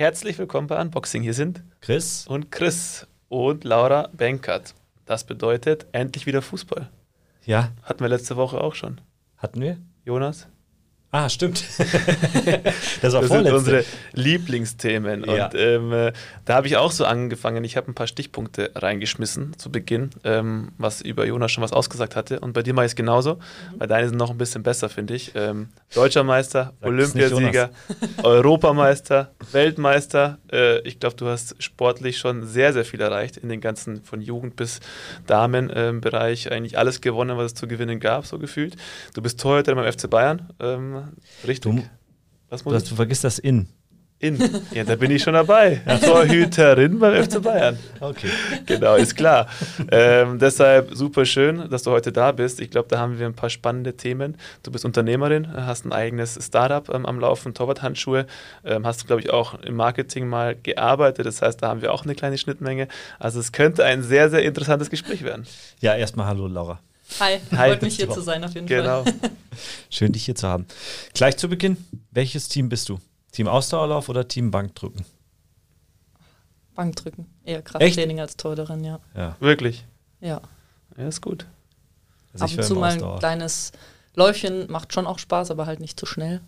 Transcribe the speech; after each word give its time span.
herzlich 0.00 0.38
willkommen 0.38 0.66
bei 0.66 0.80
Unboxing. 0.80 1.22
Hier 1.22 1.34
sind 1.34 1.62
Chris 1.82 2.26
und 2.26 2.50
Chris 2.50 3.06
und 3.28 3.64
Laura 3.64 4.08
Benkert. 4.14 4.74
Das 5.04 5.24
bedeutet 5.24 5.88
endlich 5.92 6.24
wieder 6.24 6.40
Fußball. 6.40 6.88
Ja. 7.44 7.72
Hatten 7.82 8.00
wir 8.00 8.08
letzte 8.08 8.36
Woche 8.36 8.62
auch 8.62 8.74
schon. 8.74 9.02
Hatten 9.36 9.60
wir? 9.60 9.76
Jonas? 10.06 10.48
Ah, 11.12 11.28
stimmt. 11.28 11.64
das 13.02 13.12
war 13.14 13.22
das 13.22 13.30
sind 13.30 13.50
unsere 13.50 13.84
Lieblingsthemen. 14.12 15.24
Ja. 15.24 15.46
Und 15.46 15.54
ähm, 15.56 15.92
äh, 15.92 16.12
da 16.44 16.54
habe 16.54 16.68
ich 16.68 16.76
auch 16.76 16.92
so 16.92 17.04
angefangen. 17.04 17.64
Ich 17.64 17.76
habe 17.76 17.90
ein 17.90 17.94
paar 17.94 18.06
Stichpunkte 18.06 18.70
reingeschmissen 18.76 19.58
zu 19.58 19.72
Beginn, 19.72 20.10
ähm, 20.22 20.68
was 20.78 21.00
über 21.00 21.26
Jonas 21.26 21.50
schon 21.50 21.64
was 21.64 21.72
ausgesagt 21.72 22.14
hatte. 22.14 22.38
Und 22.38 22.52
bei 22.52 22.62
dir 22.62 22.74
mache 22.74 22.86
ich 22.86 22.92
es 22.92 22.96
genauso, 22.96 23.40
weil 23.76 23.88
deine 23.88 24.08
sind 24.08 24.18
noch 24.18 24.30
ein 24.30 24.38
bisschen 24.38 24.62
besser, 24.62 24.88
finde 24.88 25.14
ich. 25.14 25.32
Ähm, 25.34 25.70
Deutscher 25.92 26.22
Meister, 26.22 26.74
Sag 26.80 26.88
Olympiasieger, 26.88 27.70
Europameister, 28.22 29.32
Weltmeister. 29.50 30.38
Äh, 30.52 30.78
ich 30.82 31.00
glaube, 31.00 31.16
du 31.16 31.26
hast 31.26 31.60
sportlich 31.60 32.18
schon 32.18 32.46
sehr, 32.46 32.72
sehr 32.72 32.84
viel 32.84 33.00
erreicht 33.00 33.36
in 33.36 33.48
den 33.48 33.60
ganzen 33.60 34.04
von 34.04 34.20
Jugend 34.20 34.54
bis 34.54 34.78
Damenbereich. 35.26 36.46
Ähm, 36.46 36.52
Eigentlich 36.52 36.78
alles 36.78 37.00
gewonnen, 37.00 37.36
was 37.36 37.46
es 37.46 37.54
zu 37.54 37.66
gewinnen 37.66 37.98
gab, 37.98 38.26
so 38.26 38.38
gefühlt. 38.38 38.76
Du 39.14 39.22
bist 39.22 39.40
Torhüter 39.40 39.74
beim 39.74 39.92
FC 39.92 40.08
Bayern 40.08 40.48
richtig. 41.46 41.72
Du, 41.72 41.82
Was 42.48 42.64
muss 42.64 42.84
du 42.84 42.94
vergisst 42.94 43.24
das 43.24 43.38
In. 43.38 43.68
In. 44.22 44.38
Ja, 44.72 44.84
da 44.84 44.96
bin 44.96 45.10
ich 45.10 45.22
schon 45.22 45.32
dabei. 45.32 45.80
Torhüterin 46.04 46.98
beim 46.98 47.24
FC 47.24 47.42
Bayern. 47.42 47.78
Okay. 48.00 48.28
Genau, 48.66 48.94
ist 48.96 49.16
klar. 49.16 49.48
Ähm, 49.90 50.38
deshalb 50.38 50.94
super 50.94 51.24
schön, 51.24 51.70
dass 51.70 51.84
du 51.84 51.90
heute 51.90 52.12
da 52.12 52.30
bist. 52.30 52.60
Ich 52.60 52.70
glaube, 52.70 52.88
da 52.88 52.98
haben 52.98 53.18
wir 53.18 53.24
ein 53.24 53.34
paar 53.34 53.48
spannende 53.48 53.96
Themen. 53.96 54.36
Du 54.62 54.70
bist 54.70 54.84
Unternehmerin, 54.84 55.50
hast 55.54 55.86
ein 55.86 55.92
eigenes 55.92 56.38
Startup 56.38 56.86
ähm, 56.94 57.06
am 57.06 57.18
Laufen, 57.18 57.54
Torwart-Handschuhe. 57.54 58.26
Ähm, 58.62 58.86
hast, 58.86 59.06
glaube 59.06 59.22
ich, 59.22 59.30
auch 59.30 59.54
im 59.62 59.76
Marketing 59.76 60.28
mal 60.28 60.54
gearbeitet. 60.54 61.24
Das 61.24 61.40
heißt, 61.40 61.62
da 61.62 61.68
haben 61.68 61.80
wir 61.80 61.90
auch 61.90 62.04
eine 62.04 62.14
kleine 62.14 62.36
Schnittmenge. 62.36 62.88
Also 63.18 63.40
es 63.40 63.52
könnte 63.52 63.86
ein 63.86 64.02
sehr, 64.02 64.28
sehr 64.28 64.42
interessantes 64.42 64.90
Gespräch 64.90 65.24
werden. 65.24 65.46
Ja, 65.80 65.94
erstmal 65.96 66.26
hallo, 66.26 66.46
Laura. 66.46 66.78
Hi, 67.18 67.38
freut 67.50 67.82
mich 67.82 67.96
hier 67.96 68.10
zu 68.10 68.20
sein 68.20 68.44
auf 68.44 68.54
jeden 68.54 68.66
genau. 68.66 69.04
Fall. 69.04 69.14
Schön, 69.90 70.12
dich 70.12 70.24
hier 70.24 70.34
zu 70.34 70.46
haben. 70.46 70.66
Gleich 71.14 71.36
zu 71.36 71.48
Beginn, 71.48 71.76
welches 72.10 72.48
Team 72.48 72.68
bist 72.68 72.88
du? 72.88 72.98
Team 73.32 73.48
Ausdauerlauf 73.48 74.08
oder 74.08 74.26
Team 74.28 74.50
Bankdrücken? 74.50 75.04
Bankdrücken. 76.74 77.26
Eher 77.44 77.62
Krafttraining 77.62 78.18
Echt? 78.18 78.22
als 78.22 78.36
Torderin, 78.36 78.84
ja. 78.84 79.00
ja. 79.14 79.36
Wirklich? 79.40 79.84
Ja. 80.20 80.40
Ja, 80.96 81.08
ist 81.08 81.20
gut. 81.20 81.46
Also 82.32 82.44
Ab 82.44 82.50
und 82.52 82.64
zu 82.64 82.74
mal 82.76 82.92
ein 82.92 83.18
kleines 83.18 83.72
Läufchen 84.14 84.70
macht 84.70 84.92
schon 84.92 85.06
auch 85.06 85.18
Spaß, 85.18 85.50
aber 85.50 85.66
halt 85.66 85.80
nicht 85.80 85.98
zu 85.98 86.06
schnell. 86.06 86.40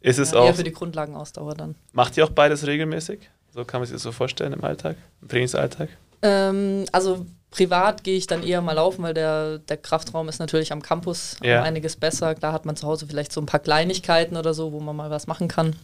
Ist 0.00 0.18
es 0.18 0.32
ja, 0.32 0.38
auch. 0.38 0.46
Eher 0.46 0.54
für 0.54 0.64
die 0.64 0.72
Grundlagenausdauer 0.72 1.54
dann. 1.54 1.74
Macht 1.92 2.16
ihr 2.16 2.24
auch 2.24 2.30
beides 2.30 2.66
regelmäßig? 2.66 3.30
So 3.52 3.64
kann 3.64 3.80
man 3.80 3.86
sich 3.86 3.94
das 3.94 4.02
so 4.02 4.12
vorstellen 4.12 4.52
im 4.52 4.62
Alltag, 4.62 4.96
im 5.22 5.28
Trainingsalltag? 5.28 5.88
Ähm, 6.22 6.84
also 6.92 7.26
privat 7.50 8.04
gehe 8.04 8.16
ich 8.16 8.26
dann 8.26 8.42
eher 8.42 8.60
mal 8.60 8.74
laufen, 8.74 9.02
weil 9.02 9.14
der, 9.14 9.58
der 9.58 9.76
Kraftraum 9.76 10.28
ist 10.28 10.38
natürlich 10.38 10.72
am 10.72 10.82
Campus 10.82 11.36
ja. 11.42 11.60
um 11.60 11.64
einiges 11.64 11.96
besser. 11.96 12.34
Da 12.34 12.52
hat 12.52 12.66
man 12.66 12.76
zu 12.76 12.86
Hause 12.86 13.06
vielleicht 13.06 13.32
so 13.32 13.40
ein 13.40 13.46
paar 13.46 13.60
Kleinigkeiten 13.60 14.36
oder 14.36 14.54
so, 14.54 14.72
wo 14.72 14.80
man 14.80 14.96
mal 14.96 15.10
was 15.10 15.26
machen 15.26 15.48
kann. 15.48 15.76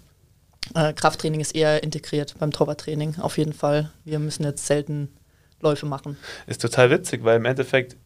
Äh, 0.74 0.92
Krafttraining 0.92 1.40
ist 1.40 1.54
eher 1.54 1.82
integriert 1.82 2.34
beim 2.38 2.50
Torwarttraining, 2.50 3.16
auf 3.20 3.38
jeden 3.38 3.52
Fall. 3.52 3.90
Wir 4.04 4.18
müssen 4.18 4.44
jetzt 4.44 4.66
selten 4.66 5.08
Läufe 5.60 5.86
machen. 5.86 6.16
Ist 6.46 6.62
total 6.62 6.90
witzig, 6.90 7.24
weil 7.24 7.36
im 7.36 7.44
Endeffekt, 7.44 7.96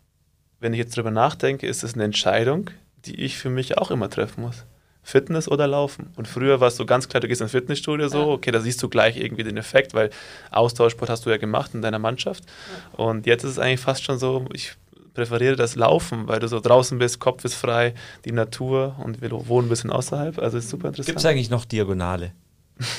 wenn 0.61 0.73
ich 0.73 0.79
jetzt 0.79 0.97
drüber 0.97 1.11
nachdenke, 1.11 1.67
ist 1.67 1.83
es 1.83 1.95
eine 1.95 2.05
Entscheidung, 2.05 2.71
die 3.05 3.21
ich 3.21 3.39
für 3.39 3.51
mich 3.51 3.79
auch 3.79 3.91
immer 3.91 4.11
treffen 4.11 4.43
muss. 4.43 4.65
Fitness 5.09 5.49
oder 5.49 5.67
Laufen. 5.67 6.11
Und 6.17 6.29
früher 6.29 6.61
war 6.61 6.69
es 6.69 6.77
so 6.77 6.85
ganz 6.85 7.09
klar, 7.09 7.23
du 7.23 7.29
gehst 7.29 7.41
ins 7.41 7.53
Fitnessstudio 7.53 8.09
so, 8.09 8.29
okay, 8.29 8.51
da 8.51 8.61
siehst 8.61 8.83
du 8.83 8.91
gleich 8.91 9.17
irgendwie 9.17 9.43
den 9.43 9.57
Effekt, 9.57 9.95
weil 9.95 10.11
Austauschsport 10.51 11.09
hast 11.09 11.25
du 11.25 11.31
ja 11.31 11.39
gemacht 11.39 11.71
in 11.73 11.81
deiner 11.81 11.99
Mannschaft. 11.99 12.45
Und 12.93 13.25
jetzt 13.25 13.43
ist 13.43 13.53
es 13.53 13.59
eigentlich 13.59 13.81
fast 13.81 14.05
schon 14.05 14.19
so, 14.19 14.45
ich 14.53 14.73
präferiere 15.15 15.57
das 15.57 15.77
Laufen, 15.77 16.29
weil 16.29 16.41
du 16.41 16.47
so 16.47 16.61
draußen 16.61 16.99
bist, 16.99 17.21
Kopf 17.21 17.43
ist 17.47 17.55
frei, 17.55 17.95
die 18.27 18.33
Natur 18.33 18.97
und 19.03 19.23
wir 19.23 19.31
wohnen 19.49 19.69
ein 19.69 19.71
bisschen 19.71 19.91
außerhalb. 19.91 20.39
Also 20.39 20.59
ist 20.59 20.69
super 20.69 20.89
interessant. 20.89 21.07
Gibt 21.07 21.21
es 21.21 21.25
eigentlich 21.25 21.49
noch 21.49 21.65
Diagonale? 21.65 22.33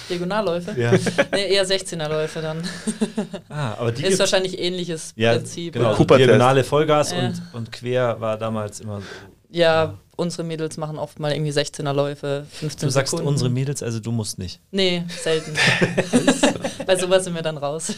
Diagonalläufe? 0.09 0.81
Ja. 0.81 0.91
nee, 1.31 1.53
eher 1.53 1.65
16er-Läufe 1.65 2.41
dann. 2.41 2.63
Ah, 3.49 3.73
aber 3.79 3.91
die 3.91 4.03
ist 4.03 4.19
wahrscheinlich 4.19 4.57
ähnliches 4.57 5.13
ja, 5.15 5.33
Prinzip. 5.33 5.73
Genau, 5.73 5.93
Diagonale 5.95 6.63
Vollgas 6.63 7.11
ja. 7.11 7.27
und, 7.27 7.41
und 7.53 7.71
quer 7.71 8.19
war 8.19 8.37
damals 8.37 8.79
immer 8.79 9.01
so. 9.01 9.07
Ja, 9.51 9.97
unsere 10.15 10.43
Mädels 10.43 10.77
machen 10.77 10.97
oft 10.99 11.19
mal 11.19 11.31
irgendwie 11.31 11.51
16er 11.51 11.91
Läufe, 11.93 12.45
15 12.51 12.87
Du 12.87 12.91
sagst 12.91 13.11
Sekunden. 13.11 13.29
unsere 13.29 13.49
Mädels, 13.49 13.81
also 13.81 13.99
du 13.99 14.11
musst 14.11 14.37
nicht. 14.37 14.59
Nee, 14.71 15.03
selten. 15.23 15.53
Bei 16.85 16.95
sowas 16.95 17.23
sind 17.23 17.33
wir 17.35 17.41
dann 17.41 17.57
raus. 17.57 17.93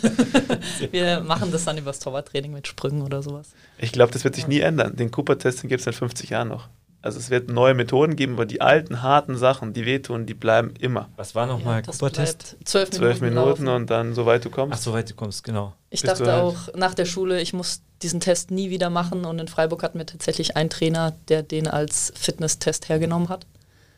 wir 0.92 1.20
machen 1.22 1.52
das 1.52 1.66
dann 1.66 1.78
übers 1.78 2.00
Torwarttraining 2.00 2.52
mit 2.54 2.68
Sprüngen 2.68 3.02
oder 3.02 3.22
sowas. 3.22 3.50
Ich 3.78 3.92
glaube, 3.92 4.12
das 4.14 4.24
wird 4.24 4.36
sich 4.36 4.48
nie 4.48 4.60
ändern. 4.60 4.96
Den 4.96 5.12
Cooper-Test 5.12 5.62
gibt 5.64 5.82
es 5.82 5.88
in 5.88 5.94
50 5.94 6.30
Jahren 6.30 6.48
noch. 6.50 6.70
Also 7.04 7.18
es 7.18 7.32
wird 7.32 7.50
neue 7.50 7.74
Methoden 7.74 8.16
geben, 8.16 8.34
aber 8.34 8.46
die 8.46 8.62
alten, 8.62 9.02
harten 9.02 9.36
Sachen, 9.36 9.74
die 9.74 9.86
wehtun, 9.86 10.28
die 10.28 10.36
bleiben 10.36 10.74
immer. 10.80 11.10
Was 11.16 11.34
war 11.34 11.48
nochmal 11.48 11.78
ja, 11.78 11.92
Cooper-Test? 11.92 12.58
Zwölf 12.64 12.92
Minuten, 12.92 12.98
Zwölf 12.98 13.22
Minuten 13.22 13.68
und 13.68 13.90
dann 13.90 14.14
soweit 14.14 14.46
du 14.46 14.52
kommst. 14.52 14.78
Ach, 14.78 14.84
soweit 14.84 15.10
du 15.10 15.16
kommst, 15.16 15.44
genau. 15.44 15.74
Ich 15.90 16.02
Bist 16.02 16.20
dachte 16.20 16.32
halt 16.32 16.44
auch 16.44 16.74
nach 16.76 16.94
der 16.94 17.06
Schule, 17.06 17.42
ich 17.42 17.54
muss 17.54 17.82
diesen 18.04 18.20
Test 18.20 18.52
nie 18.52 18.70
wieder 18.70 18.92
machen 18.92 19.26
und 19.26 19.40
in 19.40 19.48
Freiburg 19.48 19.82
hatten 19.82 19.98
wir 19.98 20.06
tatsächlich 20.06 20.56
einen 20.56 20.70
Trainer, 20.70 21.14
der 21.28 21.42
den 21.42 21.68
als 21.68 22.14
Fitnesstest 22.16 22.88
hergenommen 22.88 23.30
hat. 23.30 23.48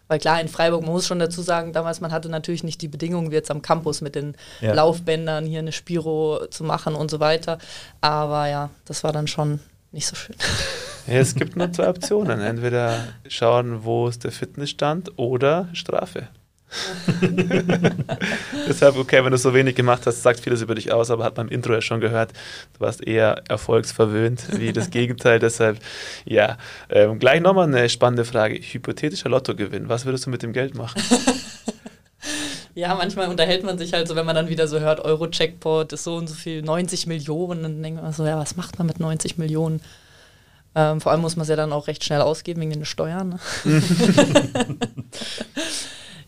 Weil 0.08 0.20
klar, 0.20 0.40
in 0.40 0.48
Freiburg, 0.48 0.84
man 0.84 0.92
muss 0.92 1.08
schon 1.08 1.20
dazu 1.20 1.42
sagen, 1.42 1.74
damals 1.74 2.00
man 2.00 2.12
hatte 2.12 2.30
natürlich 2.30 2.64
nicht 2.64 2.82
die 2.82 2.88
Bedingungen 2.88 3.32
wie 3.32 3.36
jetzt 3.36 3.52
am 3.52 3.62
Campus 3.62 4.02
mit 4.02 4.16
den 4.16 4.36
ja. 4.62 4.74
Laufbändern, 4.74 5.46
hier 5.46 5.60
eine 5.60 5.72
Spiro 5.72 6.46
zu 6.50 6.64
machen 6.64 6.96
und 6.96 7.10
so 7.10 7.20
weiter. 7.20 7.58
Aber 8.00 8.48
ja, 8.48 8.70
das 8.86 9.04
war 9.04 9.12
dann 9.12 9.28
schon 9.28 9.60
nicht 9.92 10.08
so 10.08 10.16
schön. 10.16 10.36
Ja, 11.08 11.14
es 11.16 11.36
gibt 11.36 11.56
nur 11.56 11.72
zwei 11.72 11.90
Optionen. 11.90 12.40
Entweder 12.40 13.04
schauen, 13.28 13.84
wo 13.84 14.08
ist 14.08 14.24
der 14.24 14.32
Fitnessstand 14.32 15.18
oder 15.18 15.68
Strafe. 15.74 16.30
Deshalb, 18.68 18.98
okay, 18.98 19.24
wenn 19.24 19.32
du 19.32 19.38
so 19.38 19.54
wenig 19.54 19.76
gemacht 19.76 20.06
hast, 20.06 20.24
sagt 20.24 20.40
vieles 20.40 20.62
über 20.62 20.76
dich 20.76 20.92
aus, 20.92 21.12
aber 21.12 21.24
hat 21.24 21.38
man 21.38 21.48
im 21.48 21.54
Intro 21.54 21.74
ja 21.74 21.82
schon 21.82 22.00
gehört, 22.00 22.32
du 22.74 22.80
warst 22.80 23.06
eher 23.06 23.44
erfolgsverwöhnt, 23.48 24.60
wie 24.60 24.74
das 24.74 24.90
Gegenteil. 24.90 25.40
Deshalb, 25.40 25.78
ja. 26.26 26.58
Ähm, 26.90 27.20
gleich 27.20 27.42
nochmal 27.42 27.68
eine 27.68 27.90
spannende 27.90 28.26
Frage. 28.26 28.56
Hypothetischer 28.56 29.30
Lottogewinn, 29.30 29.90
was 29.90 30.06
würdest 30.06 30.26
du 30.26 30.30
mit 30.30 30.42
dem 30.42 30.54
Geld 30.54 30.76
machen? 30.76 31.02
Ja, 32.76 32.96
manchmal 32.96 33.30
unterhält 33.30 33.64
man 33.64 33.78
sich 33.78 33.94
halt 33.94 34.08
so, 34.08 34.16
wenn 34.16 34.26
man 34.26 34.36
dann 34.36 34.50
wieder 34.50 34.68
so 34.68 34.80
hört, 34.80 35.00
Euro-Checkpot 35.00 35.94
ist 35.94 36.06
so 36.06 36.16
und 36.16 36.28
so 36.28 36.34
viel, 36.34 36.64
90 36.64 37.06
Millionen, 37.06 37.62
dann 37.62 37.84
denkt 37.84 38.02
man 38.02 38.12
so, 38.14 38.26
ja, 38.26 38.36
was 38.40 38.56
macht 38.56 38.80
man 38.80 38.88
mit 38.88 39.00
90 39.00 39.38
Millionen? 39.38 39.80
Ähm, 40.76 41.02
vor 41.02 41.12
allem 41.12 41.22
muss 41.22 41.36
man 41.36 41.44
es 41.44 41.50
ja 41.50 41.56
dann 41.56 41.74
auch 41.74 41.88
recht 41.88 42.04
schnell 42.04 42.22
ausgeben 42.22 42.62
wegen 42.62 42.72
den 42.72 42.86
Steuern. 42.86 43.40
Ne? 43.66 43.82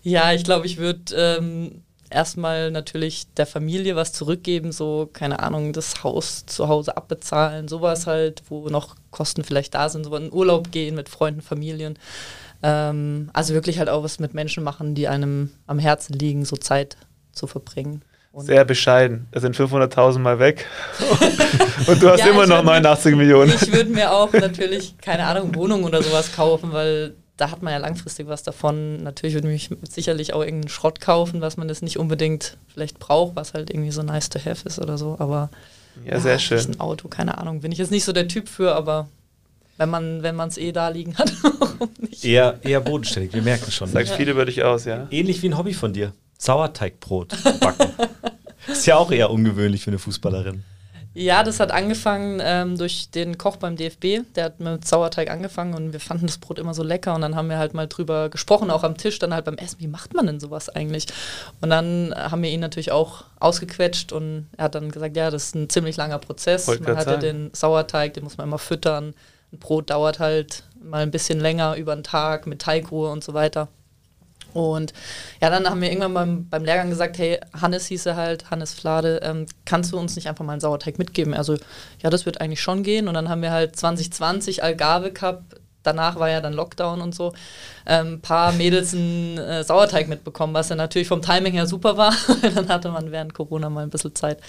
ja, 0.04 0.34
ich 0.34 0.44
glaube, 0.44 0.68
ich 0.68 0.78
würde 0.78 1.16
ähm, 1.16 1.82
erstmal 2.10 2.72
natürlich 2.72 3.28
der 3.34 3.46
Familie 3.46 3.96
was 3.96 4.14
zurückgeben, 4.14 4.72
so, 4.72 5.10
keine 5.12 5.40
Ahnung, 5.40 5.74
das 5.74 6.04
Haus 6.04 6.46
zu 6.46 6.68
Hause 6.68 6.96
abbezahlen, 6.98 7.68
sowas 7.68 8.08
halt, 8.08 8.44
wo 8.50 8.70
noch 8.70 8.96
Kosten 9.12 9.44
vielleicht 9.44 9.74
da 9.74 9.90
sind, 9.90 10.06
so 10.06 10.16
in 10.16 10.32
Urlaub 10.32 10.72
gehen 10.72 10.96
mit 10.96 11.10
Freunden, 11.10 11.42
Familien. 11.42 11.98
Ähm, 12.62 13.30
also 13.34 13.54
wirklich 13.54 13.80
halt 13.80 13.90
auch 13.90 14.04
was 14.04 14.20
mit 14.20 14.34
Menschen 14.34 14.64
machen, 14.64 14.96
die 14.96 15.08
einem 15.08 15.52
am 15.68 15.80
Herzen 15.80 16.14
liegen, 16.14 16.46
so 16.46 16.56
Zeit 16.56 16.98
zu 17.32 17.48
verbringen. 17.48 18.04
Und 18.36 18.48
Sehr 18.48 18.66
bescheiden. 18.66 19.28
Das 19.32 19.44
sind 19.44 19.56
500.000 19.56 20.20
Mal 20.20 20.40
weg. 20.40 20.66
und 21.88 22.04
du 22.04 22.10
hast 22.10 22.20
ja, 22.20 22.28
immer 22.28 22.46
noch 22.46 22.66
89 22.66 23.16
Millionen. 23.16 23.50
Ich 23.50 23.72
würde 23.72 23.90
mir 23.90 24.12
auch 24.12 24.34
natürlich, 24.34 24.98
keine 24.98 25.26
Ahnung, 25.26 25.56
Wohnung 25.56 25.86
oder 25.86 26.04
sowas 26.04 26.36
kaufen, 26.36 26.74
weil 26.74 27.14
da 27.38 27.50
hat 27.50 27.62
man 27.62 27.72
ja 27.72 27.80
langfristig 27.80 28.28
was 28.28 28.44
davon. 28.44 29.02
Natürlich 29.04 29.36
würde 29.36 29.54
ich 29.54 29.70
sicherlich 29.90 30.34
auch 30.34 30.42
irgendeinen 30.42 30.68
Schrott 30.68 31.00
kaufen, 31.00 31.40
was 31.40 31.56
man 31.56 31.70
das 31.70 31.82
nicht 31.82 31.98
unbedingt 31.98 32.58
vielleicht 32.68 33.00
braucht, 33.00 33.38
was 33.38 33.54
halt 33.54 33.70
irgendwie 33.70 33.92
so 33.92 34.04
nice 34.04 34.28
to 34.28 34.38
have 34.38 34.68
ist 34.68 34.80
oder 34.80 34.98
so. 34.98 35.16
Aber 35.18 35.50
ja, 36.04 36.20
sehr 36.20 36.38
schön. 36.38 36.60
Ein 36.60 36.82
Auto, 36.82 37.08
keine 37.08 37.38
Ahnung. 37.38 37.62
Bin 37.62 37.72
ich 37.72 37.78
jetzt 37.78 37.92
nicht 37.92 38.04
so 38.04 38.12
der 38.12 38.28
Typ 38.28 38.50
für, 38.50 38.76
aber 38.76 39.08
wenn 39.78 39.90
man 39.90 40.24
wenn 40.24 40.38
es 40.42 40.58
eh 40.58 40.74
da 40.74 40.90
liegen 40.90 41.18
hat, 41.18 41.32
warum 41.42 41.90
nicht? 42.00 42.26
Eher, 42.26 42.60
eher 42.64 42.82
bodenständig, 42.82 43.34
wir 43.34 43.44
merken 43.44 43.72
schon. 43.72 43.88
Sagt 43.88 44.10
ja. 44.10 44.16
viel 44.18 44.28
über 44.28 44.44
dich 44.44 44.62
aus, 44.62 44.84
ja. 44.84 45.08
Ähnlich 45.10 45.42
wie 45.42 45.48
ein 45.48 45.58
Hobby 45.58 45.74
von 45.74 45.94
dir. 45.94 46.12
Sauerteigbrot 46.46 47.36
backen. 47.60 47.92
ist 48.68 48.86
ja 48.86 48.98
auch 48.98 49.12
eher 49.12 49.32
ungewöhnlich 49.32 49.84
für 49.84 49.92
eine 49.92 50.00
Fußballerin. 50.00 50.64
Ja, 51.18 51.44
das 51.44 51.62
hat 51.62 51.72
angefangen 51.72 52.42
ähm, 52.44 52.78
durch 52.78 53.10
den 53.10 53.38
Koch 53.38 53.56
beim 53.56 53.78
DFB. 53.78 54.26
Der 54.36 54.44
hat 54.44 54.60
mit 54.60 54.86
Sauerteig 54.86 55.32
angefangen 55.32 55.74
und 55.74 55.94
wir 55.94 56.02
fanden 56.02 56.28
das 56.28 56.38
Brot 56.38 56.60
immer 56.60 56.74
so 56.74 56.84
lecker. 56.84 57.16
Und 57.16 57.22
dann 57.22 57.38
haben 57.38 57.50
wir 57.50 57.58
halt 57.58 57.74
mal 57.74 57.88
drüber 57.88 58.28
gesprochen, 58.28 58.70
auch 58.70 58.84
am 58.84 58.98
Tisch, 58.98 59.18
dann 59.18 59.34
halt 59.34 59.46
beim 59.46 59.56
Essen, 59.56 59.80
wie 59.80 59.88
macht 59.88 60.14
man 60.14 60.26
denn 60.26 60.42
sowas 60.42 60.68
eigentlich? 60.68 61.06
Und 61.62 61.70
dann 61.70 62.14
haben 62.14 62.44
wir 62.44 62.50
ihn 62.50 62.60
natürlich 62.60 62.92
auch 62.92 63.24
ausgequetscht 63.40 64.12
und 64.12 64.50
er 64.58 64.66
hat 64.66 64.76
dann 64.76 64.92
gesagt, 64.92 65.16
ja, 65.16 65.32
das 65.32 65.46
ist 65.46 65.56
ein 65.56 65.70
ziemlich 65.70 65.96
langer 65.96 66.20
Prozess. 66.20 66.68
Wollt 66.68 66.82
man 66.82 66.98
hat 66.98 67.08
ja 67.08 67.16
den 67.16 67.50
Sauerteig, 67.54 68.14
den 68.14 68.26
muss 68.26 68.38
man 68.38 68.48
immer 68.48 68.60
füttern. 68.60 69.14
Ein 69.54 69.60
Brot 69.60 69.92
dauert 69.92 70.20
halt 70.20 70.64
mal 70.84 71.02
ein 71.02 71.12
bisschen 71.12 71.40
länger 71.40 71.76
über 71.78 71.96
den 71.96 72.04
Tag 72.04 72.46
mit 72.46 72.62
Teigruhe 72.62 73.10
und 73.10 73.24
so 73.24 73.34
weiter. 73.34 73.70
Und 74.56 74.94
ja, 75.42 75.50
dann 75.50 75.70
haben 75.70 75.82
wir 75.82 75.90
irgendwann 75.90 76.14
beim, 76.14 76.50
beim 76.50 76.64
Lehrgang 76.64 76.90
gesagt, 76.90 77.18
hey, 77.18 77.40
Hannes 77.62 77.88
hieß 77.88 78.06
er 78.06 78.16
halt, 78.16 78.50
Hannes 78.52 78.74
Flade, 78.74 79.20
ähm, 79.22 79.48
kannst 79.66 79.92
du 79.92 79.98
uns 79.98 80.16
nicht 80.16 80.30
einfach 80.30 80.46
mal 80.46 80.54
einen 80.54 80.62
Sauerteig 80.62 80.98
mitgeben? 80.98 81.34
Also, 81.34 81.58
ja, 82.02 82.10
das 82.10 82.26
wird 82.26 82.40
eigentlich 82.40 82.62
schon 82.62 82.82
gehen. 82.82 83.10
Und 83.10 83.16
dann 83.16 83.28
haben 83.28 83.42
wir 83.42 83.52
halt 83.52 83.76
2020 83.76 84.64
Algarve 84.64 85.12
Cup, 85.12 85.44
danach 85.84 86.18
war 86.18 86.30
ja 86.30 86.40
dann 86.40 86.54
Lockdown 86.54 87.02
und 87.02 87.14
so, 87.14 87.34
ein 87.84 88.08
ähm, 88.08 88.22
paar 88.22 88.54
Mädels 88.54 88.94
einen 88.94 89.38
äh, 89.38 89.64
Sauerteig 89.66 90.08
mitbekommen, 90.08 90.54
was 90.54 90.70
ja 90.70 90.78
natürlich 90.78 91.10
vom 91.10 91.22
Timing 91.22 91.52
her 91.52 91.68
super 91.68 91.98
war. 91.98 92.14
dann 92.56 92.70
hatte 92.70 92.92
man 92.92 93.12
während 93.12 93.34
Corona 93.34 93.70
mal 93.70 93.84
ein 93.84 93.90
bisschen 93.90 94.16
Zeit, 94.16 94.40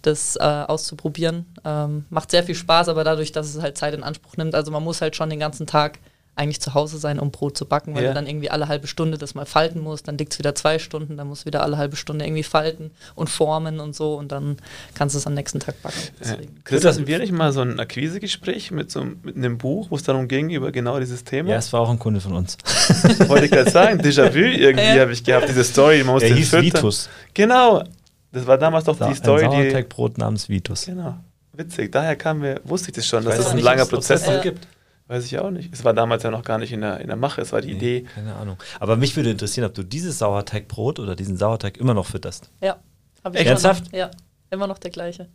das 0.00 0.36
äh, 0.36 0.40
auszuprobieren. 0.42 1.44
Ähm, 1.66 2.06
macht 2.08 2.30
sehr 2.30 2.44
viel 2.44 2.54
Spaß, 2.54 2.88
aber 2.88 3.04
dadurch, 3.04 3.32
dass 3.32 3.54
es 3.54 3.60
halt 3.60 3.76
Zeit 3.76 3.92
in 3.92 4.02
Anspruch 4.02 4.38
nimmt, 4.38 4.54
also 4.54 4.70
man 4.70 4.82
muss 4.82 5.02
halt 5.02 5.16
schon 5.16 5.28
den 5.28 5.38
ganzen 5.38 5.66
Tag 5.66 5.98
eigentlich 6.40 6.60
zu 6.60 6.72
Hause 6.72 6.98
sein, 6.98 7.18
um 7.20 7.30
Brot 7.30 7.56
zu 7.58 7.66
backen, 7.66 7.94
weil 7.94 8.02
ja. 8.02 8.08
du 8.08 8.14
dann 8.14 8.26
irgendwie 8.26 8.50
alle 8.50 8.66
halbe 8.66 8.86
Stunde 8.86 9.18
das 9.18 9.34
mal 9.34 9.44
falten 9.44 9.80
musst, 9.80 10.08
dann 10.08 10.16
liegt 10.16 10.32
es 10.32 10.38
wieder 10.38 10.54
zwei 10.54 10.78
Stunden, 10.78 11.18
dann 11.18 11.28
musst 11.28 11.42
du 11.42 11.46
wieder 11.46 11.62
alle 11.62 11.76
halbe 11.76 11.96
Stunde 11.96 12.24
irgendwie 12.24 12.42
falten 12.42 12.90
und 13.14 13.28
formen 13.28 13.78
und 13.78 13.94
so 13.94 14.14
und 14.14 14.32
dann 14.32 14.56
kannst 14.94 15.14
du 15.14 15.18
es 15.18 15.26
am 15.26 15.34
nächsten 15.34 15.60
Tag 15.60 15.80
backen. 15.82 15.98
Äh, 16.20 16.46
Chris, 16.64 16.84
hatten 16.84 17.06
wir 17.06 17.18
nicht 17.18 17.32
mal 17.32 17.52
so 17.52 17.60
ein 17.60 17.78
Akquisegespräch 17.78 18.70
mit 18.70 18.90
so 18.90 19.04
mit 19.22 19.36
einem 19.36 19.58
Buch, 19.58 19.88
wo 19.90 19.96
es 19.96 20.02
darum 20.02 20.28
ging, 20.28 20.48
über 20.48 20.72
genau 20.72 20.98
dieses 20.98 21.24
Thema? 21.24 21.50
Ja, 21.50 21.56
es 21.56 21.72
war 21.74 21.80
auch 21.80 21.90
ein 21.90 21.98
Kunde 21.98 22.20
von 22.20 22.32
uns. 22.32 22.56
Wollte 23.28 23.44
ich 23.44 23.50
gerade 23.50 23.70
sagen, 23.70 24.00
Déjà-vu 24.00 24.38
irgendwie 24.38 24.82
ja. 24.82 25.00
habe 25.00 25.12
ich 25.12 25.22
gehabt, 25.22 25.46
diese 25.46 25.62
Story, 25.62 26.02
man 26.02 26.14
muss 26.14 26.22
Er 26.22 26.34
hieß 26.34 26.52
Vitus. 26.54 27.10
Genau, 27.34 27.84
das 28.32 28.46
war 28.46 28.56
damals 28.56 28.84
doch 28.84 28.96
Sa 28.96 29.08
die 29.08 29.14
Story, 29.14 29.44
ein 29.44 29.50
Sauerteigbrot 29.50 30.16
namens 30.16 30.48
Vitus. 30.48 30.86
Genau, 30.86 31.16
witzig, 31.52 31.92
daher 31.92 32.16
kam 32.16 32.38
mir, 32.38 32.62
wusste 32.64 32.88
ich 32.88 32.94
das 32.94 33.06
schon, 33.06 33.24
dass 33.24 33.38
es 33.38 33.44
das 33.44 33.52
ein 33.52 33.58
langer 33.58 33.84
Prozess 33.84 34.24
gibt. 34.42 34.66
Weiß 35.10 35.24
ich 35.24 35.36
auch 35.40 35.50
nicht. 35.50 35.74
Es 35.74 35.82
war 35.82 35.92
damals 35.92 36.22
ja 36.22 36.30
noch 36.30 36.44
gar 36.44 36.58
nicht 36.58 36.70
in 36.70 36.82
der, 36.82 37.00
in 37.00 37.08
der 37.08 37.16
Mache, 37.16 37.40
es 37.40 37.52
war 37.52 37.60
die 37.60 37.72
nee, 37.72 37.74
Idee. 37.74 38.06
Keine 38.14 38.36
Ahnung. 38.36 38.58
Aber 38.78 38.94
mich 38.94 39.16
würde 39.16 39.28
interessieren, 39.28 39.66
ob 39.66 39.74
du 39.74 39.82
dieses 39.82 40.20
Sauerteigbrot 40.20 41.00
oder 41.00 41.16
diesen 41.16 41.36
Sauerteig 41.36 41.78
immer 41.78 41.94
noch 41.94 42.06
fütterst. 42.06 42.48
Ja. 42.60 42.76
Hab 43.24 43.34
ich 43.34 43.44
Ernsthaft? 43.44 43.86
Noch, 43.86 43.92
ja, 43.92 44.12
immer 44.50 44.68
noch 44.68 44.78
der 44.78 44.92
gleiche. 44.92 45.28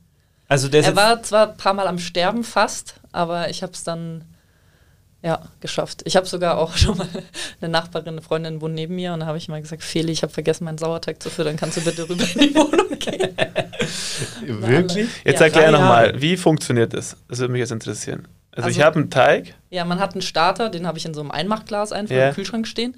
Also 0.48 0.69
der 0.69 0.81
er 0.81 0.95
war 0.95 1.22
zwar 1.24 1.50
ein 1.50 1.57
paar 1.57 1.74
Mal 1.74 1.88
am 1.88 2.00
Sterben 2.00 2.45
fast, 2.45 3.01
aber 3.12 3.50
ich 3.50 3.63
habe 3.63 3.74
es 3.74 3.83
dann 3.83 4.24
ja, 5.22 5.42
geschafft. 5.60 6.04
Ich 6.06 6.16
habe 6.16 6.25
sogar 6.25 6.57
auch 6.57 6.78
schon 6.78 6.98
mal 6.98 7.10
eine 7.60 7.69
Nachbarin, 7.69 8.13
eine 8.13 8.21
Freundin 8.21 8.62
wohnt 8.62 8.75
neben 8.75 8.95
mir 8.95 9.12
und 9.12 9.19
da 9.19 9.25
habe 9.25 9.38
ich 9.38 9.50
mal 9.50 9.62
gesagt, 9.62 9.83
Feli, 9.83 10.13
ich 10.13 10.24
habe 10.24 10.31
vergessen, 10.31 10.63
meinen 10.63 10.78
Sauerteig 10.78 11.21
zu 11.21 11.30
füttern, 11.30 11.57
kannst 11.57 11.75
du 11.75 11.81
bitte 11.81 12.07
rüber 12.07 12.24
in 12.24 12.39
die 12.39 12.56
Wohnung 12.56 12.98
gehen? 13.00 13.36
Wirklich? 14.62 15.10
Jetzt 15.25 15.42
ja, 15.42 15.48
erklär 15.48 15.71
nochmal, 15.71 16.21
wie 16.21 16.38
funktioniert 16.38 16.94
das? 16.94 17.18
Das 17.28 17.39
würde 17.39 17.51
mich 17.51 17.60
jetzt 17.60 17.74
interessieren. 17.74 18.25
Also, 18.56 18.68
also 18.68 18.80
ich 18.80 18.86
habe 18.86 19.00
einen 19.00 19.10
Teig. 19.10 19.54
Ja, 19.69 19.84
man 19.86 20.00
hat 20.00 20.13
einen 20.13 20.22
Starter, 20.22 20.69
den 20.69 20.88
habe 20.88 20.98
ich 20.98 21.06
in 21.06 21.13
so 21.13 21.22
einem 21.22 21.31
Einmachglas 21.31 21.92
einfach 21.92 22.16
yeah. 22.16 22.30
im 22.30 22.36
Kühlschrank 22.36 22.68
stehen. 22.68 22.96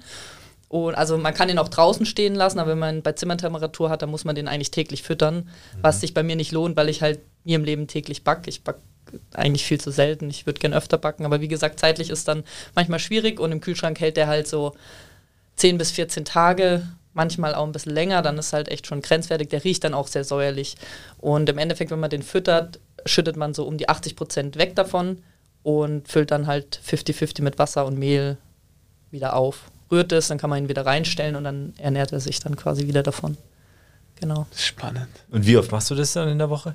Und 0.68 0.94
also 0.94 1.16
man 1.16 1.34
kann 1.34 1.48
den 1.48 1.58
auch 1.58 1.68
draußen 1.68 2.04
stehen 2.06 2.34
lassen, 2.34 2.58
aber 2.58 2.72
wenn 2.72 2.78
man 2.78 3.02
bei 3.02 3.12
Zimmertemperatur 3.12 3.88
hat, 3.88 4.02
dann 4.02 4.10
muss 4.10 4.24
man 4.24 4.36
den 4.36 4.48
eigentlich 4.48 4.70
täglich 4.70 5.02
füttern, 5.02 5.36
mhm. 5.36 5.78
was 5.80 6.00
sich 6.00 6.14
bei 6.14 6.22
mir 6.22 6.36
nicht 6.36 6.52
lohnt, 6.52 6.76
weil 6.76 6.88
ich 6.88 7.02
halt 7.02 7.20
mir 7.44 7.56
im 7.56 7.64
Leben 7.64 7.86
täglich 7.86 8.22
backe. 8.22 8.50
Ich 8.50 8.62
backe 8.62 8.80
eigentlich 9.32 9.64
viel 9.64 9.80
zu 9.80 9.90
selten. 9.90 10.28
Ich 10.28 10.44
würde 10.44 10.60
gerne 10.60 10.76
öfter 10.76 10.98
backen, 10.98 11.24
aber 11.24 11.40
wie 11.40 11.48
gesagt, 11.48 11.80
zeitlich 11.80 12.10
ist 12.10 12.28
dann 12.28 12.44
manchmal 12.74 12.98
schwierig 12.98 13.40
und 13.40 13.50
im 13.50 13.60
Kühlschrank 13.60 13.98
hält 13.98 14.18
der 14.18 14.26
halt 14.26 14.46
so 14.46 14.74
10 15.56 15.78
bis 15.78 15.90
14 15.90 16.26
Tage, 16.26 16.86
manchmal 17.14 17.54
auch 17.54 17.64
ein 17.64 17.72
bisschen 17.72 17.94
länger, 17.94 18.20
dann 18.20 18.38
ist 18.38 18.52
halt 18.52 18.68
echt 18.68 18.86
schon 18.86 19.00
grenzwertig. 19.00 19.48
Der 19.48 19.64
riecht 19.64 19.82
dann 19.84 19.94
auch 19.94 20.06
sehr 20.06 20.22
säuerlich. 20.22 20.76
Und 21.16 21.48
im 21.48 21.58
Endeffekt, 21.58 21.90
wenn 21.90 21.98
man 21.98 22.10
den 22.10 22.22
füttert, 22.22 22.78
schüttet 23.06 23.36
man 23.36 23.54
so 23.54 23.64
um 23.64 23.78
die 23.78 23.88
80 23.88 24.14
Prozent 24.14 24.56
weg 24.56 24.76
davon 24.76 25.22
und 25.62 26.08
füllt 26.08 26.30
dann 26.30 26.46
halt 26.46 26.80
50-50 26.86 27.42
mit 27.42 27.58
Wasser 27.58 27.86
und 27.86 27.98
Mehl 27.98 28.36
wieder 29.10 29.34
auf. 29.36 29.70
Rührt 29.90 30.12
es, 30.12 30.28
dann 30.28 30.38
kann 30.38 30.50
man 30.50 30.62
ihn 30.62 30.68
wieder 30.68 30.84
reinstellen 30.84 31.36
und 31.36 31.44
dann 31.44 31.72
ernährt 31.78 32.12
er 32.12 32.20
sich 32.20 32.40
dann 32.40 32.56
quasi 32.56 32.86
wieder 32.86 33.02
davon. 33.02 33.36
Genau. 34.20 34.46
Spannend. 34.54 35.08
Und 35.30 35.46
wie 35.46 35.56
oft 35.56 35.70
machst 35.70 35.90
du 35.90 35.94
das 35.94 36.12
dann 36.12 36.28
in 36.28 36.38
der 36.38 36.50
Woche? 36.50 36.74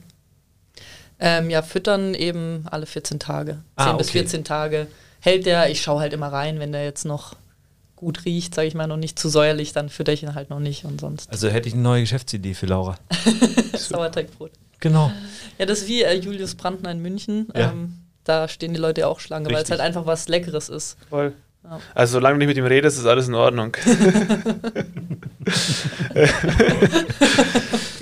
Ähm, 1.20 1.50
ja, 1.50 1.62
füttern 1.62 2.14
eben 2.16 2.66
alle 2.70 2.86
14 2.86 3.20
Tage. 3.20 3.52
10 3.54 3.62
ah, 3.76 3.90
okay. 3.90 3.98
bis 3.98 4.10
14 4.12 4.44
Tage 4.44 4.88
hält 5.20 5.46
der. 5.46 5.70
Ich 5.70 5.82
schaue 5.82 6.02
halt 6.02 6.14
immer 6.14 6.28
rein, 6.28 6.60
wenn 6.60 6.72
der 6.72 6.84
jetzt 6.84 7.06
noch 7.06 7.36
gut 7.96 8.26
riecht, 8.26 8.54
sage 8.54 8.68
ich 8.68 8.74
mal, 8.74 8.88
noch 8.88 8.98
nicht 8.98 9.18
zu 9.18 9.30
säuerlich, 9.30 9.72
dann 9.72 9.90
fütter 9.90 10.12
ich 10.12 10.24
ihn 10.24 10.36
halt 10.36 10.50
noch 10.50 10.60
nicht 10.60 10.84
und 10.84 11.00
sonst. 11.00 11.30
Also 11.32 11.50
hätte 11.50 11.70
ich 11.70 11.74
eine 11.74 11.84
neue 11.84 12.02
Geschäftsidee 12.02 12.54
für 12.54 12.66
Laura. 12.66 12.98
Sauerteigbrot. 13.78 14.52
Genau. 14.80 15.12
Ja, 15.58 15.66
das 15.66 15.84
ist 15.84 15.88
wie 15.88 16.04
äh, 16.04 16.14
Julius 16.14 16.56
Brandner 16.56 16.92
in 16.92 17.02
München. 17.02 17.48
Ja. 17.56 17.72
Ähm, 17.72 18.00
da 18.24 18.48
stehen 18.48 18.74
die 18.74 18.80
Leute 18.80 19.02
ja 19.02 19.08
auch 19.08 19.20
Schlange, 19.20 19.50
weil 19.50 19.64
es 19.64 19.72
halt 19.72 19.82
einfach 19.82 20.06
was 20.06 20.28
Leckeres 20.28 20.70
ist. 20.70 20.98
Voll. 21.10 21.34
Ja. 21.64 21.80
Also 21.96 22.14
solange 22.14 22.36
du 22.36 22.40
nicht 22.40 22.48
mit 22.48 22.58
ihm 22.58 22.66
redest, 22.66 22.98
ist 22.98 23.06
alles 23.06 23.30
in 23.30 23.36
Ordnung. 23.36 23.78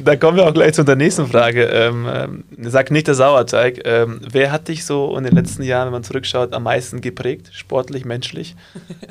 da 0.04 0.16
kommen 0.16 0.38
wir 0.38 0.48
auch 0.48 0.54
gleich 0.54 0.74
zu 0.74 0.84
der 0.84 0.96
nächsten 0.96 1.28
Frage. 1.28 1.66
Ähm, 1.66 2.08
ähm, 2.12 2.44
sag 2.60 2.90
nicht 2.90 3.06
der 3.08 3.14
Sauerteig. 3.14 3.82
Ähm, 3.86 4.20
wer 4.32 4.52
hat 4.52 4.68
dich 4.68 4.84
so 4.84 5.16
in 5.16 5.24
den 5.24 5.36
letzten 5.36 5.62
Jahren, 5.62 5.86
wenn 5.88 5.94
man 5.94 6.04
zurückschaut, 6.04 6.54
am 6.54 6.64
meisten 6.64 7.02
geprägt? 7.02 7.52
Sportlich, 7.54 8.04
menschlich? 8.04 8.56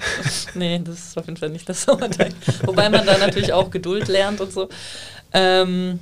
nee, 0.54 0.80
das 0.82 0.98
ist 0.98 1.18
auf 1.18 1.26
jeden 1.26 1.36
Fall 1.36 1.50
nicht 1.50 1.68
der 1.68 1.76
Sauerteig. 1.76 2.32
Wobei 2.64 2.88
man 2.88 3.06
da 3.06 3.18
natürlich 3.18 3.52
auch 3.52 3.70
Geduld 3.70 4.08
lernt 4.08 4.40
und 4.40 4.52
so. 4.52 4.68
Ähm, 5.32 6.00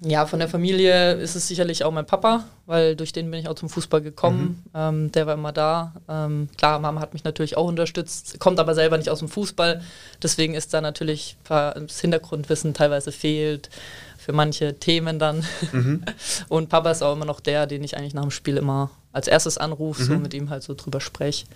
ja, 0.00 0.26
von 0.26 0.38
der 0.38 0.48
Familie 0.48 1.14
ist 1.14 1.36
es 1.36 1.48
sicherlich 1.48 1.84
auch 1.84 1.90
mein 1.90 2.06
Papa, 2.06 2.44
weil 2.66 2.96
durch 2.96 3.12
den 3.12 3.30
bin 3.30 3.40
ich 3.40 3.48
auch 3.48 3.54
zum 3.54 3.70
Fußball 3.70 4.02
gekommen. 4.02 4.62
Mhm. 4.64 4.70
Ähm, 4.74 5.12
der 5.12 5.26
war 5.26 5.34
immer 5.34 5.52
da. 5.52 5.94
Ähm, 6.08 6.48
klar, 6.58 6.78
Mama 6.78 7.00
hat 7.00 7.14
mich 7.14 7.24
natürlich 7.24 7.56
auch 7.56 7.66
unterstützt, 7.66 8.38
kommt 8.38 8.60
aber 8.60 8.74
selber 8.74 8.98
nicht 8.98 9.08
aus 9.08 9.20
dem 9.20 9.28
Fußball. 9.28 9.80
Deswegen 10.22 10.54
ist 10.54 10.74
da 10.74 10.80
natürlich 10.80 11.36
das 11.48 12.00
Hintergrundwissen 12.00 12.74
teilweise 12.74 13.10
fehlt 13.10 13.70
für 14.18 14.32
manche 14.32 14.78
Themen 14.78 15.18
dann. 15.18 15.44
Mhm. 15.72 16.04
Und 16.48 16.68
Papa 16.68 16.90
ist 16.90 17.02
auch 17.02 17.14
immer 17.14 17.24
noch 17.24 17.40
der, 17.40 17.66
den 17.66 17.82
ich 17.82 17.96
eigentlich 17.96 18.14
nach 18.14 18.22
dem 18.22 18.30
Spiel 18.30 18.56
immer 18.56 18.90
als 19.12 19.28
erstes 19.28 19.56
anrufe, 19.56 20.02
mhm. 20.02 20.06
so 20.06 20.14
mit 20.18 20.34
ihm 20.34 20.50
halt 20.50 20.62
so 20.62 20.74
drüber 20.74 21.00
spreche. 21.00 21.46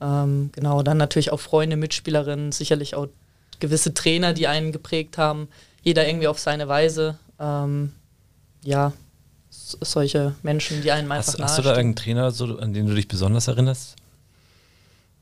Ähm, 0.00 0.50
genau, 0.52 0.82
dann 0.82 0.96
natürlich 0.96 1.30
auch 1.30 1.40
Freunde, 1.40 1.76
Mitspielerinnen, 1.76 2.50
sicherlich 2.50 2.96
auch 2.96 3.06
gewisse 3.60 3.94
Trainer, 3.94 4.32
die 4.32 4.48
einen 4.48 4.72
geprägt 4.72 5.16
haben. 5.16 5.48
Jeder 5.84 6.06
irgendwie 6.06 6.28
auf 6.28 6.38
seine 6.38 6.66
Weise 6.66 7.18
ähm, 7.38 7.92
ja, 8.62 8.92
solche 9.50 10.34
Menschen, 10.42 10.82
die 10.82 10.90
einen 10.90 11.10
einfach 11.10 11.34
Hast, 11.34 11.40
hast 11.40 11.58
du 11.58 11.62
da 11.62 11.70
irgendeinen 11.70 11.96
Trainer, 11.96 12.30
so, 12.30 12.58
an 12.58 12.72
den 12.72 12.86
du 12.86 12.94
dich 12.94 13.08
besonders 13.08 13.48
erinnerst? 13.48 13.96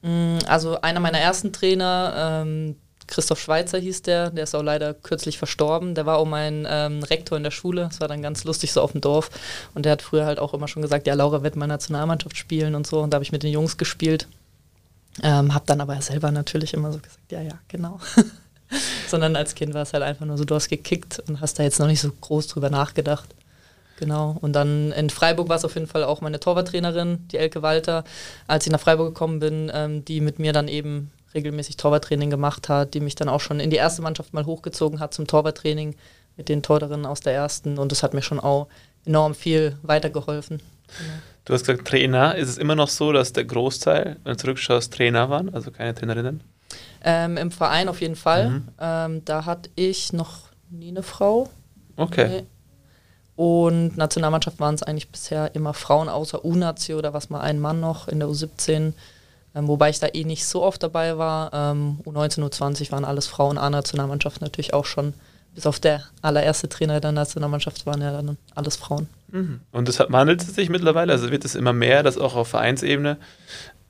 Mm, 0.02 0.38
also 0.47 0.81
einer 0.81 1.00
meiner 1.00 1.19
ersten 1.19 1.52
Trainer, 1.52 2.42
ähm, 2.45 2.76
Christoph 3.09 3.40
Schweizer 3.40 3.78
hieß 3.78 4.02
der, 4.02 4.31
der 4.31 4.45
ist 4.45 4.54
auch 4.54 4.62
leider 4.62 4.95
kürzlich 4.95 5.37
verstorben. 5.37 5.95
Der 5.95 6.07
war 6.07 6.16
auch 6.16 6.25
mein 6.25 6.66
ähm, 6.69 7.02
Rektor 7.02 7.37
in 7.37 7.45
der 7.45 7.50
Schule. 7.50 7.83
Das 7.83 8.00
war 8.00 8.09
dann 8.09 8.23
ganz 8.23 8.45
lustig 8.45 8.73
so 8.73 8.81
auf 8.81 8.92
dem 8.92 9.00
Dorf. 9.00 9.28
Und 9.75 9.85
der 9.85 9.92
hat 9.92 10.02
früher 10.02 10.25
halt 10.25 10.38
auch 10.38 10.54
immer 10.54 10.69
schon 10.69 10.83
gesagt, 10.83 11.07
ja, 11.07 11.14
Laura 11.14 11.42
wird 11.42 11.57
mal 11.57 11.66
Nationalmannschaft 11.66 12.37
spielen 12.37 12.75
und 12.75 12.87
so. 12.87 13.00
Und 13.00 13.11
da 13.11 13.16
habe 13.16 13.25
ich 13.25 13.33
mit 13.33 13.42
den 13.42 13.52
Jungs 13.52 13.76
gespielt. 13.76 14.28
Ähm, 15.23 15.52
hab 15.52 15.66
dann 15.66 15.83
aber 15.83 16.00
selber 16.00 16.31
natürlich 16.31 16.73
immer 16.73 16.92
so 16.92 17.00
gesagt, 17.00 17.31
ja, 17.31 17.42
ja, 17.42 17.59
genau. 17.69 18.00
sondern 19.12 19.37
als 19.37 19.54
Kind 19.54 19.75
war 19.75 19.83
es 19.83 19.92
halt 19.92 20.02
einfach 20.02 20.26
nur 20.26 20.37
so, 20.37 20.45
du 20.45 20.57
hast 20.57 20.69
gekickt 20.69 21.23
und 21.28 21.40
hast 21.40 21.59
da 21.59 21.62
jetzt 21.62 21.78
noch 21.78 21.87
nicht 21.87 22.00
so 22.00 22.11
groß 22.21 22.49
drüber 22.49 22.71
nachgedacht. 22.71 23.28
Genau. 23.99 24.37
Und 24.40 24.54
dann 24.54 24.90
in 24.90 25.11
Freiburg 25.11 25.49
war 25.49 25.57
es 25.57 25.64
auf 25.64 25.75
jeden 25.75 25.87
Fall 25.87 26.02
auch 26.02 26.21
meine 26.21 26.40
Torwarttrainerin, 26.40 27.28
die 27.31 27.37
Elke 27.37 27.62
Walter, 27.62 28.02
als 28.49 28.66
ich 28.66 28.73
nach 28.73 28.81
Freiburg 28.81 29.14
gekommen 29.14 29.38
bin, 29.38 29.71
ähm, 29.73 30.04
die 30.04 30.21
mit 30.21 30.40
mir 30.40 30.52
dann 30.52 30.66
eben 30.66 31.12
regelmäßig 31.35 31.76
Torwarttraining 31.76 32.31
gemacht 32.31 32.69
hat, 32.69 32.95
die 32.95 33.00
mich 33.00 33.14
dann 33.14 33.28
auch 33.28 33.40
schon 33.40 33.61
in 33.61 33.71
die 33.71 33.76
erste 33.76 34.02
Mannschaft 34.02 34.35
mal 34.35 34.45
hochgezogen 34.45 34.99
hat 34.99 35.14
zum 35.14 35.28
Torwarttraining 35.28 35.95
mit 36.37 36.49
den 36.49 36.62
Torerinnen 36.62 37.07
aus 37.07 37.21
der 37.21 37.35
ersten. 37.35 37.78
Und 37.78 37.92
das 37.92 38.02
hat 38.02 38.12
mir 38.12 38.23
schon 38.23 38.40
auch 38.40 38.66
enorm 39.04 39.35
viel 39.35 39.76
weitergeholfen. 39.83 40.59
Genau. 40.99 41.12
Du 41.45 41.54
hast 41.54 41.66
gesagt, 41.66 41.87
Trainer. 41.87 42.35
Ist 42.37 42.49
es 42.49 42.59
immer 42.59 42.75
noch 42.75 42.88
so, 42.88 43.12
dass 43.12 43.33
der 43.33 43.45
Großteil, 43.45 44.16
wenn 44.25 44.33
du 44.33 44.37
zurückschaust, 44.37 44.92
Trainer 44.92 45.28
waren, 45.31 45.52
also 45.54 45.71
keine 45.71 45.95
Trainerinnen? 45.95 46.42
Ähm, 47.04 47.37
Im 47.37 47.50
Verein 47.50 47.88
auf 47.88 48.00
jeden 48.00 48.16
Fall. 48.16 48.50
Mhm. 48.50 48.68
Ähm, 48.80 49.25
da 49.25 49.44
hatte 49.44 49.71
ich 49.75 50.12
noch 50.12 50.50
nie 50.71 50.88
eine 50.88 51.02
Frau. 51.02 51.49
Okay. 51.97 52.28
Nee. 52.28 52.47
Und 53.35 53.97
Nationalmannschaft 53.97 54.61
waren 54.61 54.75
es 54.75 54.82
eigentlich 54.82 55.09
bisher 55.09 55.54
immer 55.54 55.75
Frauen, 55.75 56.09
außer 56.09 56.44
U-Nazi 56.44 56.94
oder 56.94 57.12
was 57.14 57.30
mal 57.30 57.40
ein 57.40 57.61
Mann 57.61 57.80
noch 57.80 58.09
in 58.09 58.21
der 58.21 58.28
U17. 58.28 58.92
Ähm, 59.54 59.68
wobei 59.68 59.90
ich 59.90 60.00
da 60.00 60.09
eh 60.12 60.25
nicht 60.25 60.47
so 60.47 60.62
oft 60.62 60.82
dabei 60.82 61.18
war. 61.18 61.52
Ähm, 61.52 62.00
U19, 62.04 62.42
U20 62.44 62.92
waren 62.92 63.04
alles 63.04 63.26
Frauen, 63.26 63.59
A-Nationalmannschaft 63.59 64.40
natürlich 64.40 64.75
auch 64.75 64.85
schon. 64.85 65.14
Bis 65.54 65.66
auf 65.66 65.80
der 65.80 66.02
allererste 66.23 66.68
Trainer 66.68 67.00
der 67.00 67.12
Nationalmannschaft 67.12 67.85
waren 67.85 68.00
ja 68.00 68.12
dann 68.12 68.38
alles 68.54 68.76
Frauen. 68.76 69.09
Mhm. 69.28 69.61
Und 69.71 69.88
das 69.88 69.99
wandelt 69.99 70.42
es 70.42 70.54
sich 70.54 70.71
mittlerweile? 70.71 71.12
Also 71.12 71.30
wird 71.30 71.44
es 71.44 71.54
immer 71.54 71.73
mehr, 71.73 72.02
dass 72.02 72.16
auch 72.16 72.35
auf 72.35 72.49
Vereinsebene 72.49 73.18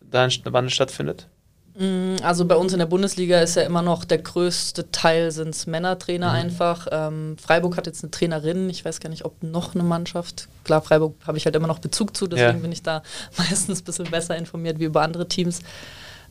da 0.00 0.24
ein 0.24 0.32
Wandel 0.44 0.70
stattfindet? 0.70 1.28
Mm, 1.74 2.16
also 2.22 2.44
bei 2.44 2.54
uns 2.56 2.72
in 2.72 2.78
der 2.78 2.86
Bundesliga 2.86 3.40
ist 3.40 3.54
ja 3.54 3.62
immer 3.62 3.82
noch 3.82 4.04
der 4.04 4.18
größte 4.18 4.90
Teil 4.90 5.30
sind 5.30 5.66
Männertrainer 5.66 6.30
mhm. 6.30 6.34
einfach. 6.34 6.86
Ähm, 6.90 7.36
Freiburg 7.38 7.76
hat 7.76 7.86
jetzt 7.86 8.02
eine 8.04 8.10
Trainerin, 8.10 8.68
ich 8.68 8.84
weiß 8.84 9.00
gar 9.00 9.08
nicht, 9.08 9.24
ob 9.24 9.42
noch 9.42 9.74
eine 9.74 9.84
Mannschaft. 9.84 10.48
Klar, 10.64 10.82
Freiburg 10.82 11.14
habe 11.26 11.38
ich 11.38 11.46
halt 11.46 11.56
immer 11.56 11.68
noch 11.68 11.78
Bezug 11.78 12.16
zu, 12.16 12.26
deswegen 12.26 12.58
ja. 12.58 12.62
bin 12.62 12.72
ich 12.72 12.82
da 12.82 13.02
meistens 13.38 13.80
ein 13.80 13.84
bisschen 13.84 14.10
besser 14.10 14.36
informiert 14.36 14.78
wie 14.78 14.84
über 14.84 15.02
andere 15.02 15.28
Teams. 15.28 15.60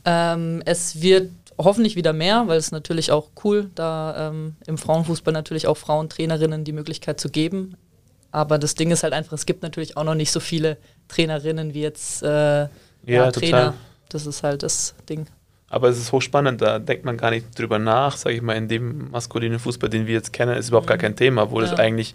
Ähm, 0.04 0.62
es 0.64 1.00
wird 1.02 1.30
hoffentlich 1.58 1.96
wieder 1.96 2.12
mehr, 2.12 2.46
weil 2.46 2.58
es 2.58 2.72
natürlich 2.72 3.10
auch 3.10 3.30
cool, 3.44 3.70
da 3.74 4.28
ähm, 4.28 4.56
im 4.66 4.78
Frauenfußball 4.78 5.32
natürlich 5.32 5.66
auch 5.66 5.76
Frauentrainerinnen 5.76 6.64
die 6.64 6.72
Möglichkeit 6.72 7.20
zu 7.20 7.28
geben. 7.28 7.76
Aber 8.30 8.58
das 8.58 8.74
Ding 8.74 8.90
ist 8.90 9.02
halt 9.02 9.12
einfach, 9.12 9.34
es 9.34 9.44
gibt 9.44 9.62
natürlich 9.62 9.96
auch 9.96 10.04
noch 10.04 10.14
nicht 10.14 10.32
so 10.32 10.40
viele 10.40 10.78
Trainerinnen 11.08 11.74
wie 11.74 11.82
jetzt 11.82 12.22
äh, 12.22 12.26
ja, 12.26 12.68
ja, 13.04 13.30
Trainer. 13.30 13.64
Total. 13.66 13.74
Das 14.14 14.26
ist 14.26 14.42
halt 14.42 14.62
das 14.62 14.94
Ding. 15.08 15.26
Aber 15.68 15.88
es 15.88 15.98
ist 15.98 16.12
hochspannend, 16.12 16.60
da 16.60 16.78
denkt 16.78 17.06
man 17.06 17.16
gar 17.16 17.30
nicht 17.30 17.58
drüber 17.58 17.78
nach, 17.78 18.16
sage 18.18 18.36
ich 18.36 18.42
mal, 18.42 18.56
in 18.56 18.68
dem 18.68 19.10
maskulinen 19.10 19.58
Fußball, 19.58 19.88
den 19.88 20.06
wir 20.06 20.12
jetzt 20.12 20.32
kennen, 20.32 20.54
ist 20.56 20.68
überhaupt 20.68 20.86
mhm. 20.86 20.90
gar 20.90 20.98
kein 20.98 21.16
Thema, 21.16 21.50
wo 21.50 21.60
ja. 21.60 21.66
das 21.66 21.78
eigentlich 21.78 22.14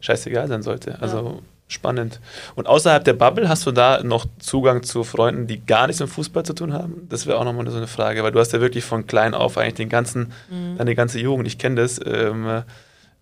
scheißegal 0.00 0.48
sein 0.48 0.62
sollte. 0.62 1.00
Also 1.02 1.18
ja. 1.18 1.38
spannend. 1.68 2.20
Und 2.54 2.66
außerhalb 2.66 3.04
der 3.04 3.12
Bubble 3.12 3.46
hast 3.48 3.66
du 3.66 3.72
da 3.72 4.02
noch 4.02 4.24
Zugang 4.38 4.82
zu 4.84 5.04
Freunden, 5.04 5.46
die 5.46 5.64
gar 5.64 5.86
nichts 5.86 6.00
mit 6.00 6.08
Fußball 6.08 6.44
zu 6.44 6.54
tun 6.54 6.72
haben? 6.72 7.06
Das 7.10 7.26
wäre 7.26 7.38
auch 7.38 7.44
nochmal 7.44 7.68
so 7.70 7.76
eine 7.76 7.88
Frage, 7.88 8.22
weil 8.22 8.32
du 8.32 8.40
hast 8.40 8.54
ja 8.54 8.62
wirklich 8.62 8.84
von 8.84 9.06
klein 9.06 9.34
auf 9.34 9.58
eigentlich 9.58 9.74
den 9.74 9.90
ganzen, 9.90 10.32
mhm. 10.50 10.78
deine 10.78 10.94
ganze 10.94 11.20
Jugend, 11.20 11.46
ich 11.46 11.58
kenne 11.58 11.82
das, 11.82 12.00
ähm, 12.06 12.62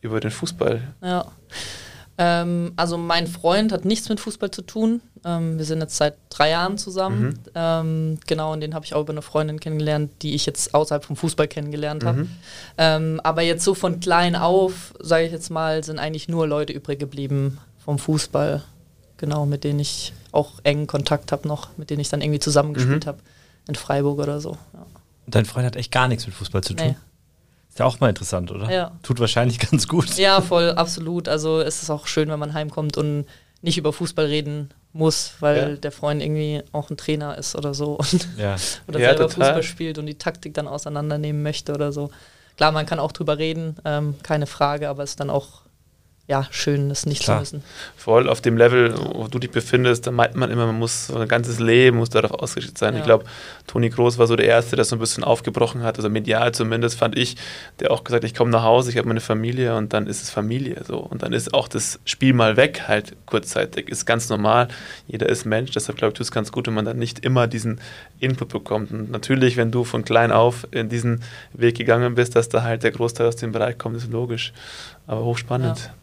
über 0.01 0.21
den 0.21 0.31
Fußball. 0.31 0.81
Ja. 1.03 1.27
Ähm, 2.19 2.73
also 2.77 2.99
mein 2.99 3.27
Freund 3.27 3.73
hat 3.73 3.85
nichts 3.85 4.09
mit 4.09 4.21
Fußball 4.21 4.51
zu 4.51 4.63
tun. 4.63 5.01
Ähm, 5.25 5.59
wir 5.59 5.65
sind 5.65 5.81
jetzt 5.81 5.97
seit 5.97 6.17
drei 6.31 6.51
Jahren 6.51 6.79
zusammen. 6.79 7.23
Mhm. 7.23 7.35
Ähm, 7.55 8.21
genau, 8.27 8.53
und 8.53 8.61
den 8.61 8.75
habe 8.75 8.85
ich 8.85 8.95
auch 8.95 9.03
über 9.03 9.13
eine 9.13 9.23
Freundin 9.23 9.61
kennengelernt, 9.61 10.11
die 10.23 10.35
ich 10.35 10.47
jetzt 10.47 10.75
außerhalb 10.75 11.05
vom 11.05 11.17
Fußball 11.17 11.49
kennengelernt 11.49 12.05
habe. 12.05 12.25
Mhm. 12.25 12.31
Ähm, 12.79 13.21
aber 13.23 13.43
jetzt 13.43 13.65
so 13.65 13.75
von 13.75 14.01
klein 14.01 14.35
auf, 14.35 14.95
sage 15.01 15.27
ich 15.27 15.33
jetzt 15.33 15.51
mal, 15.51 15.85
sind 15.85 15.99
eigentlich 15.99 16.29
nur 16.29 16.47
Leute 16.47 16.73
übrig 16.73 16.99
geblieben 16.99 17.59
vom 17.85 17.99
Fußball. 17.99 18.63
Genau, 19.17 19.47
mit 19.47 19.63
denen 19.63 19.79
ich 19.79 20.13
auch 20.33 20.55
engen 20.65 20.89
Kontakt 20.89 21.31
habe 21.31 21.47
noch, 21.47 21.77
mit 21.77 21.91
denen 21.91 22.01
ich 22.01 22.09
dann 22.09 22.21
irgendwie 22.21 22.41
zusammengespielt 22.41 23.05
mhm. 23.05 23.09
habe 23.09 23.19
in 23.69 23.77
Freiburg 23.77 24.19
oder 24.19 24.41
so. 24.41 24.57
Ja. 24.73 24.87
Dein 25.29 25.45
Freund 25.45 25.67
hat 25.67 25.77
echt 25.77 25.93
gar 25.93 26.09
nichts 26.09 26.27
mit 26.27 26.35
Fußball 26.35 26.63
zu 26.65 26.75
tun? 26.75 26.89
Nee. 26.89 26.97
Ist 27.69 27.79
ja 27.79 27.87
auch 27.87 28.01
mal 28.01 28.09
interessant, 28.09 28.51
oder? 28.51 28.71
Ja. 28.71 28.93
Tut 29.03 29.21
wahrscheinlich 29.21 29.59
ganz 29.71 29.87
gut. 29.87 30.17
Ja, 30.17 30.41
voll, 30.41 30.73
absolut. 30.73 31.29
Also 31.29 31.61
es 31.61 31.83
ist 31.83 31.91
auch 31.91 32.09
schön, 32.09 32.29
wenn 32.29 32.41
man 32.41 32.55
heimkommt 32.55 32.97
und 32.97 33.27
nicht 33.63 33.79
über 33.79 33.93
Fußball 33.93 34.27
reden 34.27 34.75
muss, 34.93 35.35
weil 35.41 35.57
ja. 35.57 35.77
der 35.77 35.93
Freund 35.93 36.23
irgendwie 36.23 36.63
auch 36.73 36.91
ein 36.91 36.97
Trainer 36.97 37.39
ist 37.39 37.57
oder 37.57 37.75
so 37.75 37.95
und 38.13 38.29
ja. 38.37 38.57
oder 38.89 39.01
ja, 39.01 39.09
selber 39.09 39.29
total. 39.29 39.29
Fußball 39.29 39.63
spielt 39.63 39.99
und 39.99 40.07
die 40.07 40.17
Taktik 40.19 40.55
dann 40.55 40.69
auseinandernehmen 40.69 41.43
möchte 41.43 41.73
oder 41.73 41.93
so. 41.93 42.11
Klar, 42.57 42.73
man 42.73 42.85
kann 42.87 42.99
auch 42.99 43.13
drüber 43.13 43.39
reden, 43.39 43.77
ähm, 43.85 44.17
keine 44.23 44.47
Frage, 44.47 44.89
aber 44.89 45.03
es 45.03 45.11
ist 45.11 45.21
dann 45.21 45.31
auch 45.31 45.62
ja, 46.33 46.47
schön, 46.51 46.89
das 46.89 47.05
nicht 47.05 47.25
Klar. 47.25 47.45
zu 47.45 47.57
müssen. 47.57 47.65
Voll 47.95 48.27
auf 48.27 48.41
dem 48.41 48.57
Level, 48.57 48.95
wo 48.97 49.29
du 49.29 49.39
dich 49.39 49.51
befindest, 49.51 50.07
da 50.07 50.11
meint 50.11 50.35
man 50.35 50.51
immer, 50.51 50.65
man 50.65 50.79
muss 50.79 51.09
so 51.09 51.19
ein 51.19 51.29
ganzes 51.29 51.61
Leben 51.61 51.99
muss 51.99 52.09
darauf 52.09 52.31
ausgerichtet 52.31 52.79
sein. 52.79 52.95
Ja. 52.95 53.01
Ich 53.01 53.05
glaube, 53.05 53.27
Toni 53.67 53.91
Groß 53.91 54.17
war 54.17 54.27
so 54.27 54.35
der 54.35 54.47
Erste, 54.47 54.75
der 54.75 54.87
so 54.87 54.97
ein 54.97 54.99
bisschen 54.99 55.25
aufgebrochen 55.25 55.83
hat, 55.83 55.99
also 55.99 56.09
medial 56.09 56.53
zumindest, 56.53 56.99
fand 56.99 57.19
ich, 57.19 57.37
der 57.81 57.91
auch 57.91 58.03
gesagt, 58.03 58.25
ich 58.25 58.35
komme 58.35 58.51
nach 58.51 58.63
Hause, 58.63 58.91
ich 58.91 58.97
habe 58.97 59.09
meine 59.09 59.21
Familie 59.21 59.77
und 59.77 59.93
dann 59.93 60.07
ist 60.07 60.23
es 60.23 60.31
Familie 60.31 60.83
so. 60.87 60.97
Und 61.01 61.23
dann 61.23 61.35
ist 61.35 61.53
auch 61.53 61.69
das 61.69 62.01
Spiel 62.07 62.33
mal 62.33 62.57
weg, 62.57 62.85
halt 62.89 63.15
kurzzeitig, 63.27 63.91
ist 63.91 64.07
ganz 64.07 64.31
normal. 64.31 64.69
Jeder 65.07 65.29
ist 65.29 65.45
Mensch, 65.45 65.73
deshalb 65.73 65.99
glaube 65.99 66.13
ich, 66.13 66.17
tut 66.17 66.25
es 66.25 66.33
ganz 66.33 66.51
gut, 66.51 66.67
wenn 66.67 66.75
man 66.75 66.87
dann 66.87 66.99
nicht 66.99 67.27
immer 67.27 67.47
diesen 67.47 67.79
Input 68.21 68.49
bekommt. 68.49 68.91
Und 68.91 69.11
natürlich, 69.11 69.59
wenn 69.59 69.71
du 69.71 69.85
von 69.85 70.03
klein 70.03 70.33
auf 70.33 70.67
in 70.71 70.89
diesen 70.89 71.23
Weg 71.53 71.77
gegangen 71.77 72.15
bist, 72.15 72.37
dass 72.37 72.49
da 72.49 72.63
halt 72.63 72.85
der 72.85 72.93
Großteil 72.93 73.27
aus 73.27 73.37
dem 73.37 73.53
Bereich 73.53 73.77
kommt, 73.77 73.99
ist 73.99 74.11
logisch. 74.11 74.55
Aber 75.07 75.25
hochspannend. 75.25 75.79
Ja. 75.79 75.95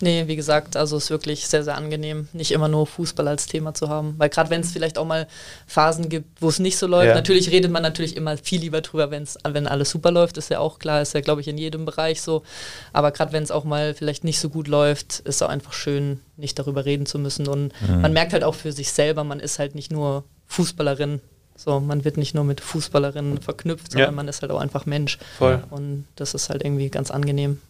Nee, 0.00 0.24
wie 0.26 0.36
gesagt, 0.36 0.76
also 0.76 0.96
es 0.96 1.04
ist 1.04 1.10
wirklich 1.10 1.46
sehr, 1.46 1.64
sehr 1.64 1.76
angenehm, 1.76 2.28
nicht 2.32 2.52
immer 2.52 2.68
nur 2.68 2.86
Fußball 2.86 3.28
als 3.28 3.46
Thema 3.46 3.74
zu 3.74 3.88
haben. 3.88 4.14
Weil 4.18 4.28
gerade 4.28 4.50
wenn 4.50 4.60
es 4.60 4.72
vielleicht 4.72 4.98
auch 4.98 5.06
mal 5.06 5.26
Phasen 5.66 6.08
gibt, 6.08 6.40
wo 6.40 6.48
es 6.48 6.58
nicht 6.58 6.76
so 6.76 6.86
läuft, 6.86 7.08
ja. 7.08 7.14
natürlich 7.14 7.50
redet 7.50 7.70
man 7.70 7.82
natürlich 7.82 8.16
immer 8.16 8.36
viel 8.36 8.60
lieber 8.60 8.80
drüber, 8.80 9.10
wenn's, 9.10 9.38
wenn 9.46 9.66
alles 9.66 9.90
super 9.90 10.10
läuft, 10.10 10.36
ist 10.36 10.50
ja 10.50 10.58
auch 10.58 10.78
klar, 10.78 11.02
ist 11.02 11.14
ja, 11.14 11.20
glaube 11.20 11.40
ich, 11.40 11.48
in 11.48 11.58
jedem 11.58 11.84
Bereich 11.84 12.20
so. 12.20 12.42
Aber 12.92 13.10
gerade 13.10 13.32
wenn 13.32 13.42
es 13.42 13.50
auch 13.50 13.64
mal 13.64 13.94
vielleicht 13.94 14.24
nicht 14.24 14.40
so 14.40 14.48
gut 14.48 14.68
läuft, 14.68 15.20
ist 15.20 15.36
es 15.36 15.42
auch 15.42 15.48
einfach 15.48 15.72
schön, 15.72 16.20
nicht 16.36 16.58
darüber 16.58 16.84
reden 16.84 17.06
zu 17.06 17.18
müssen. 17.18 17.48
Und 17.48 17.72
mhm. 17.80 18.00
man 18.00 18.12
merkt 18.12 18.32
halt 18.32 18.44
auch 18.44 18.54
für 18.54 18.72
sich 18.72 18.92
selber, 18.92 19.24
man 19.24 19.40
ist 19.40 19.58
halt 19.58 19.74
nicht 19.74 19.92
nur 19.92 20.24
Fußballerin, 20.46 21.20
so, 21.56 21.78
man 21.78 22.04
wird 22.04 22.16
nicht 22.16 22.34
nur 22.34 22.44
mit 22.44 22.60
Fußballerinnen 22.60 23.40
verknüpft, 23.40 23.92
sondern 23.92 24.10
ja. 24.10 24.14
man 24.14 24.28
ist 24.28 24.42
halt 24.42 24.50
auch 24.50 24.60
einfach 24.60 24.86
Mensch. 24.86 25.18
Voll. 25.38 25.62
Und 25.70 26.04
das 26.16 26.34
ist 26.34 26.50
halt 26.50 26.64
irgendwie 26.64 26.90
ganz 26.90 27.10
angenehm. 27.10 27.60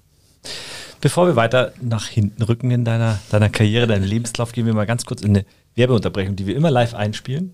Bevor 1.04 1.26
wir 1.26 1.36
weiter 1.36 1.74
nach 1.82 2.06
hinten 2.06 2.42
rücken 2.42 2.70
in 2.70 2.86
deiner, 2.86 3.20
deiner 3.30 3.50
Karriere, 3.50 3.86
deinem 3.86 4.04
Lebenslauf, 4.04 4.52
gehen 4.52 4.64
wir 4.64 4.72
mal 4.72 4.86
ganz 4.86 5.04
kurz 5.04 5.20
in 5.20 5.36
eine 5.36 5.44
Werbeunterbrechung, 5.74 6.34
die 6.34 6.46
wir 6.46 6.56
immer 6.56 6.70
live 6.70 6.94
einspielen. 6.94 7.52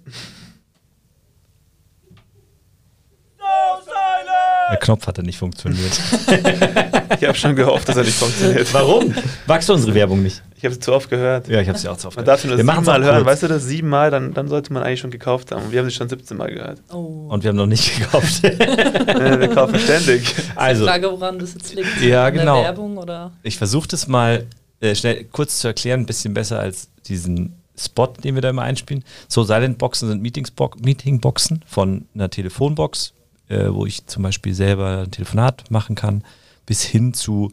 Der 4.71 4.79
Knopf 4.79 5.07
hat 5.07 5.19
nicht 5.19 5.39
funktioniert. 5.39 5.93
ich 7.21 7.27
habe 7.27 7.35
schon 7.35 7.57
gehofft, 7.57 7.89
dass 7.89 7.97
er 7.97 8.05
nicht 8.05 8.17
funktioniert. 8.17 8.73
Warum? 8.73 9.13
Magst 9.47 9.69
du 9.69 9.73
unsere 9.73 9.95
Werbung 9.95 10.23
nicht? 10.23 10.43
Ich 10.57 10.65
habe 10.65 10.75
sie 10.75 10.81
zu 10.81 10.93
oft 10.93 11.11
gehört. 11.11 11.49
Ja, 11.49 11.61
ich 11.61 11.69
habe 11.69 11.79
sie 11.79 11.89
auch 11.89 11.97
zu 11.97 12.09
oft 12.09 12.17
man 12.17 12.25
gehört. 12.25 12.45
Man 12.45 12.55
darf 12.55 12.65
sie 12.65 12.67
nur 12.67 12.77
siebenmal 12.77 13.05
hören. 13.05 13.25
Weißt 13.25 13.43
du 13.43 13.49
das? 13.49 13.65
Siebenmal, 13.65 14.11
dann, 14.11 14.35
dann 14.35 14.49
sollte 14.49 14.73
man 14.73 14.83
eigentlich 14.83 15.01
schon 15.01 15.11
gekauft 15.11 15.51
haben. 15.53 15.65
Und 15.65 15.73
wir 15.73 15.81
haben 15.81 15.89
sie 15.89 15.95
schon 15.95 16.09
17 16.09 16.37
Mal 16.37 16.53
gehört. 16.53 16.81
Oh. 16.93 17.29
Und 17.29 17.43
wir 17.43 17.49
haben 17.49 17.57
noch 17.57 17.67
nicht 17.67 17.99
gekauft. 17.99 18.43
wir 18.43 19.49
kaufen 19.49 19.79
ständig. 19.79 20.35
Also, 20.55 20.87
Frage, 20.87 21.11
woran 21.11 21.39
das 21.39 21.55
jetzt 21.55 21.75
liegt. 21.75 22.01
Ja, 22.01 22.31
genau. 22.31 22.63
Werbung, 22.63 22.99
oder? 22.99 23.33
Ich 23.43 23.57
versuche 23.59 23.89
das 23.89 24.07
mal 24.07 24.47
äh, 24.81 24.95
schnell 24.95 25.25
kurz 25.25 25.59
zu 25.59 25.69
erklären, 25.69 26.01
ein 26.01 26.07
bisschen 26.07 26.35
besser 26.35 26.61
als 26.61 26.91
diesen 27.07 27.61
Spot, 27.77 28.07
den 28.07 28.35
wir 28.35 28.43
da 28.43 28.51
immer 28.51 28.63
einspielen. 28.63 29.05
So, 29.29 29.43
Silent-Boxen 29.43 30.09
sind 30.09 30.23
Meetingboxen 30.23 31.65
von 31.67 32.07
einer 32.15 32.31
Telefonbox 32.31 33.15
äh, 33.51 33.73
wo 33.73 33.87
ich 33.87 34.07
zum 34.07 34.23
Beispiel 34.23 34.55
selber 34.55 35.05
ein 35.05 35.11
Telefonat 35.11 35.71
machen 35.71 35.95
kann, 35.95 36.25
bis 36.67 36.83
hin 36.83 37.15
zu 37.15 37.51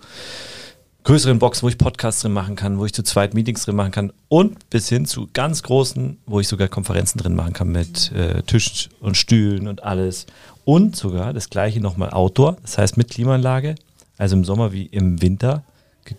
größeren 1.08 1.40
Boxen, 1.40 1.64
wo 1.64 1.70
ich 1.70 1.78
Podcasts 1.78 2.22
drin 2.22 2.34
machen 2.34 2.58
kann, 2.58 2.80
wo 2.80 2.86
ich 2.86 2.94
zu 2.94 3.02
zweit 3.02 3.34
Meetings 3.34 3.64
drin 3.64 3.78
machen 3.78 3.92
kann 3.92 4.12
und 4.28 4.70
bis 4.70 4.90
hin 4.90 5.06
zu 5.06 5.30
ganz 5.32 5.64
großen, 5.64 6.18
wo 6.26 6.42
ich 6.42 6.50
sogar 6.50 6.68
Konferenzen 6.68 7.18
drin 7.18 7.34
machen 7.34 7.54
kann 7.54 7.72
mit 7.72 8.12
äh, 8.12 8.44
Tischen 8.44 8.92
und 9.00 9.16
Stühlen 9.16 9.70
und 9.70 9.84
alles. 9.84 10.26
Und 10.66 10.98
sogar 10.98 11.32
das 11.32 11.50
gleiche 11.50 11.80
nochmal 11.80 12.10
Outdoor, 12.10 12.58
das 12.62 12.78
heißt 12.78 12.98
mit 12.98 13.10
Klimaanlage, 13.10 13.76
also 14.18 14.36
im 14.36 14.44
Sommer 14.44 14.74
wie 14.74 14.86
im 14.86 15.22
Winter 15.22 15.64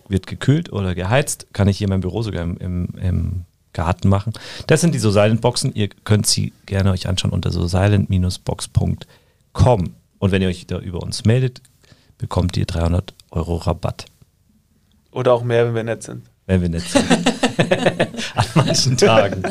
wird 0.07 0.25
gekühlt 0.25 0.73
oder 0.73 0.95
geheizt, 0.95 1.47
kann 1.53 1.67
ich 1.67 1.77
hier 1.77 1.85
in 1.85 1.89
meinem 1.89 2.01
Büro 2.01 2.23
sogar 2.23 2.41
im, 2.41 2.57
im, 2.57 2.87
im 2.99 3.45
Garten 3.73 4.09
machen. 4.09 4.33
Das 4.65 4.81
sind 4.81 4.95
die 4.95 4.99
So 4.99 5.11
Silent 5.11 5.41
Boxen. 5.41 5.71
Ihr 5.75 5.89
könnt 6.03 6.25
sie 6.25 6.51
gerne 6.65 6.91
euch 6.91 7.07
anschauen 7.07 7.31
unter 7.31 7.51
so 7.51 7.67
silent-box.de 7.67 9.18
com. 9.59 9.95
Und 10.19 10.31
wenn 10.31 10.41
ihr 10.41 10.47
euch 10.47 10.65
da 10.67 10.79
über 10.79 11.01
uns 11.01 11.25
meldet, 11.25 11.61
bekommt 12.17 12.57
ihr 12.57 12.65
300 12.65 13.13
Euro 13.31 13.55
Rabatt. 13.55 14.05
Oder 15.11 15.33
auch 15.33 15.43
mehr, 15.43 15.65
wenn 15.65 15.75
wir 15.75 15.83
nett 15.83 16.03
sind. 16.03 16.25
Wenn 16.45 16.61
wir 16.61 16.69
nett 16.69 16.83
sind. 16.83 17.05
An 18.35 18.45
manchen 18.55 18.97
Tagen. 18.97 19.43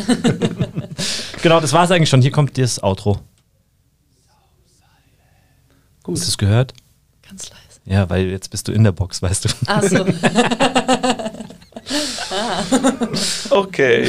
genau, 1.43 1.61
das 1.61 1.73
war 1.73 1.85
es 1.85 1.91
eigentlich 1.91 2.09
schon. 2.09 2.23
Hier 2.23 2.31
kommt 2.31 2.57
das 2.59 2.83
Outro. 2.83 3.21
Gut. 6.03 6.17
Hast 6.17 6.25
du 6.25 6.29
es 6.29 6.39
gehört? 6.39 6.73
Ganz 7.29 7.51
leise. 7.51 7.81
Ja, 7.85 8.09
weil 8.09 8.27
jetzt 8.29 8.51
bist 8.51 8.67
du 8.69 8.73
in 8.73 8.85
der 8.85 8.93
Box, 8.93 9.21
weißt 9.21 9.45
du. 9.45 9.49
Ach 9.67 9.83
so. 9.83 10.07
Okay. 13.51 14.03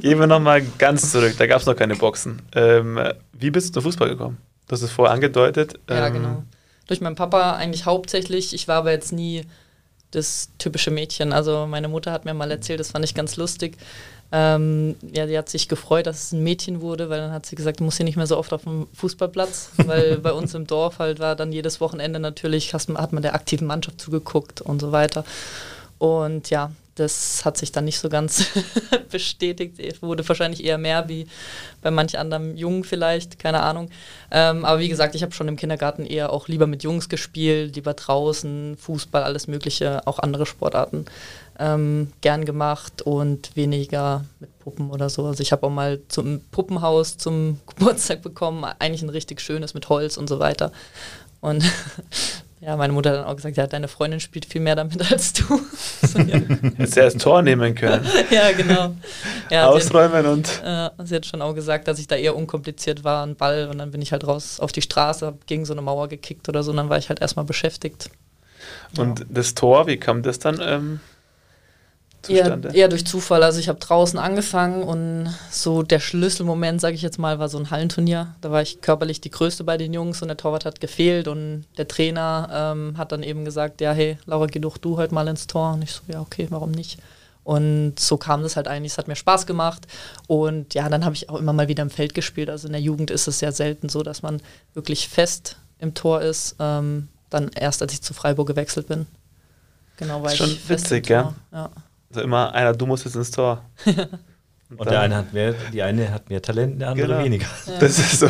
Gehen 0.00 0.18
wir 0.18 0.26
nochmal 0.26 0.62
ganz 0.78 1.12
zurück. 1.12 1.34
Da 1.38 1.46
gab 1.46 1.60
es 1.60 1.66
noch 1.66 1.76
keine 1.76 1.96
Boxen. 1.96 2.40
Ähm, 2.54 2.98
wie 3.32 3.50
bist 3.50 3.68
du 3.68 3.80
zu 3.80 3.82
Fußball 3.82 4.08
gekommen? 4.08 4.38
Du 4.70 4.74
hast 4.74 4.82
es 4.82 4.92
vorher 4.92 5.12
angedeutet. 5.12 5.80
Ja, 5.88 6.06
ähm, 6.06 6.12
genau. 6.12 6.42
Durch 6.86 7.00
meinen 7.00 7.16
Papa 7.16 7.56
eigentlich 7.56 7.86
hauptsächlich. 7.86 8.54
Ich 8.54 8.68
war 8.68 8.76
aber 8.76 8.92
jetzt 8.92 9.10
nie 9.10 9.42
das 10.12 10.50
typische 10.58 10.92
Mädchen. 10.92 11.32
Also 11.32 11.66
meine 11.66 11.88
Mutter 11.88 12.12
hat 12.12 12.24
mir 12.24 12.34
mal 12.34 12.52
erzählt, 12.52 12.78
das 12.78 12.92
fand 12.92 13.04
ich 13.04 13.16
ganz 13.16 13.36
lustig. 13.36 13.76
Ähm, 14.30 14.94
ja, 15.12 15.26
die 15.26 15.36
hat 15.36 15.48
sich 15.48 15.66
gefreut, 15.66 16.06
dass 16.06 16.26
es 16.26 16.32
ein 16.32 16.44
Mädchen 16.44 16.82
wurde, 16.82 17.10
weil 17.10 17.18
dann 17.18 17.32
hat 17.32 17.46
sie 17.46 17.56
gesagt, 17.56 17.80
du 17.80 17.84
musst 17.84 17.96
hier 17.96 18.04
nicht 18.04 18.14
mehr 18.14 18.28
so 18.28 18.38
oft 18.38 18.52
auf 18.52 18.62
dem 18.62 18.86
Fußballplatz, 18.94 19.72
weil 19.86 20.18
bei 20.22 20.32
uns 20.32 20.54
im 20.54 20.68
Dorf 20.68 21.00
halt 21.00 21.18
war 21.18 21.34
dann 21.34 21.50
jedes 21.50 21.80
Wochenende 21.80 22.20
natürlich, 22.20 22.72
hat 22.72 23.12
man 23.12 23.22
der 23.22 23.34
aktiven 23.34 23.66
Mannschaft 23.66 24.00
zugeguckt 24.00 24.60
und 24.60 24.80
so 24.80 24.92
weiter. 24.92 25.24
Und 25.98 26.48
ja, 26.50 26.70
das 26.94 27.44
hat 27.44 27.56
sich 27.56 27.72
dann 27.72 27.84
nicht 27.84 27.98
so 27.98 28.08
ganz 28.08 28.46
bestätigt. 29.10 29.78
Es 29.78 30.02
wurde 30.02 30.26
wahrscheinlich 30.28 30.64
eher 30.64 30.78
mehr 30.78 31.08
wie 31.08 31.26
bei 31.82 31.90
manch 31.90 32.18
anderem 32.18 32.56
Jungen 32.56 32.84
vielleicht, 32.84 33.38
keine 33.38 33.62
Ahnung. 33.62 33.90
Ähm, 34.30 34.64
aber 34.64 34.80
wie 34.80 34.88
gesagt, 34.88 35.14
ich 35.14 35.22
habe 35.22 35.32
schon 35.32 35.48
im 35.48 35.56
Kindergarten 35.56 36.04
eher 36.04 36.32
auch 36.32 36.48
lieber 36.48 36.66
mit 36.66 36.82
Jungs 36.82 37.08
gespielt, 37.08 37.76
lieber 37.76 37.94
draußen, 37.94 38.76
Fußball, 38.76 39.22
alles 39.22 39.46
Mögliche, 39.46 40.06
auch 40.06 40.18
andere 40.18 40.46
Sportarten 40.46 41.06
ähm, 41.60 42.08
gern 42.22 42.46
gemacht 42.46 43.02
und 43.02 43.54
weniger 43.54 44.24
mit 44.40 44.58
Puppen 44.60 44.90
oder 44.90 45.10
so. 45.10 45.26
Also 45.26 45.42
ich 45.42 45.52
habe 45.52 45.66
auch 45.66 45.70
mal 45.70 46.00
zum 46.08 46.40
Puppenhaus 46.50 47.18
zum 47.18 47.60
Geburtstag 47.76 48.22
bekommen, 48.22 48.64
eigentlich 48.64 49.02
ein 49.02 49.10
richtig 49.10 49.40
schönes 49.40 49.74
mit 49.74 49.88
Holz 49.88 50.16
und 50.16 50.28
so 50.28 50.38
weiter. 50.38 50.72
Und 51.40 51.62
ja, 52.60 52.76
meine 52.76 52.92
Mutter 52.92 53.10
hat 53.10 53.16
dann 53.18 53.24
auch 53.24 53.36
gesagt, 53.36 53.56
ja, 53.56 53.66
deine 53.66 53.88
Freundin 53.88 54.20
spielt 54.20 54.44
viel 54.44 54.60
mehr 54.60 54.76
damit 54.76 55.00
als 55.12 55.32
du. 55.32 55.60
so, 56.02 56.18
ja. 56.18 56.40
Hättest 56.76 56.96
du 56.96 57.00
erst 57.00 57.20
Tor 57.20 57.42
nehmen 57.42 57.74
können. 57.74 58.04
ja, 58.30 58.52
genau. 58.52 58.94
ja, 59.50 59.68
ausräumen 59.68 60.26
und. 60.26 60.62
Äh, 60.62 60.90
sie 61.04 61.16
hat 61.16 61.26
schon 61.26 61.40
auch 61.40 61.54
gesagt, 61.54 61.88
dass 61.88 61.98
ich 61.98 62.06
da 62.06 62.16
eher 62.16 62.36
unkompliziert 62.36 63.02
war, 63.02 63.26
ein 63.26 63.36
Ball 63.36 63.68
und 63.68 63.78
dann 63.78 63.90
bin 63.90 64.02
ich 64.02 64.12
halt 64.12 64.26
raus 64.26 64.60
auf 64.60 64.72
die 64.72 64.82
Straße, 64.82 65.26
hab 65.26 65.46
gegen 65.46 65.64
so 65.64 65.72
eine 65.72 65.82
Mauer 65.82 66.08
gekickt 66.08 66.48
oder 66.48 66.62
so 66.62 66.70
und 66.70 66.76
dann 66.76 66.90
war 66.90 66.98
ich 66.98 67.08
halt 67.08 67.20
erstmal 67.20 67.46
beschäftigt. 67.46 68.10
Und 68.98 69.20
ja. 69.20 69.26
das 69.30 69.54
Tor, 69.54 69.86
wie 69.86 69.96
kam 69.96 70.22
das 70.22 70.38
dann? 70.38 70.60
Ähm 70.62 71.00
Zustande? 72.22 72.68
Eher, 72.68 72.74
eher 72.74 72.88
durch 72.88 73.06
Zufall. 73.06 73.42
Also 73.42 73.60
ich 73.60 73.68
habe 73.68 73.78
draußen 73.78 74.18
angefangen 74.18 74.82
und 74.82 75.34
so 75.50 75.82
der 75.82 76.00
Schlüsselmoment, 76.00 76.80
sage 76.80 76.94
ich 76.94 77.02
jetzt 77.02 77.18
mal, 77.18 77.38
war 77.38 77.48
so 77.48 77.58
ein 77.58 77.70
Hallenturnier. 77.70 78.34
Da 78.40 78.50
war 78.50 78.62
ich 78.62 78.80
körperlich 78.80 79.20
die 79.20 79.30
Größte 79.30 79.64
bei 79.64 79.76
den 79.76 79.94
Jungs 79.94 80.20
und 80.22 80.28
der 80.28 80.36
Torwart 80.36 80.64
hat 80.64 80.80
gefehlt 80.80 81.28
und 81.28 81.64
der 81.78 81.88
Trainer 81.88 82.74
ähm, 82.74 82.98
hat 82.98 83.12
dann 83.12 83.22
eben 83.22 83.44
gesagt, 83.44 83.80
ja 83.80 83.92
hey, 83.92 84.18
Laura, 84.26 84.46
geh 84.46 84.58
doch 84.58 84.76
du 84.76 84.96
heute 84.96 85.14
mal 85.14 85.28
ins 85.28 85.46
Tor. 85.46 85.72
Und 85.72 85.82
ich 85.82 85.92
so, 85.92 86.02
ja 86.08 86.20
okay, 86.20 86.46
warum 86.50 86.70
nicht? 86.70 86.98
Und 87.42 87.98
so 87.98 88.16
kam 88.16 88.42
das 88.42 88.56
halt 88.56 88.68
eigentlich. 88.68 88.92
Es 88.92 88.98
hat 88.98 89.08
mir 89.08 89.16
Spaß 89.16 89.46
gemacht. 89.46 89.86
Und 90.26 90.74
ja, 90.74 90.88
dann 90.88 91.04
habe 91.04 91.14
ich 91.14 91.30
auch 91.30 91.38
immer 91.38 91.52
mal 91.52 91.68
wieder 91.68 91.82
im 91.82 91.90
Feld 91.90 92.14
gespielt. 92.14 92.50
Also 92.50 92.68
in 92.68 92.72
der 92.72 92.82
Jugend 92.82 93.10
ist 93.10 93.28
es 93.28 93.40
ja 93.40 93.50
selten 93.50 93.88
so, 93.88 94.02
dass 94.02 94.22
man 94.22 94.42
wirklich 94.74 95.08
fest 95.08 95.56
im 95.78 95.94
Tor 95.94 96.20
ist. 96.20 96.56
Ähm, 96.60 97.08
dann 97.30 97.50
erst, 97.54 97.80
als 97.80 97.92
ich 97.92 98.02
zu 98.02 98.12
Freiburg 98.12 98.48
gewechselt 98.48 98.88
bin. 98.88 99.06
Genau, 99.96 100.22
weil 100.22 100.36
schon 100.36 100.50
ich 100.50 100.68
witzig, 100.68 101.08
ja. 101.08 101.34
ja. 101.52 101.70
Also 102.10 102.22
immer 102.22 102.52
einer, 102.52 102.72
du 102.72 102.86
musst 102.86 103.04
jetzt 103.04 103.14
ins 103.16 103.30
Tor. 103.30 103.64
Und, 104.70 104.78
Und 104.78 104.90
der 104.90 105.00
eine 105.00 105.16
hat 105.16 105.32
mehr, 105.32 105.54
die 105.72 105.82
eine 105.82 106.12
hat 106.12 106.30
mehr 106.30 106.40
Talent, 106.40 106.80
der 106.80 106.90
andere 106.90 107.08
genau. 107.08 107.24
weniger. 107.24 107.46
Ja. 107.66 107.78
Das 107.80 107.98
ist 107.98 108.20
so. 108.20 108.28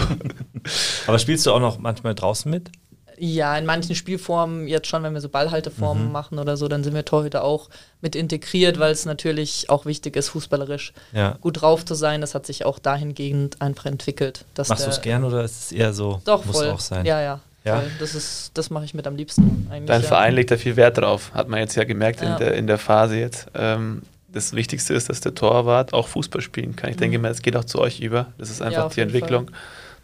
Aber 1.07 1.19
spielst 1.19 1.45
du 1.45 1.53
auch 1.53 1.61
noch 1.61 1.79
manchmal 1.79 2.15
draußen 2.15 2.51
mit? 2.51 2.71
Ja, 3.19 3.55
in 3.59 3.67
manchen 3.67 3.95
Spielformen, 3.95 4.67
jetzt 4.67 4.87
schon, 4.87 5.03
wenn 5.03 5.13
wir 5.13 5.21
so 5.21 5.29
Ballhalteformen 5.29 6.07
mhm. 6.07 6.13
machen 6.13 6.39
oder 6.39 6.57
so, 6.57 6.69
dann 6.69 6.83
sind 6.83 6.95
wir 6.95 7.05
Torhüter 7.05 7.45
auch 7.45 7.69
mit 8.01 8.17
integriert, 8.17 8.79
weil 8.79 8.93
es 8.93 9.05
natürlich 9.05 9.69
auch 9.69 9.85
wichtig 9.85 10.17
ist, 10.17 10.31
fußballerisch 10.31 10.95
ja. 11.13 11.37
gut 11.43 11.61
drauf 11.61 11.85
zu 11.85 11.95
sein. 11.95 12.23
Das 12.23 12.35
hat 12.35 12.47
sich 12.47 12.65
auch 12.65 12.79
dahingehend 12.79 13.61
einfach 13.61 13.85
entwickelt. 13.85 14.47
Machst 14.57 14.87
du 14.87 14.91
es 14.91 15.03
gern 15.03 15.25
oder 15.25 15.45
ist 15.45 15.65
es 15.65 15.73
eher 15.73 15.93
so? 15.93 16.23
Doch, 16.25 16.47
muss 16.47 16.57
voll. 16.57 16.71
auch 16.71 16.81
sein. 16.81 17.05
Ja, 17.05 17.21
ja. 17.21 17.41
Ja. 17.65 17.83
Das, 17.99 18.15
ist, 18.15 18.53
das 18.55 18.71
mache 18.71 18.85
ich 18.85 18.95
mit 18.95 19.07
am 19.07 19.17
liebsten. 19.17 19.69
Eigentlich, 19.71 19.87
Dein 19.87 20.03
ja. 20.03 20.09
Verein 20.09 20.35
legt 20.35 20.51
da 20.51 20.57
viel 20.57 20.77
Wert 20.77 20.99
drauf, 20.99 21.33
hat 21.35 21.49
man 21.49 21.61
jetzt 21.61 21.75
ja 21.75 21.85
gemerkt 21.85 22.23
ja. 22.23 22.33
In, 22.33 22.39
der, 22.39 22.55
in 22.55 22.67
der 22.67 22.79
Phase 22.79 23.19
jetzt. 23.19 23.49
Ähm, 23.55 24.03
das 24.33 24.55
Wichtigste 24.55 24.95
ist, 24.95 25.09
dass 25.09 25.21
der 25.21 25.35
Torwart 25.35 25.93
auch 25.93 26.09
Fußball 26.09 26.41
spielen 26.41 26.77
kann. 26.77 26.91
Ich 26.91 26.97
mhm. 26.97 27.01
denke 27.01 27.19
mal, 27.19 27.31
es 27.31 27.43
geht 27.43 27.57
auch 27.57 27.65
zu 27.65 27.81
euch 27.81 28.01
über. 28.01 28.33
Das 28.39 28.51
ist 28.51 28.63
einfach 28.63 28.91
die 28.91 29.01
Entwicklung. 29.01 29.47
Fall. 29.47 29.59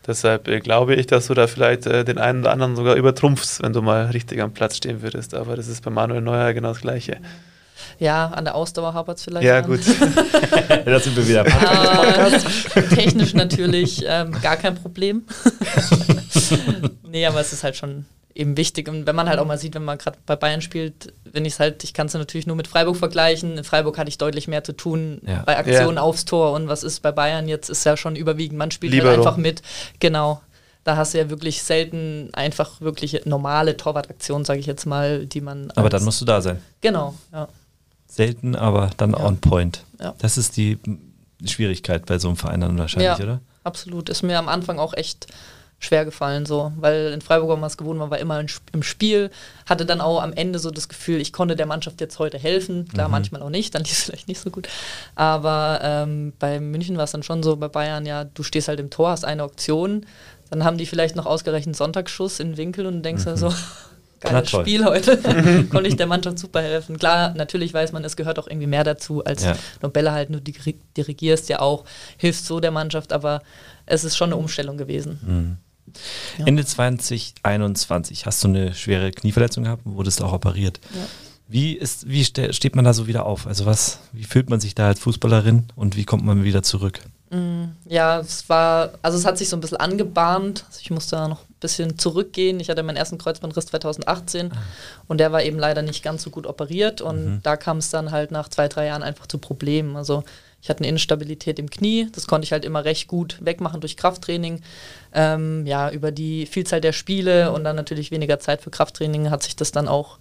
Deshalb 0.06 0.48
äh, 0.48 0.60
glaube 0.60 0.94
ich, 0.94 1.06
dass 1.06 1.28
du 1.28 1.34
da 1.34 1.46
vielleicht 1.46 1.86
äh, 1.86 2.04
den 2.04 2.18
einen 2.18 2.40
oder 2.40 2.52
anderen 2.52 2.76
sogar 2.76 2.94
übertrumpfst, 2.96 3.62
wenn 3.62 3.72
du 3.72 3.82
mal 3.82 4.06
richtig 4.06 4.40
am 4.40 4.52
Platz 4.52 4.76
stehen 4.76 5.02
würdest. 5.02 5.34
Aber 5.34 5.56
das 5.56 5.68
ist 5.68 5.82
bei 5.82 5.90
Manuel 5.90 6.20
Neuer 6.20 6.52
genau 6.52 6.68
das 6.68 6.80
Gleiche. 6.80 7.16
Mhm. 7.20 7.26
Ja, 7.98 8.26
an 8.28 8.44
der 8.44 8.54
Ausdauer 8.54 8.94
hapert 8.94 9.18
es 9.18 9.24
vielleicht. 9.24 9.46
Ja, 9.46 9.58
an. 9.58 9.66
gut. 9.66 9.80
da 10.84 11.00
sind 11.00 11.16
wir 11.16 11.28
wieder. 11.28 11.46
Äh, 11.46 12.82
technisch 12.94 13.34
natürlich 13.34 14.04
ähm, 14.06 14.32
gar 14.42 14.56
kein 14.56 14.74
Problem. 14.74 15.24
nee, 17.08 17.26
aber 17.26 17.40
es 17.40 17.52
ist 17.52 17.64
halt 17.64 17.76
schon 17.76 18.06
eben 18.36 18.56
wichtig. 18.56 18.88
Und 18.88 19.06
wenn 19.06 19.16
man 19.16 19.28
halt 19.28 19.38
auch 19.38 19.46
mal 19.46 19.58
sieht, 19.58 19.74
wenn 19.74 19.84
man 19.84 19.98
gerade 19.98 20.18
bei 20.26 20.36
Bayern 20.36 20.60
spielt, 20.60 21.12
wenn 21.24 21.44
ich 21.44 21.54
es 21.54 21.60
halt, 21.60 21.82
ich 21.84 21.94
kann 21.94 22.06
es 22.06 22.14
natürlich 22.14 22.46
nur 22.46 22.56
mit 22.56 22.68
Freiburg 22.68 22.96
vergleichen. 22.96 23.58
In 23.58 23.64
Freiburg 23.64 23.98
hatte 23.98 24.08
ich 24.08 24.18
deutlich 24.18 24.46
mehr 24.46 24.62
zu 24.62 24.72
tun 24.72 25.20
ja. 25.26 25.42
bei 25.44 25.56
Aktionen 25.56 25.96
ja. 25.96 26.02
aufs 26.02 26.24
Tor. 26.26 26.52
Und 26.52 26.68
was 26.68 26.82
ist 26.82 27.00
bei 27.00 27.12
Bayern 27.12 27.48
jetzt, 27.48 27.70
ist 27.70 27.84
ja 27.84 27.96
schon 27.96 28.16
überwiegend, 28.16 28.58
man 28.58 28.70
spielt 28.70 28.92
halt 29.02 29.18
einfach 29.18 29.36
mit. 29.36 29.62
Genau. 30.00 30.40
Da 30.84 30.96
hast 30.96 31.14
du 31.14 31.18
ja 31.18 31.30
wirklich 31.30 31.64
selten 31.64 32.30
einfach 32.32 32.80
wirklich 32.80 33.24
normale 33.24 33.76
Torwartaktionen, 33.76 34.44
sage 34.44 34.60
ich 34.60 34.66
jetzt 34.66 34.86
mal, 34.86 35.26
die 35.26 35.40
man. 35.40 35.72
Aber 35.74 35.88
dann 35.88 36.04
musst 36.04 36.20
du 36.20 36.24
da 36.24 36.40
sein. 36.40 36.62
Genau, 36.80 37.14
ja 37.32 37.48
selten, 38.06 38.56
aber 38.56 38.90
dann 38.96 39.12
ja. 39.12 39.20
on 39.20 39.38
point. 39.38 39.84
Ja. 40.00 40.14
Das 40.18 40.38
ist 40.38 40.56
die 40.56 40.78
Schwierigkeit 41.44 42.06
bei 42.06 42.18
so 42.18 42.28
einem 42.28 42.36
Verein 42.36 42.60
dann 42.60 42.78
wahrscheinlich, 42.78 43.18
ja, 43.18 43.24
oder? 43.24 43.40
Absolut. 43.64 44.08
Ist 44.08 44.22
mir 44.22 44.38
am 44.38 44.48
Anfang 44.48 44.78
auch 44.78 44.94
echt 44.94 45.26
schwer 45.78 46.04
gefallen, 46.04 46.46
so, 46.46 46.72
weil 46.76 47.12
in 47.12 47.20
Freiburg 47.20 47.50
war 47.50 47.56
man 47.56 47.66
es 47.66 47.76
gewohnt, 47.76 47.98
man 47.98 48.10
war 48.10 48.18
immer 48.18 48.42
im 48.72 48.82
Spiel, 48.82 49.30
hatte 49.66 49.84
dann 49.84 50.00
auch 50.00 50.22
am 50.22 50.32
Ende 50.32 50.58
so 50.58 50.70
das 50.70 50.88
Gefühl, 50.88 51.20
ich 51.20 51.34
konnte 51.34 51.54
der 51.54 51.66
Mannschaft 51.66 52.00
jetzt 52.00 52.18
heute 52.18 52.38
helfen. 52.38 52.88
Klar, 52.88 53.08
mhm. 53.08 53.12
manchmal 53.12 53.42
auch 53.42 53.50
nicht, 53.50 53.74
dann 53.74 53.82
lief 53.82 53.92
es 53.92 54.02
vielleicht 54.04 54.28
nicht 54.28 54.40
so 54.40 54.50
gut. 54.50 54.68
Aber 55.14 55.80
ähm, 55.82 56.32
bei 56.38 56.60
München 56.60 56.96
war 56.96 57.04
es 57.04 57.10
dann 57.10 57.22
schon 57.22 57.42
so, 57.42 57.56
bei 57.56 57.68
Bayern, 57.68 58.06
ja, 58.06 58.24
du 58.24 58.42
stehst 58.42 58.68
halt 58.68 58.80
im 58.80 58.88
Tor, 58.88 59.10
hast 59.10 59.24
eine 59.24 59.44
Option, 59.44 60.06
dann 60.48 60.64
haben 60.64 60.78
die 60.78 60.86
vielleicht 60.86 61.14
noch 61.14 61.26
ausgerechnet 61.26 61.76
Sonntagsschuss 61.76 62.40
in 62.40 62.52
den 62.52 62.56
Winkel 62.56 62.86
und 62.86 63.02
denkst 63.02 63.26
mhm. 63.26 63.36
so, 63.36 63.52
geiles 64.28 64.50
Spiel 64.50 64.84
heute. 64.84 65.16
Konnte 65.70 65.88
ich 65.88 65.96
der 65.96 66.06
Mannschaft 66.06 66.38
super 66.38 66.62
helfen. 66.62 66.98
Klar, 66.98 67.34
natürlich 67.34 67.72
weiß 67.72 67.92
man, 67.92 68.04
es 68.04 68.16
gehört 68.16 68.38
auch 68.38 68.46
irgendwie 68.46 68.66
mehr 68.66 68.84
dazu, 68.84 69.24
als 69.24 69.44
ja. 69.44 69.56
nur 69.82 69.92
Bälle 69.92 70.12
halt 70.12 70.30
nur 70.30 70.40
dirigierst 70.40 71.48
ja 71.48 71.60
auch, 71.60 71.84
hilfst 72.16 72.46
so 72.46 72.60
der 72.60 72.70
Mannschaft, 72.70 73.12
aber 73.12 73.42
es 73.86 74.04
ist 74.04 74.16
schon 74.16 74.28
eine 74.28 74.36
Umstellung 74.36 74.76
gewesen. 74.76 75.20
Mhm. 75.22 75.56
Ja. 76.38 76.46
Ende 76.46 76.64
2021 76.64 78.26
hast 78.26 78.42
du 78.44 78.48
eine 78.48 78.74
schwere 78.74 79.12
Knieverletzung 79.12 79.64
gehabt 79.64 79.86
und 79.86 79.96
wurdest 79.96 80.20
auch 80.22 80.32
operiert. 80.32 80.80
Ja. 80.94 81.06
Wie, 81.48 81.74
ist, 81.74 82.08
wie 82.08 82.24
steht 82.24 82.74
man 82.74 82.84
da 82.84 82.92
so 82.92 83.06
wieder 83.06 83.24
auf? 83.24 83.46
Also 83.46 83.66
was, 83.66 84.00
wie 84.12 84.24
fühlt 84.24 84.50
man 84.50 84.58
sich 84.58 84.74
da 84.74 84.88
als 84.88 84.98
Fußballerin 85.00 85.66
und 85.76 85.96
wie 85.96 86.04
kommt 86.04 86.24
man 86.24 86.42
wieder 86.42 86.64
zurück? 86.64 87.00
Mm, 87.30 87.66
ja, 87.86 88.18
es 88.18 88.48
war, 88.48 88.90
also 89.02 89.16
es 89.16 89.24
hat 89.24 89.38
sich 89.38 89.48
so 89.48 89.56
ein 89.56 89.60
bisschen 89.60 89.76
angebahnt. 89.76 90.64
Also 90.66 90.80
ich 90.82 90.90
musste 90.90 91.16
da 91.16 91.28
noch 91.28 91.42
bisschen 91.60 91.98
zurückgehen. 91.98 92.60
Ich 92.60 92.68
hatte 92.68 92.82
meinen 92.82 92.96
ersten 92.96 93.18
Kreuzbandriss 93.18 93.66
2018 93.66 94.52
ah. 94.52 94.56
und 95.08 95.18
der 95.18 95.32
war 95.32 95.42
eben 95.42 95.58
leider 95.58 95.82
nicht 95.82 96.02
ganz 96.02 96.22
so 96.22 96.30
gut 96.30 96.46
operiert 96.46 97.00
und 97.00 97.24
mhm. 97.24 97.40
da 97.42 97.56
kam 97.56 97.78
es 97.78 97.90
dann 97.90 98.10
halt 98.10 98.30
nach 98.30 98.48
zwei, 98.48 98.68
drei 98.68 98.86
Jahren 98.86 99.02
einfach 99.02 99.26
zu 99.26 99.38
Problemen. 99.38 99.96
Also 99.96 100.24
ich 100.60 100.68
hatte 100.68 100.80
eine 100.80 100.88
Instabilität 100.88 101.58
im 101.58 101.70
Knie, 101.70 102.08
das 102.12 102.26
konnte 102.26 102.44
ich 102.44 102.52
halt 102.52 102.64
immer 102.64 102.84
recht 102.84 103.08
gut 103.08 103.38
wegmachen 103.40 103.80
durch 103.80 103.96
Krafttraining. 103.96 104.62
Ähm, 105.14 105.66
ja, 105.66 105.90
über 105.90 106.10
die 106.10 106.46
Vielzahl 106.46 106.80
der 106.80 106.92
Spiele 106.92 107.52
und 107.52 107.64
dann 107.64 107.76
natürlich 107.76 108.10
weniger 108.10 108.38
Zeit 108.38 108.62
für 108.62 108.70
Krafttraining 108.70 109.30
hat 109.30 109.42
sich 109.42 109.56
das 109.56 109.72
dann 109.72 109.88
auch 109.88 110.18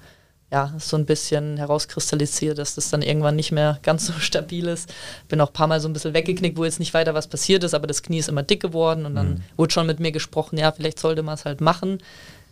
ja, 0.55 0.73
so 0.79 0.95
ein 0.95 1.05
bisschen 1.05 1.57
herauskristallisiert, 1.57 2.57
dass 2.57 2.75
das 2.75 2.89
dann 2.89 3.01
irgendwann 3.01 3.35
nicht 3.35 3.51
mehr 3.51 3.77
ganz 3.83 4.07
so 4.07 4.13
stabil 4.19 4.69
ist. 4.69 4.93
Bin 5.27 5.41
auch 5.41 5.49
ein 5.49 5.53
paar 5.53 5.67
Mal 5.67 5.81
so 5.81 5.89
ein 5.89 5.93
bisschen 5.93 6.13
weggeknickt, 6.13 6.57
wo 6.57 6.63
jetzt 6.63 6.79
nicht 6.79 6.93
weiter 6.93 7.13
was 7.13 7.27
passiert 7.27 7.65
ist, 7.65 7.73
aber 7.73 7.87
das 7.87 8.03
Knie 8.03 8.19
ist 8.19 8.29
immer 8.29 8.41
dick 8.41 8.61
geworden 8.61 9.05
und 9.05 9.15
dann 9.15 9.29
mhm. 9.31 9.41
wurde 9.57 9.73
schon 9.73 9.85
mit 9.85 9.99
mir 9.99 10.13
gesprochen, 10.13 10.57
ja, 10.57 10.71
vielleicht 10.71 10.97
sollte 10.97 11.23
man 11.23 11.33
es 11.33 11.43
halt 11.43 11.59
machen. 11.59 11.97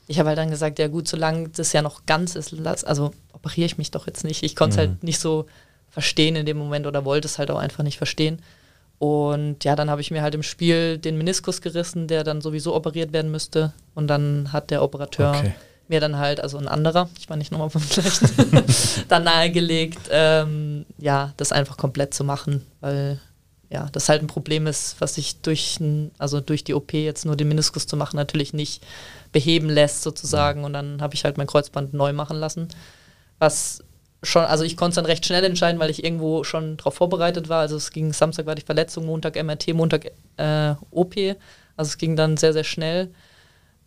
Ich 0.08 0.20
habe 0.20 0.28
halt 0.28 0.38
dann 0.38 0.50
gesagt, 0.50 0.80
ja 0.80 0.90
gut, 0.90 1.08
solange 1.08 1.48
das 1.48 1.72
ja 1.72 1.82
noch 1.82 2.06
ganz 2.06 2.36
ist, 2.36 2.54
also 2.86 3.14
operiere 3.32 3.68
ich 3.68 3.78
mich 3.78 3.90
doch 3.90 4.06
jetzt 4.06 4.26
nicht. 4.26 4.44
Ich 4.44 4.58
konnte 4.58 4.74
es 4.74 4.78
halt 4.80 4.90
mhm. 4.90 4.96
halt 4.96 5.04
nicht 5.04 5.20
so 5.20 5.46
verstehen 5.90 6.36
in 6.36 6.46
dem 6.46 6.58
Moment 6.58 6.86
oder 6.86 7.06
wollte 7.06 7.30
es 7.30 7.40
halt 7.40 7.52
auch 7.52 7.60
einfach 7.60 7.86
nicht 7.86 7.98
verstehen. 7.98 8.42
Und 9.00 9.64
ja, 9.64 9.78
dann 9.78 9.90
habe 9.90 10.02
ich 10.02 10.12
mir 10.12 10.22
halt 10.22 10.36
im 10.36 10.44
Spiel 10.44 10.98
den 10.98 11.18
Meniskus 11.18 11.62
gerissen, 11.62 12.10
der 12.10 12.26
dann 12.26 12.42
sowieso 12.42 12.76
operiert 12.76 13.14
werden 13.14 13.32
müsste. 13.32 13.72
Und 13.96 14.08
dann 14.08 14.52
hat 14.52 14.72
der 14.72 14.84
Operateur 14.84 15.30
okay 15.38 15.54
mir 15.94 16.00
dann 16.00 16.18
halt, 16.18 16.42
also 16.42 16.58
ein 16.58 16.68
anderer, 16.68 17.10
ich 17.20 17.30
war 17.30 17.38
nicht 17.38 17.52
nochmal 17.52 17.70
vom 17.70 17.88
gleichen, 17.88 18.28
dann 19.08 19.24
nahegelegt, 19.24 20.10
ähm, 20.12 20.86
ja, 20.98 21.34
das 21.38 21.52
einfach 21.52 21.78
komplett 21.78 22.14
zu 22.14 22.24
machen, 22.24 22.66
weil 22.82 23.20
ja, 23.70 23.88
das 23.92 24.10
halt 24.10 24.22
ein 24.22 24.28
Problem 24.28 24.68
ist, 24.68 24.98
was 25.00 25.16
sich 25.16 25.42
durch, 25.42 25.80
also 26.18 26.42
durch 26.42 26.64
die 26.64 26.74
OP 26.74 26.94
jetzt 26.94 27.26
nur 27.26 27.36
den 27.36 27.48
Meniskus 27.48 27.88
zu 27.88 27.96
machen 27.96 28.18
natürlich 28.18 28.54
nicht 28.54 28.84
beheben 29.32 29.70
lässt 29.70 30.04
sozusagen 30.04 30.64
und 30.64 30.74
dann 30.74 31.02
habe 31.02 31.16
ich 31.16 31.24
halt 31.24 31.38
mein 31.38 31.48
Kreuzband 31.48 31.94
neu 31.94 32.12
machen 32.12 32.38
lassen, 32.38 32.68
was 33.40 33.84
schon, 34.22 34.44
also 34.44 34.64
ich 34.64 34.78
konnte 34.78 34.90
es 34.90 34.96
dann 34.96 35.06
recht 35.06 35.26
schnell 35.26 35.44
entscheiden, 35.44 35.80
weil 35.80 35.90
ich 35.90 36.04
irgendwo 36.04 36.44
schon 36.44 36.78
darauf 36.78 36.96
vorbereitet 36.96 37.50
war, 37.50 37.62
also 37.62 37.76
es 37.76 37.92
ging 37.92 38.14
Samstag 38.14 38.46
war 38.46 38.56
die 38.56 38.62
Verletzung, 38.62 39.06
Montag 39.06 39.42
MRT, 39.42 39.74
Montag 39.74 40.12
äh, 40.38 40.74
OP, 40.92 41.16
also 41.78 41.90
es 41.90 41.98
ging 41.98 42.16
dann 42.16 42.38
sehr, 42.38 42.54
sehr 42.54 42.64
schnell 42.64 43.10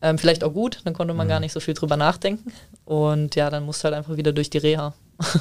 ähm, 0.06 0.18
vielleicht 0.18 0.44
auch 0.44 0.52
gut, 0.52 0.80
dann 0.84 0.94
konnte 0.94 1.14
man 1.14 1.26
mhm. 1.26 1.30
gar 1.30 1.40
nicht 1.40 1.52
so 1.52 1.60
viel 1.60 1.74
drüber 1.74 1.96
nachdenken. 1.96 2.52
Und 2.84 3.34
ja, 3.34 3.50
dann 3.50 3.64
musste 3.64 3.84
halt 3.84 3.94
einfach 3.94 4.16
wieder 4.16 4.32
durch 4.32 4.50
die 4.50 4.58
Reha. 4.58 4.94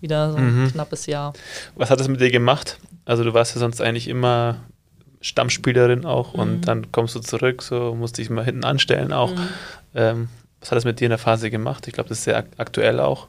wieder 0.00 0.30
so 0.30 0.38
ein 0.38 0.62
mhm. 0.62 0.72
knappes 0.72 1.06
Jahr. 1.06 1.32
Was 1.74 1.90
hat 1.90 2.00
das 2.00 2.08
mit 2.08 2.20
dir 2.20 2.30
gemacht? 2.30 2.78
Also 3.04 3.24
du 3.24 3.34
warst 3.34 3.54
ja 3.54 3.60
sonst 3.60 3.80
eigentlich 3.80 4.08
immer 4.08 4.56
Stammspielerin 5.20 6.06
auch 6.06 6.34
mhm. 6.34 6.40
und 6.40 6.60
dann 6.62 6.92
kommst 6.92 7.14
du 7.16 7.20
zurück, 7.20 7.62
so 7.62 7.94
musst 7.94 8.18
dich 8.18 8.30
mal 8.30 8.44
hinten 8.44 8.64
anstellen 8.64 9.12
auch. 9.12 9.34
Mhm. 9.34 9.48
Ähm, 9.94 10.28
was 10.60 10.70
hat 10.70 10.76
das 10.76 10.84
mit 10.84 11.00
dir 11.00 11.06
in 11.06 11.10
der 11.10 11.18
Phase 11.18 11.50
gemacht? 11.50 11.86
Ich 11.86 11.94
glaube, 11.94 12.08
das 12.08 12.18
ist 12.18 12.24
sehr 12.24 12.44
aktuell 12.56 13.00
auch. 13.00 13.28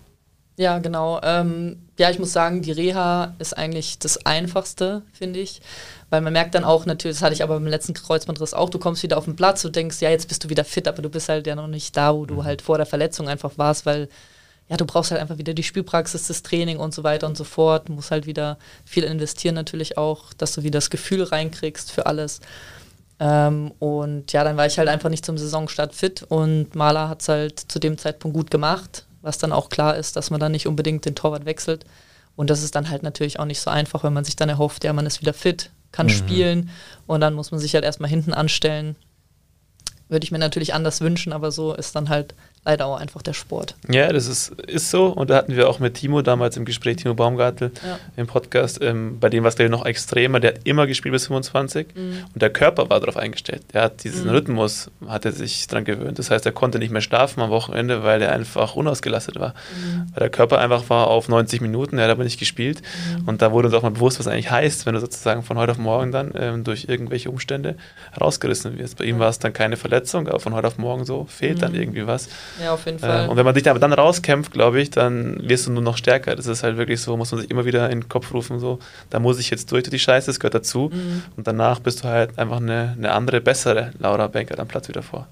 Ja, 0.57 0.79
genau. 0.79 1.19
Ähm, 1.23 1.87
ja, 1.97 2.09
ich 2.09 2.19
muss 2.19 2.33
sagen, 2.33 2.61
die 2.61 2.71
Reha 2.71 3.35
ist 3.39 3.57
eigentlich 3.57 3.97
das 3.99 4.25
Einfachste, 4.25 5.03
finde 5.13 5.39
ich. 5.39 5.61
Weil 6.09 6.21
man 6.21 6.33
merkt 6.33 6.55
dann 6.55 6.63
auch 6.63 6.85
natürlich, 6.85 7.17
das 7.17 7.23
hatte 7.23 7.33
ich 7.33 7.43
aber 7.43 7.55
beim 7.55 7.67
letzten 7.67 7.93
Kreuzbandriss 7.93 8.53
auch, 8.53 8.69
du 8.69 8.79
kommst 8.79 9.03
wieder 9.03 9.17
auf 9.17 9.25
den 9.25 9.35
Platz, 9.35 9.61
du 9.61 9.69
denkst, 9.69 10.01
ja, 10.01 10.09
jetzt 10.09 10.27
bist 10.27 10.43
du 10.43 10.49
wieder 10.49 10.63
fit, 10.63 10.87
aber 10.87 11.01
du 11.01 11.09
bist 11.09 11.29
halt 11.29 11.45
ja 11.45 11.55
noch 11.55 11.67
nicht 11.67 11.95
da, 11.95 12.15
wo 12.15 12.25
du 12.25 12.35
mhm. 12.35 12.43
halt 12.45 12.61
vor 12.61 12.77
der 12.77 12.87
Verletzung 12.87 13.27
einfach 13.27 13.57
warst, 13.57 13.85
weil 13.85 14.09
ja, 14.69 14.77
du 14.77 14.85
brauchst 14.85 15.11
halt 15.11 15.19
einfach 15.19 15.37
wieder 15.37 15.53
die 15.53 15.63
Spielpraxis, 15.63 16.27
das 16.27 16.43
Training 16.43 16.77
und 16.77 16.93
so 16.93 17.03
weiter 17.03 17.25
und 17.25 17.35
so 17.35 17.43
fort. 17.43 17.89
Du 17.89 17.93
musst 17.93 18.11
halt 18.11 18.27
wieder 18.27 18.59
viel 18.85 19.03
investieren 19.03 19.55
natürlich 19.55 19.97
auch, 19.97 20.31
dass 20.33 20.53
du 20.53 20.61
wieder 20.61 20.77
das 20.77 20.91
Gefühl 20.91 21.23
reinkriegst 21.23 21.91
für 21.91 22.05
alles. 22.05 22.39
Ähm, 23.19 23.71
und 23.79 24.31
ja, 24.31 24.43
dann 24.43 24.57
war 24.57 24.67
ich 24.67 24.77
halt 24.77 24.87
einfach 24.87 25.09
nicht 25.09 25.25
zum 25.25 25.37
Saisonstart 25.37 25.95
fit 25.95 26.23
und 26.23 26.75
Maler 26.75 27.09
hat 27.09 27.21
es 27.21 27.29
halt 27.29 27.59
zu 27.59 27.79
dem 27.79 27.97
Zeitpunkt 27.97 28.37
gut 28.37 28.51
gemacht, 28.51 29.05
was 29.21 29.39
dann 29.39 29.51
auch 29.51 29.69
klar 29.69 29.97
ist, 29.97 30.15
dass 30.15 30.29
man 30.29 30.39
dann 30.39 30.51
nicht 30.51 30.67
unbedingt 30.67 31.03
den 31.03 31.15
Torwart 31.15 31.45
wechselt. 31.45 31.85
Und 32.35 32.49
das 32.49 32.63
ist 32.63 32.75
dann 32.75 32.89
halt 32.89 33.03
natürlich 33.03 33.39
auch 33.39 33.45
nicht 33.45 33.59
so 33.59 33.71
einfach, 33.71 34.03
wenn 34.03 34.13
man 34.13 34.23
sich 34.23 34.35
dann 34.35 34.49
erhofft, 34.49 34.83
ja, 34.83 34.93
man 34.93 35.07
ist 35.07 35.19
wieder 35.19 35.33
fit, 35.33 35.71
kann 35.91 36.07
Mhm. 36.07 36.11
spielen 36.11 36.69
und 37.07 37.21
dann 37.21 37.33
muss 37.33 37.51
man 37.51 37.59
sich 37.59 37.73
halt 37.73 37.83
erstmal 37.83 38.09
hinten 38.09 38.33
anstellen. 38.33 38.95
Würde 40.07 40.23
ich 40.23 40.31
mir 40.31 40.39
natürlich 40.39 40.73
anders 40.73 41.01
wünschen, 41.01 41.33
aber 41.33 41.51
so 41.51 41.73
ist 41.73 41.95
dann 41.95 42.09
halt 42.09 42.33
leider 42.65 42.85
auch 42.85 42.99
einfach 42.99 43.21
der 43.21 43.33
Sport. 43.33 43.75
Ja, 43.89 44.11
das 44.13 44.27
ist, 44.27 44.49
ist 44.67 44.91
so. 44.91 45.07
Und 45.07 45.29
da 45.29 45.37
hatten 45.37 45.55
wir 45.55 45.69
auch 45.69 45.79
mit 45.79 45.95
Timo 45.95 46.21
damals 46.21 46.55
im 46.57 46.65
Gespräch, 46.65 46.97
Timo 46.97 47.13
Baumgartel, 47.15 47.71
Ja. 47.85 47.97
im 48.15 48.27
Podcast. 48.27 48.79
Ähm, 48.81 49.17
bei 49.19 49.29
dem 49.29 49.43
war 49.43 49.49
es 49.49 49.55
glaube 49.55 49.65
ich 49.67 49.71
noch 49.71 49.85
extremer. 49.85 50.39
Der 50.39 50.53
hat 50.53 50.59
immer 50.65 50.85
gespielt 50.85 51.13
bis 51.13 51.27
25 51.27 51.87
Mhm. 51.95 52.25
und 52.33 52.41
der 52.41 52.49
Körper 52.51 52.89
war 52.89 52.99
darauf 52.99 53.17
eingestellt. 53.17 53.63
Der 53.73 53.83
hat 53.83 54.03
diesen 54.03 54.25
Mhm. 54.25 54.29
Rhythmus, 54.31 54.91
hat 55.07 55.25
er 55.25 55.31
sich 55.31 55.65
dran 55.67 55.83
gewöhnt. 55.85 56.19
Das 56.19 56.29
heißt, 56.31 56.45
er 56.45 56.51
konnte 56.51 56.77
nicht 56.79 56.91
mehr 56.91 57.01
schlafen 57.01 57.41
am 57.41 57.49
Wochenende, 57.49 58.03
weil 58.03 58.21
er 58.21 58.31
einfach 58.33 58.75
unausgelastet 58.75 59.39
war. 59.39 59.49
Mhm. 59.75 60.07
Weil 60.13 60.19
der 60.19 60.29
Körper 60.29 60.59
einfach 60.59 60.89
war 60.89 61.07
auf 61.07 61.27
90 61.29 61.61
Minuten, 61.61 61.97
er 61.97 62.05
hat 62.05 62.11
aber 62.11 62.23
nicht 62.23 62.39
gespielt. 62.39 62.81
Mhm. 63.19 63.27
Und 63.27 63.41
da 63.41 63.51
wurde 63.51 63.67
uns 63.69 63.75
auch 63.75 63.83
mal 63.83 63.91
bewusst, 63.91 64.19
was 64.19 64.27
eigentlich 64.27 64.51
heißt, 64.51 64.85
wenn 64.85 64.93
du 64.93 64.99
sozusagen 64.99 65.43
von 65.43 65.57
heute 65.57 65.71
auf 65.71 65.77
morgen 65.77 66.11
dann 66.11 66.33
ähm, 66.35 66.63
durch 66.63 66.85
irgendwelche 66.89 67.29
Umstände 67.31 67.75
herausgerissen 68.11 68.77
wirst. 68.77 68.97
Bei 68.97 69.05
ihm 69.05 69.19
war 69.19 69.29
es 69.29 69.39
dann 69.39 69.53
keine 69.53 69.77
Verletzung, 69.77 70.27
aber 70.27 70.39
von 70.39 70.53
heute 70.53 70.67
auf 70.67 70.77
morgen 70.77 71.05
so 71.05 71.25
fehlt 71.25 71.61
dann 71.61 71.71
Mhm. 71.73 71.79
irgendwie 71.81 72.07
was. 72.07 72.27
Ja, 72.61 72.73
auf 72.73 72.85
jeden 72.85 72.97
Äh, 72.97 73.01
Fall. 73.01 73.29
und 73.29 73.37
wenn 73.37 73.45
man 73.45 73.53
sich 73.55 73.69
aber 73.69 73.79
dann 73.79 73.93
rauskämpft, 73.93 74.51
glaube 74.51 74.81
ich, 74.81 74.89
dann 74.89 75.47
wirst 75.47 75.67
du 75.67 75.71
nur 75.71 75.83
noch 75.83 75.97
stärker. 75.97 76.35
Das 76.35 76.45
ist 76.47 76.63
halt 76.63 76.77
wirklich 76.77 77.01
so, 77.01 77.15
muss 77.17 77.31
man 77.31 77.41
sich 77.41 77.49
immer 77.51 77.65
wieder 77.65 77.89
in 77.89 78.01
den 78.01 78.09
Kopf 78.09 78.33
rufen, 78.33 78.59
so, 78.59 78.79
da 79.09 79.19
muss 79.19 79.39
ich 79.39 79.49
jetzt 79.49 79.71
durch 79.71 79.83
durch 79.83 79.91
die 79.91 79.99
Scheiße, 79.99 80.27
das 80.27 80.39
gehört 80.39 80.55
dazu. 80.55 80.89
Mhm. 80.93 81.23
Und 81.37 81.47
danach 81.47 81.79
bist 81.79 82.03
du 82.03 82.07
halt 82.09 82.37
einfach 82.37 82.57
eine, 82.57 82.95
eine 82.97 83.11
andere, 83.13 83.39
bessere 83.41 83.91
Laura 83.99 84.27
Bankert 84.27 84.59
am 84.59 84.67
Platz 84.67 84.87
wieder 84.89 85.01
vor. 85.03 85.27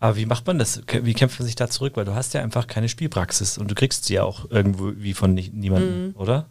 Aber 0.00 0.16
wie 0.16 0.24
macht 0.26 0.46
man 0.46 0.58
das? 0.58 0.80
Wie 1.02 1.12
kämpft 1.14 1.38
man 1.38 1.46
sich 1.46 1.56
da 1.56 1.68
zurück? 1.68 1.92
Weil 1.96 2.06
du 2.06 2.14
hast 2.14 2.32
ja 2.34 2.42
einfach 2.42 2.66
keine 2.66 2.88
Spielpraxis 2.88 3.58
und 3.58 3.70
du 3.70 3.74
kriegst 3.74 4.06
sie 4.06 4.14
ja 4.14 4.22
auch 4.22 4.50
irgendwo 4.50 4.92
wie 4.96 5.12
von 5.14 5.34
ni 5.34 5.50
niemandem, 5.54 6.08
Mhm. 6.08 6.14
oder? 6.16 6.46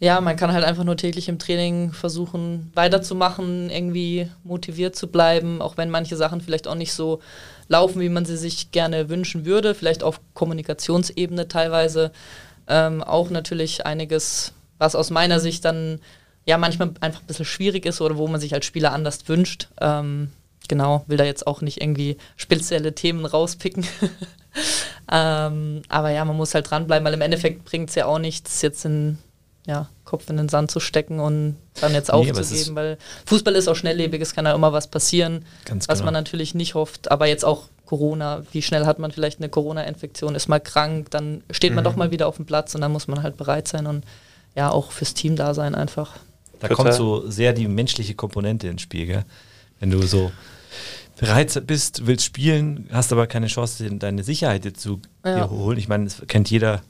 ja, 0.00 0.20
man 0.20 0.36
kann 0.36 0.52
halt 0.52 0.64
einfach 0.64 0.82
nur 0.82 0.96
täglich 0.96 1.28
im 1.28 1.38
Training 1.38 1.92
versuchen, 1.92 2.72
weiterzumachen, 2.74 3.70
irgendwie 3.70 4.28
motiviert 4.42 4.96
zu 4.96 5.06
bleiben, 5.06 5.62
auch 5.62 5.76
wenn 5.76 5.90
manche 5.90 6.16
Sachen 6.16 6.40
vielleicht 6.40 6.66
auch 6.66 6.74
nicht 6.74 6.92
so 6.92 7.20
laufen, 7.68 8.00
wie 8.00 8.08
man 8.08 8.24
sie 8.24 8.36
sich 8.36 8.70
gerne 8.72 9.08
wünschen 9.08 9.44
würde, 9.44 9.74
vielleicht 9.74 10.02
auf 10.02 10.20
Kommunikationsebene 10.34 11.48
teilweise. 11.48 12.12
Ähm, 12.68 13.02
auch 13.02 13.30
natürlich 13.30 13.86
einiges, 13.86 14.52
was 14.78 14.94
aus 14.94 15.10
meiner 15.10 15.40
Sicht 15.40 15.64
dann 15.64 16.00
ja 16.44 16.58
manchmal 16.58 16.92
einfach 17.00 17.20
ein 17.20 17.26
bisschen 17.26 17.44
schwierig 17.44 17.86
ist 17.86 18.00
oder 18.00 18.16
wo 18.16 18.26
man 18.28 18.40
sich 18.40 18.54
als 18.54 18.66
Spieler 18.66 18.92
anders 18.92 19.28
wünscht. 19.28 19.68
Ähm, 19.80 20.30
genau, 20.68 21.04
will 21.06 21.16
da 21.16 21.24
jetzt 21.24 21.46
auch 21.46 21.60
nicht 21.60 21.80
irgendwie 21.80 22.16
spezielle 22.36 22.94
Themen 22.94 23.24
rauspicken. 23.24 23.86
ähm, 25.10 25.82
aber 25.88 26.10
ja, 26.10 26.24
man 26.24 26.36
muss 26.36 26.54
halt 26.54 26.70
dranbleiben, 26.70 27.04
weil 27.04 27.14
im 27.14 27.20
Endeffekt 27.20 27.64
bringt 27.64 27.90
es 27.90 27.94
ja 27.94 28.06
auch 28.06 28.18
nichts, 28.18 28.62
jetzt 28.62 28.84
in 28.84 29.18
ja, 29.66 29.88
Kopf 30.04 30.28
in 30.28 30.36
den 30.36 30.48
Sand 30.48 30.70
zu 30.70 30.80
stecken 30.80 31.20
und 31.20 31.56
dann 31.80 31.92
jetzt 31.94 32.08
Nee, 32.08 32.14
aufzugeben, 32.14 32.38
ist- 32.40 32.74
weil 32.74 32.98
Fußball 33.26 33.54
ist 33.54 33.68
auch 33.68 33.76
schnelllebig, 33.76 34.20
es 34.20 34.34
kann 34.34 34.44
ja 34.44 34.54
immer 34.54 34.72
was 34.72 34.88
passieren, 34.88 35.44
Ganz 35.64 35.88
was 35.88 35.98
genau. 35.98 36.06
man 36.06 36.14
natürlich 36.14 36.54
nicht 36.54 36.74
hofft, 36.74 37.10
aber 37.10 37.26
jetzt 37.26 37.44
auch 37.44 37.68
Corona, 37.86 38.42
wie 38.52 38.62
schnell 38.62 38.86
hat 38.86 38.98
man 38.98 39.12
vielleicht 39.12 39.38
eine 39.38 39.48
Corona-Infektion, 39.50 40.34
ist 40.34 40.48
mal 40.48 40.58
krank, 40.60 41.10
dann 41.10 41.42
steht 41.50 41.74
man 41.74 41.84
Mhm. 41.84 41.88
doch 41.88 41.96
mal 41.96 42.10
wieder 42.10 42.26
auf 42.26 42.36
dem 42.36 42.46
Platz 42.46 42.74
und 42.74 42.80
dann 42.80 42.90
muss 42.90 43.06
man 43.06 43.22
halt 43.22 43.36
bereit 43.36 43.68
sein 43.68 43.86
und 43.86 44.04
ja, 44.56 44.70
auch 44.70 44.90
fürs 44.92 45.14
Team 45.14 45.36
da 45.36 45.54
sein 45.54 45.74
einfach. 45.74 46.16
Da 46.60 46.68
Total. 46.68 46.76
kommt 46.76 46.94
so 46.94 47.28
sehr 47.30 47.52
die 47.52 47.68
menschliche 47.68 48.14
Komponente 48.14 48.68
ins 48.68 48.82
Spiel, 48.82 49.06
gell? 49.06 49.24
Wenn 49.80 49.90
du 49.90 50.02
so 50.02 50.30
bereit 51.18 51.62
bist, 51.66 52.06
willst 52.06 52.24
spielen, 52.24 52.88
hast 52.92 53.12
aber 53.12 53.26
keine 53.26 53.46
Chance, 53.46 53.88
deine 53.96 54.22
Sicherheit 54.24 54.76
zu 54.76 55.00
Ja. 55.24 55.48
holen. 55.50 55.78
Ich 55.78 55.88
meine, 55.88 56.06
es 56.06 56.22
kennt 56.28 56.50
jeder 56.50 56.82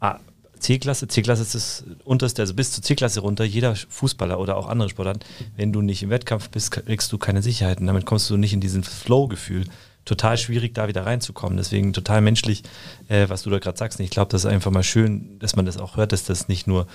ah, 0.00 0.18
C-Klasse. 0.62 1.08
C-Klasse 1.08 1.42
ist 1.42 1.54
das 1.54 1.84
unterste, 2.04 2.42
also 2.42 2.54
bis 2.54 2.72
zur 2.72 2.82
C-Klasse 2.82 3.20
runter, 3.20 3.44
jeder 3.44 3.74
Fußballer 3.76 4.38
oder 4.40 4.56
auch 4.56 4.66
andere 4.68 4.88
Sportler, 4.88 5.14
wenn 5.56 5.72
du 5.72 5.82
nicht 5.82 6.02
im 6.02 6.10
Wettkampf 6.10 6.48
bist, 6.48 6.70
kriegst 6.70 7.12
du 7.12 7.18
keine 7.18 7.42
Sicherheit 7.42 7.80
und 7.80 7.86
damit 7.86 8.06
kommst 8.06 8.30
du 8.30 8.36
nicht 8.36 8.52
in 8.52 8.60
diesen 8.60 8.82
Flow-Gefühl. 8.84 9.66
Total 10.04 10.36
schwierig, 10.36 10.74
da 10.74 10.88
wieder 10.88 11.06
reinzukommen. 11.06 11.56
Deswegen 11.56 11.92
total 11.92 12.22
menschlich, 12.22 12.62
äh, 13.08 13.28
was 13.28 13.42
du 13.42 13.50
da 13.50 13.58
gerade 13.60 13.78
sagst. 13.78 13.98
Und 14.00 14.04
ich 14.04 14.10
glaube, 14.10 14.32
das 14.32 14.44
ist 14.44 14.50
einfach 14.50 14.72
mal 14.72 14.82
schön, 14.82 15.38
dass 15.38 15.54
man 15.54 15.64
das 15.64 15.78
auch 15.78 15.96
hört, 15.96 16.10
dass 16.10 16.24
das 16.24 16.48
nicht 16.48 16.66
nur 16.66 16.88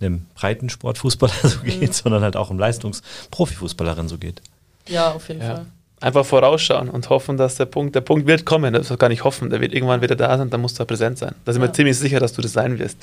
einem 0.00 0.26
Breitensportfußballer 0.34 1.32
so 1.48 1.60
geht, 1.60 1.94
sondern 1.94 2.22
halt 2.22 2.36
auch 2.36 2.50
einem 2.50 2.58
Leistungsprofifußballerin 2.58 4.08
so 4.08 4.18
geht. 4.18 4.42
Ja, 4.88 5.12
auf 5.12 5.28
jeden 5.28 5.40
Ja. 5.42 5.54
Fall. 5.56 5.66
Einfach 6.02 6.24
vorausschauen 6.24 6.88
und 6.88 7.10
hoffen, 7.10 7.36
dass 7.36 7.56
der 7.56 7.66
Punkt, 7.66 7.94
der 7.94 8.00
Punkt 8.00 8.26
wird 8.26 8.46
kommen, 8.46 8.72
das 8.72 8.88
gar 8.98 9.10
nicht 9.10 9.22
hoffen, 9.22 9.50
der 9.50 9.60
wird 9.60 9.74
irgendwann 9.74 10.00
wieder 10.00 10.16
da 10.16 10.38
sein, 10.38 10.48
dann 10.48 10.62
musst 10.62 10.76
du 10.76 10.78
halt 10.80 10.88
präsent 10.88 11.18
sein. 11.18 11.34
Da 11.44 11.52
sind 11.52 11.60
Ja. 11.60 11.68
wir 11.68 11.72
ziemlich 11.74 11.98
sicher, 11.98 12.18
dass 12.20 12.32
du 12.32 12.40
das 12.40 12.54
sein 12.54 12.78
wirst. 12.78 12.96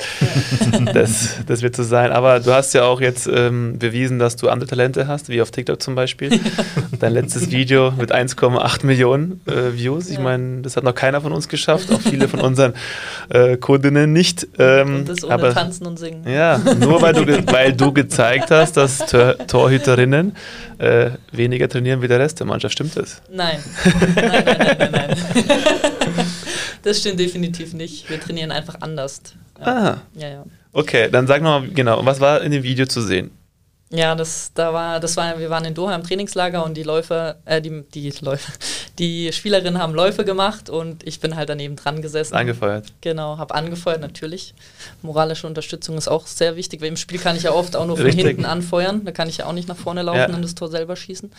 das, 0.93 1.35
das 1.45 1.61
wird 1.61 1.75
so 1.75 1.83
sein. 1.83 2.11
Aber 2.11 2.39
du 2.39 2.51
hast 2.53 2.73
ja 2.73 2.83
auch 2.85 2.99
jetzt 2.99 3.27
ähm, 3.31 3.77
bewiesen, 3.77 4.17
dass 4.19 4.35
du 4.35 4.49
andere 4.49 4.67
Talente 4.67 5.07
hast, 5.07 5.29
wie 5.29 5.41
auf 5.41 5.51
TikTok 5.51 5.81
zum 5.81 5.93
Beispiel. 5.95 6.39
Dein 6.99 7.13
letztes 7.13 7.51
Video 7.51 7.91
mit 7.91 8.13
1,8 8.13 8.85
Millionen 8.85 9.41
äh, 9.45 9.73
Views. 9.77 10.09
Ich 10.09 10.15
Ja. 10.17 10.21
meine, 10.23 10.61
das 10.61 10.75
hat 10.75 10.83
noch 10.83 10.95
keiner 10.95 11.21
von 11.21 11.31
uns 11.33 11.47
geschafft, 11.47 11.91
auch 11.91 12.01
viele 12.01 12.27
von 12.27 12.39
unseren 12.41 12.73
äh, 13.29 13.57
Kundinnen 13.57 14.11
nicht. 14.11 14.47
Ähm, 14.57 14.95
und 14.97 15.09
das 15.09 15.23
ohne 15.23 15.33
aber 15.35 15.53
Tanzen 15.53 15.85
und 15.85 15.99
Singen. 15.99 16.27
ja, 16.27 16.57
nur 16.79 17.01
weil 17.01 17.13
du, 17.13 17.25
weil 17.51 17.73
du 17.73 17.91
gezeigt 17.91 18.49
hast, 18.49 18.75
dass 18.77 18.97
Tor 19.05 19.35
Torhüterinnen 19.45 20.35
äh, 20.79 21.11
weniger 21.31 21.67
trainieren 21.69 22.01
wie 22.01 22.07
der 22.07 22.19
Rest 22.19 22.39
der 22.39 22.47
Mannschaft. 22.47 22.77
Stimmt 22.89 23.05
das? 23.05 23.21
Nein. 23.29 23.59
nein, 24.15 24.15
nein, 24.15 24.43
nein, 24.45 24.77
nein, 24.77 24.91
nein. 24.91 25.17
das 26.83 26.99
stimmt 26.99 27.19
definitiv 27.19 27.73
nicht. 27.73 28.09
Wir 28.09 28.19
trainieren 28.19 28.51
einfach 28.51 28.75
anders. 28.81 29.21
Ja, 29.59 29.65
Ah, 29.65 30.01
ja. 30.15 30.27
ja. 30.29 30.45
okay, 30.73 31.09
dann 31.11 31.27
sag 31.27 31.41
nochmal 31.41 31.69
genau, 31.69 32.05
was 32.05 32.19
war 32.19 32.41
in 32.41 32.51
dem 32.51 32.63
Video 32.63 32.85
zu 32.85 33.01
sehen? 33.01 33.31
Ja, 33.89 34.15
das, 34.15 34.51
da 34.53 34.73
war, 34.73 34.99
das 34.99 35.15
war, 35.15 35.39
wir 35.39 35.49
waren 35.49 35.63
in 35.63 35.73
Doha 35.73 35.95
im 35.95 36.03
Trainingslager 36.03 36.65
und 36.65 36.75
die 36.75 36.83
Läufer, 36.83 37.37
äh, 37.45 37.61
die, 37.61 37.83
die 37.93 38.11
Läufer, 38.19 38.51
die 38.99 39.31
Spielerinnen 39.31 39.81
haben 39.81 39.93
Läufe 39.95 40.25
gemacht 40.25 40.69
und 40.69 41.07
ich 41.07 41.21
bin 41.21 41.37
halt 41.37 41.47
daneben 41.47 41.77
dran 41.77 42.01
gesessen. 42.01 42.35
Angefeuert. 42.35 42.87
Genau, 42.99 43.37
habe 43.37 43.55
angefeuert, 43.55 44.01
natürlich. 44.01 44.53
Moralische 45.03 45.47
Unterstützung 45.47 45.97
ist 45.97 46.09
auch 46.09 46.27
sehr 46.27 46.57
wichtig, 46.57 46.81
weil 46.81 46.89
im 46.89 46.97
Spiel 46.97 47.17
kann 47.17 47.37
ich 47.37 47.43
ja 47.43 47.53
oft 47.53 47.77
auch 47.77 47.85
nur 47.87 47.95
von 47.95 48.05
Richtig. 48.07 48.25
hinten 48.27 48.43
anfeuern. 48.43 49.05
Da 49.05 49.11
kann 49.13 49.29
ich 49.29 49.37
ja 49.37 49.45
auch 49.45 49.53
nicht 49.53 49.69
nach 49.69 49.77
vorne 49.77 50.01
laufen 50.01 50.19
Ja. 50.19 50.35
und 50.35 50.41
das 50.41 50.53
Tor 50.53 50.67
selber 50.69 50.97
schießen. 50.97 51.31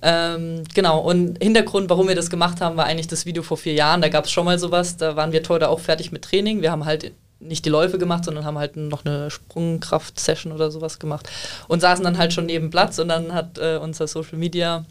Ähm, 0.00 0.64
genau, 0.74 1.00
und 1.00 1.42
Hintergrund, 1.42 1.90
warum 1.90 2.08
wir 2.08 2.14
das 2.14 2.30
gemacht 2.30 2.60
haben, 2.60 2.76
war 2.76 2.86
eigentlich 2.86 3.08
das 3.08 3.26
Video 3.26 3.42
vor 3.42 3.56
vier 3.56 3.74
Jahren. 3.74 4.00
Da 4.00 4.08
gab 4.08 4.24
es 4.24 4.30
schon 4.30 4.44
mal 4.44 4.58
sowas. 4.58 4.96
Da 4.96 5.16
waren 5.16 5.32
wir 5.32 5.42
heute 5.48 5.68
auch 5.68 5.80
fertig 5.80 6.12
mit 6.12 6.22
Training. 6.22 6.62
Wir 6.62 6.70
haben 6.70 6.84
halt 6.84 7.12
nicht 7.40 7.64
die 7.64 7.70
Läufe 7.70 7.98
gemacht, 7.98 8.24
sondern 8.24 8.44
haben 8.44 8.58
halt 8.58 8.76
noch 8.76 9.04
eine 9.04 9.30
Sprungkraft-Session 9.30 10.52
oder 10.52 10.70
sowas 10.70 10.98
gemacht 10.98 11.28
und 11.68 11.80
saßen 11.80 12.04
dann 12.04 12.18
halt 12.18 12.32
schon 12.32 12.46
neben 12.46 12.70
Platz 12.70 12.98
und 12.98 13.08
dann 13.08 13.32
hat 13.32 13.58
äh, 13.58 13.78
unser 13.80 14.08
Social 14.08 14.38
Media 14.38 14.84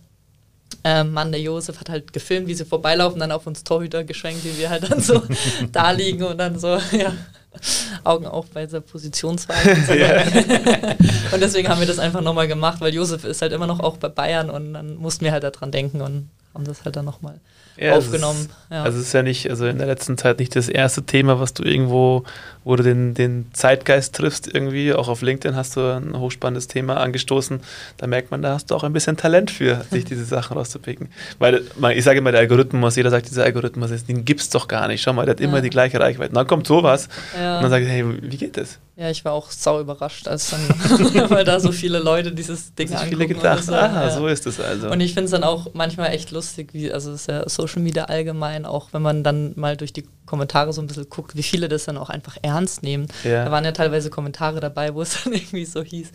ähm, 0.84 1.12
Mann, 1.12 1.32
der 1.32 1.42
Josef 1.42 1.80
hat 1.80 1.90
halt 1.90 2.14
gefilmt, 2.14 2.48
wie 2.48 2.54
sie 2.54 2.66
vorbeilaufen, 2.66 3.20
dann 3.20 3.32
auf 3.32 3.48
uns 3.48 3.64
Torhüter 3.64 4.04
geschwenkt, 4.04 4.44
wie 4.46 4.58
wir 4.58 4.70
halt 4.70 4.90
dann 4.90 5.02
so 5.02 5.22
da 5.72 5.92
liegen 5.92 6.24
und 6.24 6.38
dann 6.38 6.58
so, 6.60 6.68
ja, 6.92 7.14
Augen 8.04 8.26
auf 8.26 8.48
bei 8.48 8.66
dieser 8.66 8.82
Positionswahl. 8.82 9.58
Und, 9.68 11.34
und 11.34 11.42
deswegen 11.42 11.70
haben 11.70 11.80
wir 11.80 11.88
das 11.88 12.00
einfach 12.00 12.22
nochmal 12.22 12.48
gemacht, 12.48 12.82
weil 12.82 12.94
Josef 12.94 13.24
ist 13.24 13.42
halt 13.42 13.52
immer 13.52 13.68
noch 13.68 13.80
auch 13.80 13.98
bei 13.98 14.10
Bayern 14.10 14.50
und 14.50 14.74
dann 14.74 14.96
mussten 14.98 15.26
wir 15.26 15.32
halt 15.32 15.44
daran 15.44 15.72
denken 15.72 16.02
und 16.02 16.30
haben 16.54 16.66
das 16.66 16.86
halt 16.86 16.96
dann 16.96 17.06
nochmal 17.06 17.40
Ja, 17.80 17.96
es 17.98 18.06
aufgenommen. 18.06 18.40
Ist, 18.42 18.50
ja. 18.72 18.84
Also 18.84 19.00
es 19.00 19.08
ist 19.08 19.14
ja 19.14 19.24
nicht, 19.24 19.50
also 19.50 19.66
in 19.66 19.78
der 19.78 19.88
letzten 19.88 20.18
Zeit 20.18 20.40
nicht 20.40 20.56
das 20.56 20.68
erste 20.70 21.04
Thema, 21.04 21.40
was 21.40 21.54
du 21.54 21.64
irgendwo, 21.64 22.24
wo 22.64 22.76
du 22.76 22.84
den, 22.84 23.14
den 23.14 23.48
Zeitgeist 23.54 24.16
triffst 24.16 24.54
irgendwie. 24.54 24.94
Auch 24.94 25.08
auf 25.08 25.22
LinkedIn 25.22 25.56
hast 25.56 25.76
du 25.76 25.82
ein 25.82 26.18
hochspannendes 26.20 26.68
Thema 26.68 26.98
angestoßen. 26.98 27.62
Da 27.98 28.08
merkt 28.08 28.32
man, 28.32 28.42
da 28.42 28.54
hast 28.54 28.72
du 28.72 28.76
auch 28.76 28.84
ein 28.84 28.94
bisschen 28.94 29.16
Talent 29.16 29.52
für, 29.52 29.86
sich 29.92 30.06
diese 30.06 30.26
Sachen 30.26 30.58
rauszupicken. 30.58 31.10
Weil 31.40 31.62
ich 31.96 32.04
sage 32.04 32.20
immer, 32.20 32.32
der 32.32 32.42
Algorithmus, 32.42 32.96
jeder 32.96 33.10
sagt, 33.10 33.30
dieser 33.30 33.44
Algorithmus, 33.44 33.92
den 34.06 34.26
gibt's 34.26 34.50
doch 34.50 34.68
gar 34.68 34.88
nicht. 34.88 35.02
Schau 35.02 35.14
mal, 35.14 35.26
der 35.26 35.36
hat 35.36 35.40
immer 35.42 35.58
Ja. 35.58 35.62
die 35.62 35.70
gleiche 35.70 36.00
Reichweite. 36.00 36.30
Und 36.30 36.36
dann 36.36 36.48
kommt 36.48 36.68
sowas 36.68 37.08
und 37.36 37.42
dann 37.42 37.70
sage 37.70 37.86
ich, 37.86 37.92
hey, 37.92 38.04
wie 38.22 38.38
geht 38.38 38.58
das? 38.58 38.80
ja, 39.00 39.12
ich 39.12 39.24
war 39.24 39.34
auch 39.34 39.52
sau 39.52 39.80
überrascht, 39.80 40.28
als 40.28 40.50
dann, 40.50 40.60
weil 41.30 41.46
da 41.46 41.60
so 41.60 41.72
viele 41.72 42.00
Leute 42.00 42.32
dieses 42.32 42.74
Ding 42.74 42.90
angucken. 42.90 43.10
viele 43.10 43.28
gedacht, 43.28 43.60
das, 43.60 43.70
aha, 43.70 44.10
so 44.10 44.26
ist 44.26 44.48
es 44.48 44.60
also. 44.60 44.90
Und 44.90 45.02
ich 45.02 45.14
finde 45.14 45.26
es 45.26 45.32
dann 45.32 45.44
auch 45.44 45.68
manchmal 45.74 46.10
echt 46.14 46.32
lustig, 46.32 46.70
wie, 46.74 46.92
also 46.92 47.12
es 47.12 47.22
ist 47.22 47.28
ja 47.28 47.48
Social 47.68 47.82
Media 47.82 48.06
allgemein, 48.06 48.66
auch 48.66 48.90
wenn 48.94 49.02
man 49.02 49.24
dann 49.24 49.54
mal 49.56 49.76
durch 49.78 49.94
die 49.94 50.06
Kommentare 50.26 50.74
so 50.74 50.82
ein 50.82 50.88
bisschen 50.88 51.10
guckt, 51.10 51.36
wie 51.36 51.44
viele 51.44 51.68
das 51.68 51.86
dann 51.86 51.98
auch 51.98 52.10
einfach 52.10 52.38
ernst 52.42 52.84
nehmen. 52.84 53.08
Ja. 53.24 53.46
Da 53.46 53.52
waren 53.52 53.66
ja 53.66 53.72
teilweise 53.72 54.10
Kommentare 54.10 54.60
dabei, 54.60 54.94
wo 54.94 55.02
es 55.02 55.18
dann 55.24 55.34
irgendwie 55.34 55.66
so 55.66 55.84
hieß, 55.84 56.12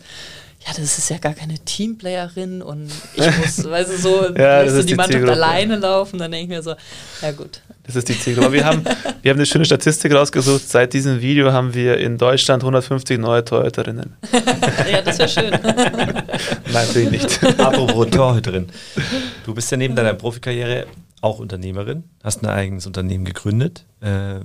ja, 0.65 0.73
das 0.77 0.97
ist 0.97 1.09
ja 1.09 1.17
gar 1.17 1.33
keine 1.33 1.59
Teamplayerin 1.59 2.61
und 2.61 2.89
ich 3.15 3.37
muss, 3.37 3.63
weißt 3.69 3.91
du, 3.91 3.97
so, 3.97 4.35
Ja, 4.35 4.61
ist 4.61 4.77
die 4.77 4.85
die 4.87 4.95
Mannschaft 4.95 5.17
Zielgruppe. 5.17 5.33
alleine 5.33 5.75
laufen, 5.75 6.19
dann 6.19 6.31
denke 6.31 6.43
ich 6.43 6.57
mir 6.57 6.63
so, 6.63 6.75
ja 7.21 7.31
gut. 7.31 7.61
Das 7.85 7.97
ist 7.97 8.07
die 8.07 8.17
Zielgruppe. 8.17 8.45
Aber 8.47 8.53
wir 8.55 8.65
haben, 8.65 8.83
wir 9.21 9.31
haben 9.31 9.37
eine 9.39 9.45
schöne 9.45 9.65
Statistik 9.65 10.13
rausgesucht. 10.13 10.69
Seit 10.69 10.93
diesem 10.93 11.19
Video 11.19 11.51
haben 11.51 11.73
wir 11.73 11.97
in 11.97 12.17
Deutschland 12.17 12.63
150 12.63 13.19
neue 13.19 13.43
Torhüterinnen. 13.43 14.15
ja, 14.89 15.01
das 15.01 15.19
wäre 15.19 15.27
schön. 15.27 15.49
Nein, 15.51 16.87
natürlich 16.87 17.11
nicht. 17.11 17.43
Apropos 17.59 18.09
Torhüterin. 18.09 18.69
Du 19.45 19.53
bist 19.53 19.69
ja 19.69 19.75
neben 19.75 19.97
deiner 19.97 20.13
Profikarriere 20.13 20.85
auch 21.23 21.39
Unternehmerin, 21.39 22.03
hast 22.23 22.43
ein 22.43 22.49
eigenes 22.49 22.85
Unternehmen 22.85 23.23
gegründet, 23.25 23.85
äh, 24.01 24.41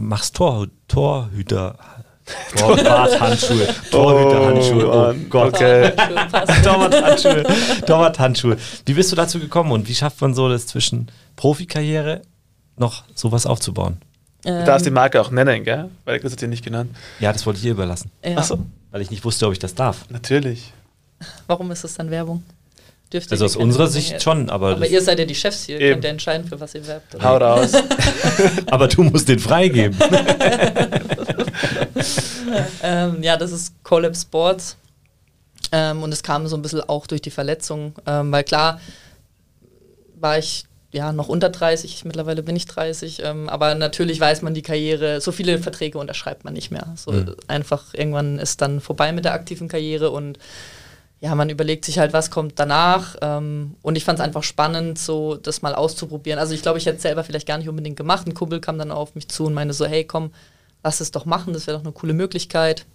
machst 0.00 0.36
Tor, 0.36 0.68
Torhüter, 0.88 1.78
Torwarthandschuhe. 2.56 3.68
Torhüterhandschuhe. 3.90 4.86
Oh, 4.86 5.10
oh 5.10 5.14
Gott. 5.28 5.54
Okay. 5.54 5.92
Torwarthandschuhe. 6.62 7.44
Torwarthandschuhe. 7.84 8.56
Wie 8.86 8.94
bist 8.94 9.10
du 9.12 9.16
dazu 9.16 9.40
gekommen 9.40 9.72
und 9.72 9.88
wie 9.88 9.94
schafft 9.94 10.20
man 10.20 10.32
so 10.32 10.48
das 10.48 10.66
zwischen 10.66 11.08
Profikarriere 11.36 12.22
noch 12.76 13.04
sowas 13.14 13.44
aufzubauen? 13.44 13.98
Du 14.44 14.64
darfst 14.64 14.86
die 14.86 14.90
Marke 14.90 15.20
auch 15.20 15.30
nennen, 15.30 15.64
gell? 15.64 15.88
Weil 16.04 16.20
Chris 16.20 16.32
hat 16.32 16.40
sie 16.40 16.48
nicht 16.48 16.64
genannt. 16.64 16.94
Ja, 17.20 17.32
das 17.32 17.44
wollte 17.44 17.58
ich 17.58 17.62
dir 17.64 17.72
überlassen. 17.72 18.10
Ja. 18.24 18.38
Achso. 18.38 18.58
Weil 18.90 19.02
ich 19.02 19.10
nicht 19.10 19.24
wusste, 19.24 19.46
ob 19.46 19.52
ich 19.52 19.58
das 19.58 19.74
darf. 19.74 20.08
Natürlich. 20.08 20.72
Warum 21.46 21.70
ist 21.70 21.84
das 21.84 21.94
dann 21.94 22.10
Werbung? 22.10 22.42
Dürft 23.12 23.30
also 23.30 23.44
aus 23.44 23.56
unserer 23.56 23.88
Sicht 23.88 24.22
schon, 24.22 24.48
aber. 24.48 24.70
Aber 24.72 24.86
ihr 24.86 25.02
seid 25.02 25.18
ja 25.18 25.24
die 25.24 25.34
Chefs 25.34 25.64
hier, 25.64 25.78
Eben. 25.78 25.94
könnt 25.94 26.04
ihr 26.04 26.10
entscheiden, 26.10 26.46
für 26.48 26.58
was 26.58 26.74
ihr 26.74 26.86
werbt. 26.86 27.14
Oder? 27.14 27.24
Hau 27.24 27.36
raus. 27.36 27.72
aber 28.70 28.88
du 28.88 29.02
musst 29.02 29.28
den 29.28 29.38
freigeben. 29.38 29.98
ähm, 32.82 33.22
ja, 33.22 33.36
das 33.36 33.52
ist 33.52 33.74
Collab 33.82 34.16
Sports. 34.16 34.76
Ähm, 35.72 36.02
und 36.02 36.12
es 36.12 36.22
kam 36.22 36.46
so 36.46 36.56
ein 36.56 36.62
bisschen 36.62 36.80
auch 36.82 37.06
durch 37.06 37.22
die 37.22 37.30
Verletzung, 37.30 37.94
ähm, 38.06 38.32
weil 38.32 38.44
klar 38.44 38.80
war 40.14 40.38
ich 40.38 40.64
ja 40.92 41.12
noch 41.12 41.28
unter 41.28 41.48
30, 41.48 42.04
mittlerweile 42.04 42.42
bin 42.42 42.54
ich 42.54 42.66
30, 42.66 43.22
ähm, 43.24 43.48
aber 43.48 43.74
natürlich 43.74 44.20
weiß 44.20 44.42
man 44.42 44.52
die 44.52 44.62
Karriere, 44.62 45.20
so 45.22 45.32
viele 45.32 45.58
Verträge 45.58 45.98
unterschreibt 45.98 46.44
man 46.44 46.52
nicht 46.52 46.70
mehr. 46.70 46.92
So 46.96 47.12
mhm. 47.12 47.34
einfach 47.48 47.94
irgendwann 47.94 48.38
ist 48.38 48.60
dann 48.60 48.80
vorbei 48.80 49.12
mit 49.12 49.24
der 49.24 49.32
aktiven 49.32 49.68
Karriere 49.68 50.10
und 50.10 50.38
ja, 51.22 51.36
man 51.36 51.50
überlegt 51.50 51.84
sich 51.84 52.00
halt, 52.00 52.12
was 52.12 52.32
kommt 52.32 52.58
danach. 52.58 53.14
Ähm, 53.22 53.76
und 53.80 53.94
ich 53.94 54.04
fand 54.04 54.18
es 54.18 54.24
einfach 54.24 54.42
spannend, 54.42 54.98
so 54.98 55.36
das 55.36 55.62
mal 55.62 55.72
auszuprobieren. 55.72 56.40
Also 56.40 56.52
ich 56.52 56.62
glaube, 56.62 56.78
ich 56.78 56.86
hätte 56.86 56.96
es 56.96 57.02
selber 57.02 57.22
vielleicht 57.22 57.46
gar 57.46 57.58
nicht 57.58 57.68
unbedingt 57.68 57.96
gemacht. 57.96 58.26
Ein 58.26 58.34
Kumpel 58.34 58.60
kam 58.60 58.76
dann 58.76 58.90
auf 58.90 59.14
mich 59.14 59.28
zu 59.28 59.44
und 59.44 59.54
meinte 59.54 59.72
so, 59.72 59.86
hey, 59.86 60.04
komm, 60.04 60.32
lass 60.82 61.00
es 61.00 61.12
doch 61.12 61.24
machen, 61.24 61.52
das 61.52 61.68
wäre 61.68 61.78
doch 61.78 61.84
eine 61.84 61.92
coole 61.92 62.12
Möglichkeit. 62.12 62.86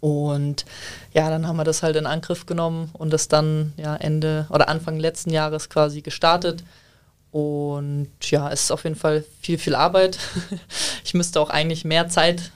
Und 0.00 0.64
ja, 1.12 1.28
dann 1.28 1.46
haben 1.46 1.56
wir 1.56 1.64
das 1.64 1.82
halt 1.82 1.96
in 1.96 2.06
Angriff 2.06 2.46
genommen 2.46 2.88
und 2.94 3.12
das 3.12 3.28
dann 3.28 3.74
ja 3.76 3.94
Ende 3.96 4.46
oder 4.48 4.70
Anfang 4.70 4.98
letzten 4.98 5.30
Jahres 5.30 5.68
quasi 5.68 6.00
gestartet. 6.00 6.64
Und 7.32 8.08
ja, 8.22 8.50
es 8.50 8.62
ist 8.62 8.70
auf 8.70 8.84
jeden 8.84 8.96
Fall 8.96 9.26
viel, 9.42 9.58
viel 9.58 9.74
Arbeit. 9.74 10.18
ich 11.04 11.12
müsste 11.12 11.38
auch 11.38 11.50
eigentlich 11.50 11.84
mehr 11.84 12.08
Zeit 12.08 12.50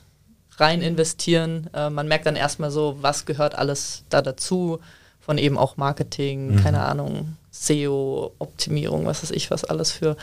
rein 0.56 0.82
investieren. 0.82 1.68
Äh, 1.72 1.90
man 1.90 2.08
merkt 2.08 2.26
dann 2.26 2.36
erstmal 2.36 2.70
so, 2.70 2.96
was 3.00 3.26
gehört 3.26 3.54
alles 3.54 4.04
da 4.08 4.22
dazu, 4.22 4.80
von 5.20 5.38
eben 5.38 5.58
auch 5.58 5.76
Marketing, 5.76 6.54
mhm. 6.54 6.62
keine 6.62 6.82
Ahnung, 6.82 7.36
SEO-Optimierung, 7.52 9.06
was 9.06 9.22
weiß 9.22 9.30
ich, 9.32 9.50
was 9.50 9.64
alles 9.64 9.92
für 9.92 10.16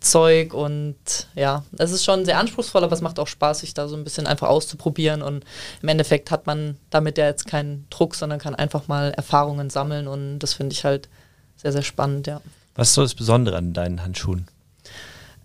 Zeug. 0.00 0.54
Und 0.54 0.96
ja, 1.34 1.64
es 1.78 1.90
ist 1.90 2.04
schon 2.04 2.24
sehr 2.24 2.38
anspruchsvoll, 2.38 2.84
aber 2.84 2.94
es 2.94 3.00
macht 3.00 3.18
auch 3.18 3.26
Spaß, 3.26 3.60
sich 3.60 3.74
da 3.74 3.88
so 3.88 3.96
ein 3.96 4.04
bisschen 4.04 4.26
einfach 4.26 4.48
auszuprobieren. 4.48 5.22
Und 5.22 5.44
im 5.82 5.88
Endeffekt 5.88 6.30
hat 6.30 6.46
man 6.46 6.76
damit 6.90 7.18
ja 7.18 7.26
jetzt 7.26 7.46
keinen 7.46 7.86
Druck, 7.90 8.14
sondern 8.14 8.38
kann 8.38 8.54
einfach 8.54 8.86
mal 8.86 9.10
Erfahrungen 9.12 9.70
sammeln. 9.70 10.06
Und 10.06 10.38
das 10.38 10.54
finde 10.54 10.72
ich 10.72 10.84
halt 10.84 11.08
sehr, 11.56 11.72
sehr 11.72 11.82
spannend, 11.82 12.26
ja. 12.26 12.40
Was 12.74 12.88
ist 12.88 12.94
so 12.94 13.02
das 13.02 13.14
Besondere 13.14 13.56
an 13.56 13.72
deinen 13.72 14.02
Handschuhen? 14.02 14.46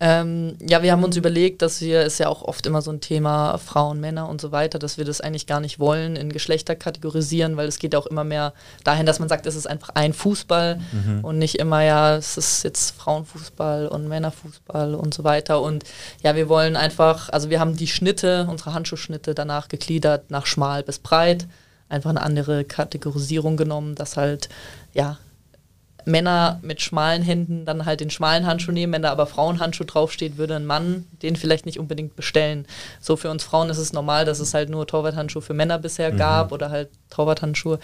Ähm, 0.02 0.56
ja, 0.66 0.82
wir 0.82 0.92
haben 0.92 1.04
uns 1.04 1.18
überlegt, 1.18 1.60
dass 1.60 1.82
wir, 1.82 2.02
ist 2.02 2.18
ja 2.18 2.28
auch 2.28 2.40
oft 2.40 2.64
immer 2.64 2.80
so 2.80 2.90
ein 2.90 3.02
Thema 3.02 3.58
Frauen, 3.58 4.00
Männer 4.00 4.30
und 4.30 4.40
so 4.40 4.50
weiter, 4.50 4.78
dass 4.78 4.96
wir 4.96 5.04
das 5.04 5.20
eigentlich 5.20 5.46
gar 5.46 5.60
nicht 5.60 5.78
wollen 5.78 6.16
in 6.16 6.32
Geschlechter 6.32 6.74
kategorisieren, 6.74 7.58
weil 7.58 7.68
es 7.68 7.78
geht 7.78 7.94
auch 7.94 8.06
immer 8.06 8.24
mehr 8.24 8.54
dahin, 8.82 9.04
dass 9.04 9.18
man 9.18 9.28
sagt, 9.28 9.44
es 9.44 9.56
ist 9.56 9.66
einfach 9.66 9.90
ein 9.90 10.14
Fußball 10.14 10.80
mhm. 10.92 11.22
und 11.22 11.38
nicht 11.38 11.56
immer, 11.56 11.82
ja, 11.82 12.16
es 12.16 12.38
ist 12.38 12.64
jetzt 12.64 12.96
Frauenfußball 12.96 13.88
und 13.88 14.08
Männerfußball 14.08 14.94
und 14.94 15.12
so 15.12 15.22
weiter. 15.22 15.60
Und 15.60 15.84
ja, 16.22 16.34
wir 16.34 16.48
wollen 16.48 16.76
einfach, 16.76 17.28
also 17.28 17.50
wir 17.50 17.60
haben 17.60 17.76
die 17.76 17.86
Schnitte, 17.86 18.46
unsere 18.48 18.72
Handschuhschnitte 18.72 19.34
danach 19.34 19.68
gegliedert 19.68 20.30
nach 20.30 20.46
schmal 20.46 20.82
bis 20.82 20.98
breit, 20.98 21.46
einfach 21.90 22.08
eine 22.08 22.22
andere 22.22 22.64
Kategorisierung 22.64 23.58
genommen, 23.58 23.96
dass 23.96 24.16
halt, 24.16 24.48
ja, 24.94 25.18
Männer 26.04 26.58
mit 26.62 26.80
schmalen 26.80 27.22
Händen 27.22 27.64
dann 27.64 27.84
halt 27.84 28.00
den 28.00 28.10
schmalen 28.10 28.46
Handschuh 28.46 28.72
nehmen. 28.72 28.92
Wenn 28.92 29.02
da 29.02 29.10
aber 29.10 29.26
Frauenhandschuh 29.26 29.84
draufsteht, 29.84 30.36
würde 30.36 30.56
ein 30.56 30.66
Mann 30.66 31.06
den 31.22 31.36
vielleicht 31.36 31.66
nicht 31.66 31.78
unbedingt 31.78 32.16
bestellen. 32.16 32.66
So 33.00 33.16
für 33.16 33.30
uns 33.30 33.44
Frauen 33.44 33.70
ist 33.70 33.78
es 33.78 33.92
normal, 33.92 34.24
dass 34.24 34.40
es 34.40 34.54
halt 34.54 34.70
nur 34.70 34.86
Torwarthandschuhe 34.86 35.42
für 35.42 35.54
Männer 35.54 35.78
bisher 35.78 36.12
mhm. 36.12 36.18
gab 36.18 36.52
oder 36.52 36.70
halt 36.70 36.90
Torwarthandschuhe. 37.10 37.78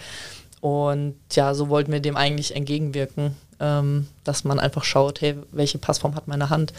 Und 0.61 1.15
ja, 1.31 1.53
so 1.53 1.69
wollten 1.69 1.91
wir 1.91 1.99
dem 1.99 2.17
eigentlich 2.17 2.55
entgegenwirken, 2.55 3.35
ähm, 3.59 4.07
dass 4.23 4.43
man 4.43 4.59
einfach 4.59 4.83
schaut, 4.83 5.21
hey, 5.21 5.35
welche 5.51 5.77
Passform 5.77 6.15
hat 6.15 6.27
meine 6.27 6.49
Hand? 6.49 6.73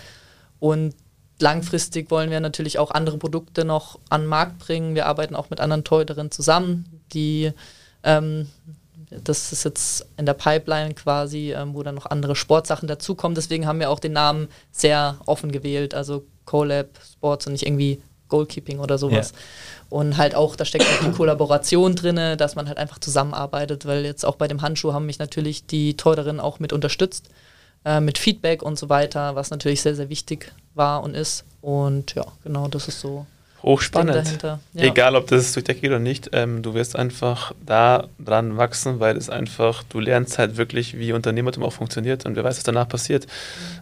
Und 0.61 0.95
langfristig 1.41 2.11
wollen 2.11 2.31
wir 2.31 2.41
natürlich 2.41 2.79
auch 2.79 2.91
andere 2.91 3.19
Produkte 3.19 3.65
noch 3.65 3.99
an 4.09 4.23
den 4.23 4.29
Markt 4.29 4.59
bringen. 4.59 4.95
Wir 4.95 5.07
arbeiten 5.07 5.37
auch 5.37 5.51
mit 5.51 5.61
anderen 5.61 5.85
Torhüterinnen 5.85 6.31
zusammen, 6.31 7.01
die 7.13 7.53
ähm, 8.03 8.49
das 9.11 9.53
ist 9.53 9.65
jetzt 9.65 10.07
in 10.17 10.27
der 10.27 10.35
Pipeline 10.35 10.95
quasi, 10.95 11.53
ähm, 11.53 11.75
wo 11.75 11.83
dann 11.83 11.95
noch 11.95 12.07
andere 12.07 12.37
Sportsachen 12.37 12.89
dazukommen. 12.89 13.35
Deswegen 13.35 13.67
haben 13.67 13.81
wir 13.81 13.91
auch 13.91 14.01
den 14.01 14.13
Namen 14.13 14.49
sehr 14.71 15.19
offen 15.27 15.53
gewählt, 15.53 15.95
also 15.95 16.25
Colab 16.45 16.89
Sports 17.13 17.47
und 17.47 17.53
nicht 17.53 17.67
irgendwie 17.67 18.03
Goalkeeping 18.29 18.79
oder 18.79 18.99
sowas. 18.99 19.33
Ja. 19.33 19.39
Und 19.91 20.19
halt 20.19 20.35
auch, 20.35 20.55
da 20.57 20.65
steckt 20.65 20.85
auch 20.85 21.07
die 21.07 21.13
Kollaboration 21.13 21.95
drin, 21.95 22.37
dass 22.37 22.55
man 22.55 22.69
halt 22.69 22.77
einfach 22.77 22.99
zusammenarbeitet, 22.99 23.87
weil 23.87 24.05
jetzt 24.05 24.25
auch 24.25 24.37
bei 24.37 24.47
dem 24.47 24.61
Handschuh 24.61 24.93
haben 24.93 25.07
mich 25.07 25.19
natürlich 25.19 25.67
die 25.67 25.97
Teurerinnen 25.97 26.41
auch 26.41 26.59
mit 26.59 26.75
unterstützt, 26.75 27.31
äh, 27.87 28.01
mit 28.01 28.19
Feedback 28.19 28.63
und 28.63 28.79
so 28.79 28.91
weiter, 28.91 29.35
was 29.35 29.51
natürlich 29.51 29.81
sehr, 29.81 29.95
sehr 29.95 30.11
wichtig 30.11 30.53
war 30.75 31.03
und 31.03 31.15
ist. 31.15 31.45
Und 31.63 32.15
ja, 32.15 32.27
genau, 32.45 32.69
das 32.69 32.89
ist 32.89 33.01
so 33.01 33.27
Hochspannend. 33.63 34.39
Ja. 34.43 34.61
Egal, 34.75 35.17
ob 35.17 35.27
das 35.27 35.53
durch 35.53 35.65
geht 35.65 35.85
oder 35.85 35.99
nicht, 35.99 36.31
ähm, 36.33 36.63
du 36.63 36.75
wirst 36.75 36.95
einfach 36.95 37.53
da 37.65 38.07
dran 38.19 38.57
wachsen, 38.57 39.01
weil 39.01 39.17
es 39.17 39.29
einfach, 39.31 39.83
du 39.89 39.99
lernst 39.99 40.39
halt 40.39 40.57
wirklich, 40.57 40.97
wie 40.97 41.13
Unternehmertum 41.13 41.65
auch 41.65 41.73
funktioniert 41.73 42.25
und 42.25 42.37
wer 42.37 42.45
weiß, 42.45 42.57
was 42.57 42.65
danach 42.65 42.89
passiert. 42.89 43.27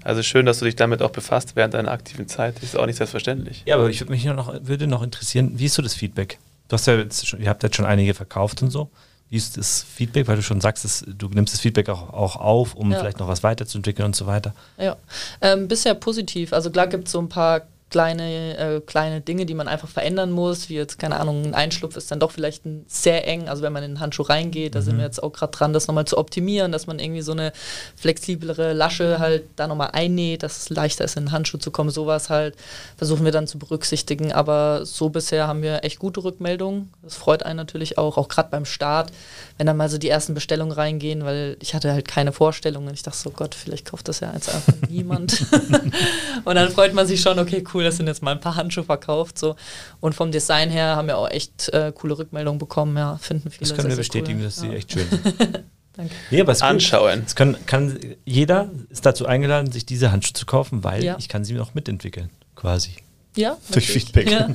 Also 0.02 0.22
schön, 0.22 0.46
dass 0.46 0.60
du 0.60 0.64
dich 0.64 0.76
damit 0.76 1.02
auch 1.02 1.10
befasst 1.10 1.56
während 1.56 1.74
deiner 1.74 1.90
aktiven 1.90 2.26
Zeit. 2.26 2.62
Ist 2.62 2.76
auch 2.76 2.86
nicht 2.86 2.96
selbstverständlich. 2.96 3.62
Ja, 3.66 3.76
aber 3.76 3.90
ich 3.90 4.00
würde 4.00 4.12
mich 4.12 4.24
noch, 4.24 4.54
würde 4.62 4.86
noch 4.86 5.02
interessieren, 5.02 5.52
wie 5.56 5.66
ist 5.66 5.74
so 5.74 5.82
das 5.82 5.94
Feedback? 5.94 6.38
Du 6.68 6.74
hast 6.74 6.86
ja 6.86 6.96
jetzt 6.96 7.26
schon, 7.26 7.40
ihr 7.40 7.48
habt 7.48 7.62
jetzt 7.62 7.76
schon 7.76 7.86
einige 7.86 8.14
verkauft 8.14 8.62
und 8.62 8.70
so. 8.70 8.90
Wie 9.28 9.36
ist 9.36 9.56
das 9.56 9.82
Feedback, 9.82 10.28
weil 10.28 10.36
du 10.36 10.42
schon 10.42 10.60
sagst, 10.60 10.84
dass 10.84 11.04
du 11.06 11.28
nimmst 11.28 11.52
das 11.52 11.60
Feedback 11.60 11.88
auch, 11.88 12.12
auch 12.12 12.36
auf, 12.36 12.74
um 12.74 12.92
ja. 12.92 12.98
vielleicht 12.98 13.18
noch 13.18 13.28
was 13.28 13.42
weiterzuentwickeln 13.42 14.06
und 14.06 14.16
so 14.16 14.26
weiter? 14.26 14.54
Ja, 14.78 14.96
ähm, 15.40 15.68
bisher 15.68 15.94
positiv. 15.94 16.52
Also 16.52 16.70
klar 16.70 16.86
gibt 16.86 17.06
es 17.06 17.12
so 17.12 17.20
ein 17.20 17.28
paar 17.28 17.62
kleine, 17.88 18.56
äh, 18.58 18.80
kleine 18.80 19.20
Dinge, 19.20 19.46
die 19.46 19.54
man 19.54 19.68
einfach 19.68 19.88
verändern 19.88 20.32
muss, 20.32 20.68
wie 20.68 20.74
jetzt, 20.74 20.98
keine 20.98 21.20
Ahnung, 21.20 21.44
ein 21.44 21.54
Einschlupf 21.54 21.96
ist 21.96 22.10
dann 22.10 22.18
doch 22.18 22.32
vielleicht 22.32 22.64
sehr 22.88 23.28
eng, 23.28 23.48
also 23.48 23.62
wenn 23.62 23.72
man 23.72 23.84
in 23.84 23.92
den 23.92 24.00
Handschuh 24.00 24.22
reingeht, 24.22 24.74
da 24.74 24.80
mhm. 24.80 24.84
sind 24.84 24.96
wir 24.98 25.04
jetzt 25.04 25.22
auch 25.22 25.32
gerade 25.32 25.52
dran, 25.52 25.72
das 25.72 25.86
nochmal 25.86 26.04
zu 26.04 26.18
optimieren, 26.18 26.72
dass 26.72 26.88
man 26.88 26.98
irgendwie 26.98 27.22
so 27.22 27.30
eine 27.30 27.52
flexiblere 27.94 28.72
Lasche 28.72 29.20
halt 29.20 29.44
da 29.54 29.68
nochmal 29.68 29.90
einnäht, 29.92 30.42
dass 30.42 30.58
es 30.58 30.68
leichter 30.68 31.04
ist, 31.04 31.16
in 31.16 31.26
den 31.26 31.32
Handschuh 31.32 31.58
zu 31.58 31.70
kommen, 31.70 31.90
sowas 31.90 32.28
halt 32.28 32.56
versuchen 32.96 33.24
wir 33.24 33.32
dann 33.32 33.46
zu 33.46 33.58
berücksichtigen, 33.58 34.32
aber 34.32 34.84
so 34.84 35.08
bisher 35.08 35.46
haben 35.46 35.62
wir 35.62 35.84
echt 35.84 36.00
gute 36.00 36.24
Rückmeldungen, 36.24 36.92
das 37.02 37.14
freut 37.14 37.44
einen 37.44 37.56
natürlich 37.56 37.98
auch, 37.98 38.16
auch 38.16 38.26
gerade 38.26 38.50
beim 38.50 38.64
Start, 38.64 39.12
wenn 39.58 39.66
dann 39.66 39.76
mal 39.76 39.88
so 39.88 39.98
die 39.98 40.08
ersten 40.08 40.34
Bestellungen 40.34 40.72
reingehen, 40.72 41.24
weil 41.24 41.56
ich 41.60 41.74
hatte 41.74 41.92
halt 41.92 42.06
keine 42.06 42.32
Vorstellungen, 42.32 42.92
ich 42.92 43.02
dachte 43.02 43.18
so, 43.18 43.30
Gott, 43.30 43.54
vielleicht 43.54 43.86
kauft 43.86 44.08
das 44.08 44.20
ja 44.20 44.32
jetzt 44.34 44.54
einfach 44.54 44.74
niemand 44.88 45.46
und 46.44 46.54
dann 46.54 46.70
freut 46.70 46.92
man 46.92 47.06
sich 47.06 47.20
schon, 47.20 47.38
okay, 47.38 47.64
cool, 47.72 47.84
das 47.84 47.96
sind 47.96 48.06
jetzt 48.06 48.22
mal 48.22 48.32
ein 48.32 48.40
paar 48.40 48.56
Handschuhe 48.56 48.84
verkauft. 48.84 49.38
So. 49.38 49.56
Und 50.00 50.14
vom 50.14 50.30
Design 50.30 50.70
her 50.70 50.96
haben 50.96 51.08
wir 51.08 51.16
auch 51.16 51.30
echt 51.30 51.70
äh, 51.70 51.92
coole 51.94 52.18
Rückmeldungen 52.18 52.58
bekommen. 52.58 52.96
Ja, 52.96 53.16
finden 53.18 53.50
viele 53.50 53.68
Das 53.68 53.76
können 53.76 53.88
wir 53.88 53.96
bestätigen, 53.96 54.38
cool. 54.40 54.44
dass 54.44 54.56
sie 54.56 54.68
ja. 54.68 54.74
echt 54.74 54.92
schön 54.92 55.08
sind. 55.10 55.64
Danke. 55.96 56.14
Nee, 56.30 56.40
aber 56.42 56.60
Anschauen. 56.60 57.22
Es 57.24 57.34
können, 57.34 57.56
kann, 57.64 57.98
jeder 58.26 58.70
ist 58.90 59.06
dazu 59.06 59.24
eingeladen, 59.24 59.72
sich 59.72 59.86
diese 59.86 60.12
Handschuhe 60.12 60.34
zu 60.34 60.44
kaufen, 60.44 60.84
weil 60.84 61.02
ja. 61.02 61.16
ich 61.18 61.28
kann 61.28 61.44
sie 61.44 61.54
noch 61.54 61.72
mitentwickeln, 61.72 62.28
quasi. 62.54 62.90
Ja. 63.34 63.56
Durch 63.72 63.88
Feedback. 63.88 64.30
Ja. 64.30 64.50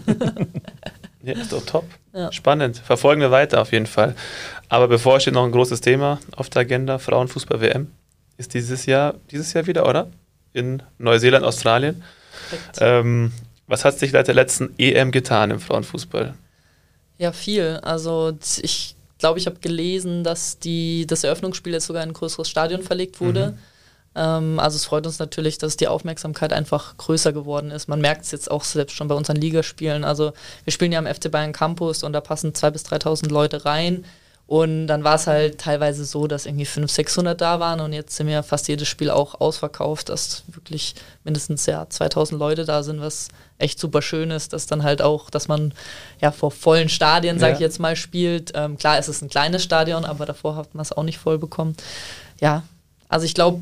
ja, 1.24 1.34
ist 1.34 1.52
doch 1.52 1.66
top. 1.66 1.86
Ja. 2.14 2.32
Spannend. 2.32 2.78
Verfolgen 2.78 3.22
wir 3.22 3.32
weiter 3.32 3.62
auf 3.62 3.72
jeden 3.72 3.86
Fall. 3.86 4.16
Aber 4.72 4.88
bevor 4.88 5.20
steht 5.20 5.34
noch 5.34 5.44
ein 5.44 5.52
großes 5.52 5.82
Thema 5.82 6.22
auf 6.38 6.50
der 6.50 6.62
Agenda, 6.62 6.98
Frauenfußball-WM. 6.98 7.92
Ist 8.38 8.54
dieses 8.54 8.86
Jahr, 8.86 9.16
dieses 9.30 9.52
Jahr 9.52 9.68
wieder, 9.68 9.86
oder? 9.86 10.08
In 10.54 10.82
Neuseeland, 10.98 11.44
Australien. 11.44 12.02
Ähm, 12.80 13.34
was 13.68 13.84
hat 13.84 14.00
sich 14.00 14.12
seit 14.12 14.30
der 14.30 14.34
letzten 14.34 14.74
EM 14.78 15.12
getan 15.12 15.52
im 15.52 15.60
Frauenfußball? 15.60 16.36
Ja, 17.18 17.34
viel. 17.34 17.82
Also 17.84 18.32
ich 18.62 18.96
glaube, 19.20 19.40
ich 19.40 19.46
habe 19.46 19.58
gelesen, 19.60 20.24
dass 20.24 20.58
die, 20.58 21.06
das 21.06 21.26
Eröffnungsspiel 21.26 21.74
jetzt 21.74 21.88
sogar 21.88 22.04
in 22.04 22.12
ein 22.12 22.14
größeres 22.14 22.50
Stadion 22.50 22.82
verlegt 22.82 23.20
wurde. 23.20 23.48
Mhm. 23.48 23.58
Ähm, 24.16 24.60
also 24.62 24.78
es 24.78 24.86
freut 24.86 25.06
uns 25.06 25.20
natürlich, 25.20 25.58
dass 25.58 25.76
die 25.76 25.90
Aufmerksamkeit 25.90 26.54
einfach 26.54 26.96
größer 26.96 27.34
geworden 27.34 27.72
ist. 27.72 27.90
Man 27.90 28.00
merkt 28.00 28.24
es 28.24 28.32
jetzt 28.32 28.50
auch 28.50 28.64
selbst 28.64 28.96
schon 28.96 29.10
bei 29.10 29.16
unseren 29.16 29.36
Ligaspielen. 29.36 30.06
Also 30.06 30.32
wir 30.64 30.72
spielen 30.72 30.94
ja 30.94 31.00
am 31.00 31.14
FC 31.14 31.30
Bayern 31.30 31.52
Campus 31.52 32.04
und 32.04 32.14
da 32.14 32.22
passen 32.22 32.54
2.000 32.54 32.72
bis 32.72 32.86
3.000 32.86 33.30
Leute 33.30 33.66
rein. 33.66 34.06
Und 34.52 34.88
dann 34.88 35.06
war 35.06 35.16
es 35.16 35.28
halt 35.28 35.60
teilweise 35.60 36.04
so, 36.04 36.28
dass 36.28 36.46
irgendwie 36.46 36.66
500, 36.66 36.92
600 36.92 37.40
da 37.40 37.62
waren 37.62 37.80
und 37.80 37.94
jetzt 37.94 38.18
sind 38.18 38.28
wir 38.28 38.44
fast 38.44 38.68
jedes 38.68 38.86
Spiel 38.86 39.10
auch 39.10 39.40
ausverkauft, 39.40 40.10
dass 40.10 40.44
wirklich 40.48 40.94
mindestens 41.24 41.66
ja 41.68 41.88
2000 41.90 42.38
Leute 42.38 42.66
da 42.66 42.84
sind, 42.84 43.00
was 43.00 43.30
echt 43.60 43.80
super 43.80 44.02
schön 44.02 44.30
ist, 44.30 44.52
dass 44.52 44.66
dann 44.68 44.84
halt 44.84 45.02
auch, 45.02 45.30
dass 45.30 45.48
man 45.48 45.74
ja 46.20 46.34
vor 46.34 46.52
vollen 46.52 46.90
Stadien, 46.90 47.40
sage 47.40 47.52
ja. 47.52 47.56
ich 47.56 47.62
jetzt 47.62 47.80
mal, 47.80 47.96
spielt. 47.96 48.52
Ähm, 48.54 48.78
klar, 48.78 48.98
es 48.98 49.08
ist 49.08 49.22
ein 49.22 49.30
kleines 49.30 49.64
Stadion, 49.64 50.04
aber 50.04 50.26
davor 50.26 50.58
hat 50.58 50.76
man 50.76 50.82
es 50.82 50.92
auch 50.92 51.04
nicht 51.04 51.18
voll 51.18 51.38
bekommen. 51.38 51.78
Ja, 52.42 52.64
also 53.08 53.26
ich 53.26 53.34
glaube, 53.34 53.62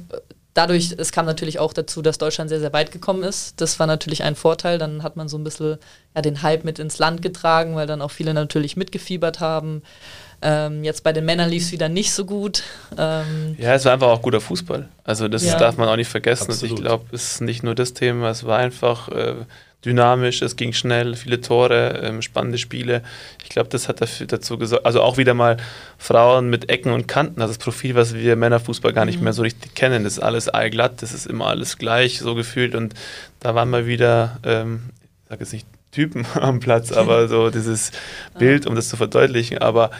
dadurch, 0.55 0.95
es 0.97 1.11
kam 1.11 1.27
natürlich 1.27 1.59
auch 1.59 1.73
dazu, 1.73 2.01
dass 2.01 2.17
Deutschland 2.17 2.49
sehr, 2.49 2.61
sehr 2.61 2.73
weit 2.73 2.91
gekommen 2.91 3.21
ist. 3.21 3.61
Das 3.61 3.79
war 3.79 3.85
natürlich 3.85 4.23
ein 4.23 4.35
Vorteil. 4.35 4.79
Dann 4.79 5.03
hat 5.03 5.17
man 5.17 5.29
so 5.29 5.37
ein 5.37 5.43
bisschen 5.43 5.77
ja, 6.15 6.23
den 6.23 6.41
Hype 6.41 6.63
mit 6.63 6.79
ins 6.79 6.97
Land 6.97 7.21
getragen, 7.21 7.75
weil 7.75 7.85
dann 7.85 8.01
auch 8.01 8.09
viele 8.09 8.33
natürlich 8.33 8.75
mitgefiebert 8.75 9.39
haben. 9.39 9.83
Ähm, 10.41 10.83
jetzt 10.83 11.03
bei 11.03 11.11
den 11.11 11.25
Männern 11.25 11.49
lief 11.49 11.63
es 11.63 11.71
wieder 11.71 11.89
nicht 11.89 12.11
so 12.11 12.25
gut. 12.25 12.63
Ähm, 12.97 13.55
ja, 13.57 13.73
es 13.73 13.85
war 13.85 13.93
einfach 13.93 14.07
auch 14.07 14.21
guter 14.21 14.39
Fußball. 14.39 14.87
Also 15.03 15.27
das 15.27 15.45
ja. 15.45 15.57
darf 15.57 15.77
man 15.77 15.89
auch 15.89 15.97
nicht 15.97 16.09
vergessen. 16.09 16.49
Also 16.49 16.65
ich 16.65 16.75
glaube, 16.75 17.05
es 17.11 17.33
ist 17.33 17.41
nicht 17.41 17.63
nur 17.63 17.75
das 17.75 17.93
Thema, 17.93 18.29
es 18.29 18.45
war 18.45 18.57
einfach 18.57 19.09
äh, 19.09 19.35
dynamisch, 19.85 20.41
es 20.41 20.55
ging 20.55 20.73
schnell, 20.73 21.15
viele 21.15 21.41
Tore, 21.41 22.01
ähm, 22.03 22.21
spannende 22.21 22.57
Spiele. 22.57 23.01
Ich 23.43 23.49
glaube, 23.49 23.69
das 23.69 23.89
hat 23.89 24.01
dafür, 24.01 24.27
dazu 24.27 24.57
gesorgt. 24.57 24.85
Also 24.85 25.01
auch 25.01 25.17
wieder 25.17 25.33
mal 25.33 25.57
Frauen 25.97 26.49
mit 26.49 26.69
Ecken 26.69 26.93
und 26.93 27.07
Kanten. 27.07 27.41
Also 27.41 27.53
das 27.53 27.63
Profil, 27.63 27.95
was 27.95 28.13
wir 28.13 28.35
Männerfußball 28.35 28.93
gar 28.93 29.05
nicht 29.05 29.17
mhm. 29.17 29.25
mehr 29.25 29.33
so 29.33 29.41
richtig 29.41 29.75
kennen. 29.75 30.03
Das 30.03 30.13
ist 30.13 30.19
alles 30.19 30.47
allglatt, 30.47 31.01
das 31.01 31.13
ist 31.13 31.27
immer 31.27 31.47
alles 31.47 31.77
gleich, 31.77 32.19
so 32.19 32.35
gefühlt. 32.35 32.75
Und 32.75 32.93
da 33.39 33.55
waren 33.55 33.69
wir 33.69 33.85
wieder, 33.85 34.39
ähm, 34.43 34.89
ich 35.23 35.29
sage 35.29 35.43
jetzt 35.43 35.53
nicht 35.53 35.67
Typen 35.91 36.25
am 36.35 36.59
Platz, 36.59 36.91
aber 36.91 37.27
so 37.27 37.49
dieses 37.49 37.91
Bild, 38.37 38.65
um 38.65 38.75
das 38.75 38.89
zu 38.89 38.97
verdeutlichen. 38.97 39.59
Aber 39.59 39.91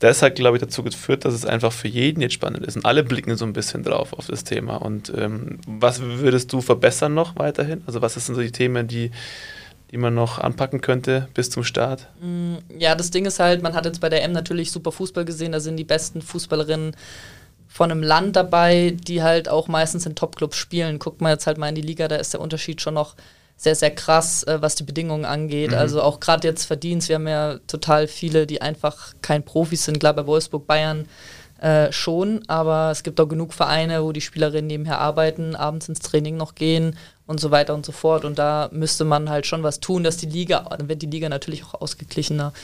das 0.00 0.22
hat, 0.22 0.34
glaube 0.34 0.56
ich, 0.56 0.62
dazu 0.62 0.82
geführt, 0.82 1.24
dass 1.24 1.34
es 1.34 1.44
einfach 1.44 1.72
für 1.72 1.88
jeden 1.88 2.22
jetzt 2.22 2.32
spannend 2.32 2.64
ist. 2.64 2.76
Und 2.76 2.86
alle 2.86 3.04
blicken 3.04 3.36
so 3.36 3.44
ein 3.44 3.52
bisschen 3.52 3.82
drauf 3.82 4.14
auf 4.14 4.26
das 4.26 4.44
Thema. 4.44 4.76
Und 4.76 5.12
ähm, 5.14 5.58
was 5.66 6.00
würdest 6.00 6.52
du 6.52 6.62
verbessern 6.62 7.12
noch 7.12 7.36
weiterhin? 7.36 7.82
Also 7.86 8.00
was 8.00 8.14
sind 8.14 8.34
so 8.34 8.40
die 8.40 8.50
Themen, 8.50 8.88
die, 8.88 9.10
die 9.90 9.98
man 9.98 10.14
noch 10.14 10.38
anpacken 10.38 10.80
könnte 10.80 11.28
bis 11.34 11.50
zum 11.50 11.64
Start? 11.64 12.08
Mm, 12.20 12.54
ja, 12.78 12.94
das 12.94 13.10
Ding 13.10 13.26
ist 13.26 13.40
halt, 13.40 13.62
man 13.62 13.74
hat 13.74 13.84
jetzt 13.84 14.00
bei 14.00 14.08
der 14.08 14.24
M 14.24 14.32
natürlich 14.32 14.72
super 14.72 14.90
Fußball 14.90 15.26
gesehen. 15.26 15.52
Da 15.52 15.60
sind 15.60 15.76
die 15.76 15.84
besten 15.84 16.22
Fußballerinnen 16.22 16.96
von 17.68 17.90
einem 17.90 18.02
Land 18.02 18.36
dabei, 18.36 18.96
die 19.06 19.22
halt 19.22 19.50
auch 19.50 19.68
meistens 19.68 20.06
in 20.06 20.14
Topclubs 20.14 20.56
spielen. 20.56 20.98
Guckt 20.98 21.20
man 21.20 21.32
jetzt 21.32 21.46
halt 21.46 21.58
mal 21.58 21.68
in 21.68 21.74
die 21.74 21.82
Liga, 21.82 22.08
da 22.08 22.16
ist 22.16 22.32
der 22.32 22.40
Unterschied 22.40 22.80
schon 22.80 22.94
noch 22.94 23.16
sehr, 23.60 23.74
sehr 23.74 23.90
krass, 23.90 24.42
äh, 24.44 24.62
was 24.62 24.74
die 24.74 24.84
Bedingungen 24.84 25.26
angeht. 25.26 25.72
Mhm. 25.72 25.76
Also 25.76 26.00
auch 26.00 26.18
gerade 26.18 26.48
jetzt 26.48 26.64
Verdienst, 26.64 27.10
wir 27.10 27.16
haben 27.16 27.28
ja 27.28 27.58
total 27.66 28.08
viele, 28.08 28.46
die 28.46 28.62
einfach 28.62 29.12
kein 29.20 29.42
Profis 29.42 29.84
sind, 29.84 30.00
klar 30.00 30.14
bei 30.14 30.26
Wolfsburg, 30.26 30.66
Bayern 30.66 31.06
äh, 31.60 31.92
schon, 31.92 32.42
aber 32.48 32.90
es 32.90 33.02
gibt 33.02 33.20
auch 33.20 33.28
genug 33.28 33.52
Vereine, 33.52 34.02
wo 34.02 34.12
die 34.12 34.22
Spielerinnen 34.22 34.66
nebenher 34.66 34.98
arbeiten, 34.98 35.54
abends 35.54 35.90
ins 35.90 36.00
Training 36.00 36.38
noch 36.38 36.54
gehen 36.54 36.96
und 37.26 37.38
so 37.38 37.50
weiter 37.50 37.74
und 37.74 37.84
so 37.84 37.92
fort. 37.92 38.24
Und 38.24 38.38
da 38.38 38.70
müsste 38.72 39.04
man 39.04 39.28
halt 39.28 39.44
schon 39.44 39.62
was 39.62 39.78
tun, 39.78 40.04
dass 40.04 40.16
die 40.16 40.30
Liga, 40.30 40.66
dann 40.78 40.88
wird 40.88 41.02
die 41.02 41.06
Liga 41.06 41.28
natürlich 41.28 41.62
auch 41.64 41.82
ausgeglichener. 41.82 42.54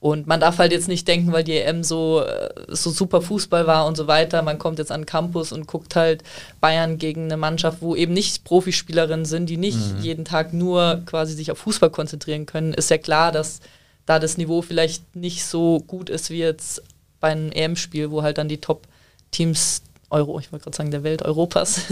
Und 0.00 0.26
man 0.26 0.40
darf 0.40 0.56
halt 0.56 0.72
jetzt 0.72 0.88
nicht 0.88 1.06
denken, 1.06 1.30
weil 1.30 1.44
die 1.44 1.58
EM 1.58 1.84
so, 1.84 2.24
äh, 2.24 2.48
so 2.68 2.90
super 2.90 3.20
Fußball 3.20 3.66
war 3.66 3.86
und 3.86 3.98
so 3.98 4.06
weiter, 4.06 4.40
man 4.40 4.58
kommt 4.58 4.78
jetzt 4.78 4.90
an 4.90 5.02
den 5.02 5.06
Campus 5.06 5.52
und 5.52 5.66
guckt 5.66 5.94
halt 5.94 6.22
Bayern 6.58 6.96
gegen 6.96 7.24
eine 7.24 7.36
Mannschaft, 7.36 7.82
wo 7.82 7.94
eben 7.94 8.14
nicht 8.14 8.44
Profispielerinnen 8.44 9.26
sind, 9.26 9.50
die 9.50 9.58
nicht 9.58 9.96
mhm. 9.96 10.00
jeden 10.00 10.24
Tag 10.24 10.54
nur 10.54 11.02
quasi 11.04 11.34
sich 11.34 11.52
auf 11.52 11.58
Fußball 11.58 11.90
konzentrieren 11.90 12.46
können. 12.46 12.72
Ist 12.72 12.88
ja 12.88 12.96
klar, 12.96 13.30
dass 13.30 13.60
da 14.06 14.18
das 14.18 14.38
Niveau 14.38 14.62
vielleicht 14.62 15.14
nicht 15.14 15.44
so 15.44 15.80
gut 15.86 16.08
ist 16.08 16.30
wie 16.30 16.38
jetzt 16.38 16.82
bei 17.20 17.28
einem 17.28 17.52
EM-Spiel, 17.52 18.10
wo 18.10 18.22
halt 18.22 18.38
dann 18.38 18.48
die 18.48 18.58
Top-Teams 18.58 19.82
Euro, 20.08 20.40
ich 20.40 20.50
wollte 20.50 20.64
gerade 20.64 20.76
sagen, 20.76 20.90
der 20.90 21.04
Welt 21.04 21.22
Europas 21.22 21.82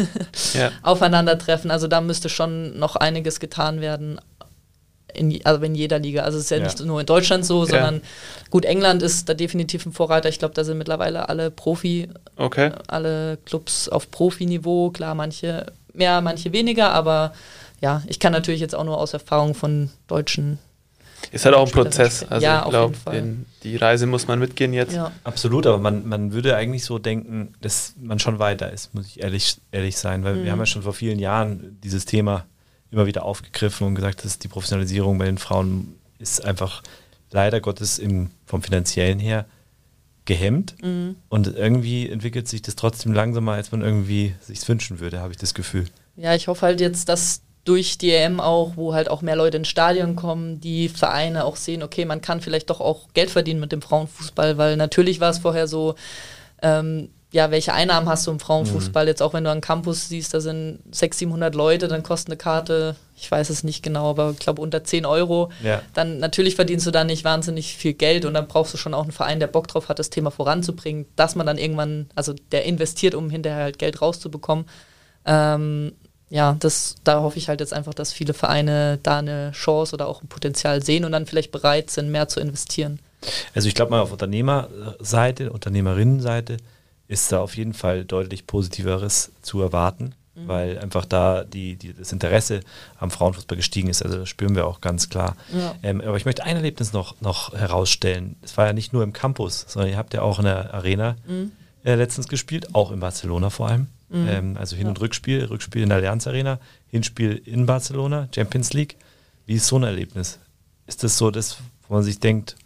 ja. 0.54 0.72
aufeinandertreffen. 0.82 1.70
Also 1.70 1.86
da 1.86 2.00
müsste 2.00 2.28
schon 2.28 2.76
noch 2.78 2.96
einiges 2.96 3.38
getan 3.38 3.80
werden, 3.80 4.20
in, 5.14 5.44
also 5.44 5.62
in 5.62 5.74
jeder 5.74 5.98
Liga. 5.98 6.22
Also 6.22 6.38
es 6.38 6.44
ist 6.44 6.50
ja, 6.50 6.58
ja, 6.58 6.64
nicht 6.64 6.84
nur 6.84 7.00
in 7.00 7.06
Deutschland 7.06 7.44
so, 7.44 7.64
sondern 7.64 7.96
ja. 7.96 8.00
gut, 8.50 8.64
England 8.64 9.02
ist 9.02 9.28
da 9.28 9.34
definitiv 9.34 9.86
ein 9.86 9.92
Vorreiter. 9.92 10.28
Ich 10.28 10.38
glaube, 10.38 10.54
da 10.54 10.64
sind 10.64 10.78
mittlerweile 10.78 11.28
alle 11.28 11.50
Profi, 11.50 12.08
okay. 12.36 12.72
alle 12.86 13.38
Clubs 13.44 13.88
auf 13.88 14.10
Profiniveau. 14.10 14.90
Klar, 14.90 15.14
manche 15.14 15.66
mehr, 15.92 16.20
manche 16.20 16.52
weniger, 16.52 16.92
aber 16.92 17.32
ja, 17.80 18.02
ich 18.06 18.18
kann 18.18 18.32
natürlich 18.32 18.60
jetzt 18.60 18.74
auch 18.74 18.84
nur 18.84 18.98
aus 18.98 19.12
Erfahrung 19.12 19.54
von 19.54 19.90
deutschen. 20.06 20.58
Ist 21.32 21.44
halt 21.44 21.54
auch 21.54 21.66
ein 21.66 21.72
Prozess. 21.72 22.24
Also 22.28 22.44
ja, 22.44 22.62
ich 22.64 22.70
glaube, 22.70 22.94
die 23.64 23.76
Reise 23.76 24.06
muss 24.06 24.28
man 24.28 24.38
mitgehen 24.38 24.72
jetzt. 24.72 24.94
Ja. 24.94 25.10
Absolut, 25.24 25.66
aber 25.66 25.78
man, 25.78 26.06
man 26.08 26.32
würde 26.32 26.56
eigentlich 26.56 26.84
so 26.84 26.98
denken, 26.98 27.54
dass 27.60 27.94
man 28.00 28.18
schon 28.18 28.38
weiter 28.38 28.72
ist, 28.72 28.94
muss 28.94 29.06
ich 29.06 29.22
ehrlich, 29.22 29.56
ehrlich 29.72 29.96
sein, 29.96 30.22
weil 30.24 30.36
mhm. 30.36 30.44
wir 30.44 30.52
haben 30.52 30.60
ja 30.60 30.66
schon 30.66 30.82
vor 30.82 30.94
vielen 30.94 31.18
Jahren 31.18 31.78
dieses 31.82 32.04
Thema 32.04 32.46
immer 32.90 33.06
wieder 33.06 33.24
aufgegriffen 33.24 33.86
und 33.86 33.94
gesagt, 33.94 34.24
dass 34.24 34.38
die 34.38 34.48
Professionalisierung 34.48 35.18
bei 35.18 35.26
den 35.26 35.38
Frauen 35.38 35.94
ist 36.18 36.44
einfach 36.44 36.82
leider 37.30 37.60
Gottes 37.60 37.98
im, 37.98 38.30
vom 38.46 38.62
finanziellen 38.62 39.18
her 39.18 39.44
gehemmt. 40.24 40.74
Mhm. 40.82 41.16
Und 41.28 41.46
irgendwie 41.56 42.08
entwickelt 42.08 42.48
sich 42.48 42.62
das 42.62 42.76
trotzdem 42.76 43.12
langsamer, 43.12 43.52
als 43.52 43.72
man 43.72 43.82
irgendwie 43.82 44.34
sich 44.40 44.66
wünschen 44.68 45.00
würde, 45.00 45.20
habe 45.20 45.32
ich 45.32 45.38
das 45.38 45.54
Gefühl. 45.54 45.86
Ja, 46.16 46.34
ich 46.34 46.48
hoffe 46.48 46.66
halt 46.66 46.80
jetzt, 46.80 47.08
dass 47.08 47.42
durch 47.64 47.98
die 47.98 48.12
EM 48.12 48.40
auch, 48.40 48.76
wo 48.76 48.94
halt 48.94 49.10
auch 49.10 49.20
mehr 49.20 49.36
Leute 49.36 49.58
ins 49.58 49.68
Stadion 49.68 50.16
kommen, 50.16 50.60
die 50.60 50.88
Vereine 50.88 51.44
auch 51.44 51.56
sehen, 51.56 51.82
okay, 51.82 52.06
man 52.06 52.22
kann 52.22 52.40
vielleicht 52.40 52.70
doch 52.70 52.80
auch 52.80 53.08
Geld 53.12 53.30
verdienen 53.30 53.60
mit 53.60 53.72
dem 53.72 53.82
Frauenfußball, 53.82 54.56
weil 54.56 54.76
natürlich 54.76 55.20
war 55.20 55.30
es 55.30 55.38
vorher 55.38 55.68
so, 55.68 55.94
ähm, 56.62 57.10
ja, 57.30 57.50
welche 57.50 57.74
Einnahmen 57.74 58.08
hast 58.08 58.26
du 58.26 58.30
im 58.30 58.40
Frauenfußball? 58.40 59.04
Mhm. 59.04 59.08
Jetzt 59.08 59.22
auch 59.22 59.34
wenn 59.34 59.44
du 59.44 59.50
an 59.50 59.60
Campus 59.60 60.08
siehst, 60.08 60.32
da 60.32 60.40
sind 60.40 60.80
600, 60.92 61.14
700 61.14 61.54
Leute, 61.54 61.88
dann 61.88 62.02
kostet 62.02 62.30
eine 62.30 62.36
Karte, 62.38 62.96
ich 63.16 63.30
weiß 63.30 63.50
es 63.50 63.64
nicht 63.64 63.82
genau, 63.82 64.08
aber 64.10 64.30
ich 64.30 64.38
glaube 64.38 64.62
unter 64.62 64.82
10 64.82 65.04
Euro. 65.04 65.50
Ja. 65.62 65.82
Dann 65.92 66.18
natürlich 66.18 66.54
verdienst 66.54 66.86
du 66.86 66.90
da 66.90 67.04
nicht 67.04 67.24
wahnsinnig 67.24 67.76
viel 67.76 67.92
Geld 67.92 68.24
und 68.24 68.32
dann 68.32 68.48
brauchst 68.48 68.72
du 68.72 68.78
schon 68.78 68.94
auch 68.94 69.02
einen 69.02 69.12
Verein, 69.12 69.40
der 69.40 69.46
Bock 69.46 69.68
drauf 69.68 69.90
hat, 69.90 69.98
das 69.98 70.08
Thema 70.08 70.30
voranzubringen, 70.30 71.06
dass 71.16 71.34
man 71.34 71.46
dann 71.46 71.58
irgendwann, 71.58 72.08
also 72.14 72.32
der 72.52 72.64
investiert, 72.64 73.14
um 73.14 73.28
hinterher 73.28 73.64
halt 73.64 73.78
Geld 73.78 74.00
rauszubekommen. 74.00 74.64
Ähm, 75.26 75.92
ja, 76.30 76.56
das, 76.58 76.96
da 77.04 77.20
hoffe 77.20 77.38
ich 77.38 77.48
halt 77.48 77.60
jetzt 77.60 77.74
einfach, 77.74 77.94
dass 77.94 78.12
viele 78.12 78.34
Vereine 78.34 78.98
da 79.02 79.18
eine 79.18 79.52
Chance 79.52 79.94
oder 79.94 80.08
auch 80.08 80.22
ein 80.22 80.28
Potenzial 80.28 80.82
sehen 80.82 81.04
und 81.04 81.12
dann 81.12 81.26
vielleicht 81.26 81.52
bereit 81.52 81.90
sind, 81.90 82.10
mehr 82.10 82.28
zu 82.28 82.40
investieren. 82.40 83.00
Also 83.54 83.68
ich 83.68 83.74
glaube 83.74 83.90
mal 83.90 84.00
auf 84.00 84.12
Unternehmerseite, 84.12 85.50
Unternehmerinnenseite, 85.50 86.58
ist 87.08 87.32
da 87.32 87.40
auf 87.40 87.56
jeden 87.56 87.74
Fall 87.74 88.04
deutlich 88.04 88.46
Positiveres 88.46 89.32
zu 89.42 89.60
erwarten, 89.62 90.14
mhm. 90.34 90.48
weil 90.48 90.78
einfach 90.78 91.06
da 91.06 91.42
die, 91.42 91.76
die, 91.76 91.94
das 91.94 92.12
Interesse 92.12 92.60
am 92.98 93.10
Frauenfußball 93.10 93.56
gestiegen 93.56 93.88
ist. 93.88 94.02
Also 94.02 94.18
das 94.18 94.28
spüren 94.28 94.54
wir 94.54 94.66
auch 94.66 94.80
ganz 94.80 95.08
klar. 95.08 95.34
Ja. 95.52 95.74
Ähm, 95.82 96.02
aber 96.02 96.18
ich 96.18 96.26
möchte 96.26 96.44
ein 96.44 96.56
Erlebnis 96.56 96.92
noch, 96.92 97.20
noch 97.20 97.54
herausstellen. 97.54 98.36
Es 98.42 98.56
war 98.56 98.66
ja 98.66 98.74
nicht 98.74 98.92
nur 98.92 99.02
im 99.02 99.14
Campus, 99.14 99.64
sondern 99.68 99.90
ihr 99.90 99.96
habt 99.96 100.12
ja 100.14 100.22
auch 100.22 100.38
in 100.38 100.44
der 100.44 100.74
Arena 100.74 101.16
mhm. 101.26 101.52
äh, 101.82 101.94
letztens 101.94 102.28
gespielt, 102.28 102.74
auch 102.74 102.92
in 102.92 103.00
Barcelona 103.00 103.48
vor 103.50 103.68
allem. 103.68 103.88
Mhm. 104.10 104.28
Ähm, 104.28 104.56
also 104.58 104.76
Hin- 104.76 104.88
und 104.88 105.00
Rückspiel, 105.00 105.44
Rückspiel 105.44 105.82
in 105.82 105.88
der 105.88 105.98
Allianz 105.98 106.26
Arena, 106.26 106.60
Hinspiel 106.88 107.40
in 107.44 107.64
Barcelona, 107.64 108.28
Champions 108.34 108.74
League. 108.74 108.96
Wie 109.46 109.54
ist 109.54 109.66
so 109.66 109.76
ein 109.76 109.82
Erlebnis? 109.82 110.38
Ist 110.86 111.04
das 111.04 111.16
so, 111.16 111.30
dass, 111.30 111.58
wo 111.86 111.94
man 111.94 112.02
sich 112.02 112.20
denkt, 112.20 112.56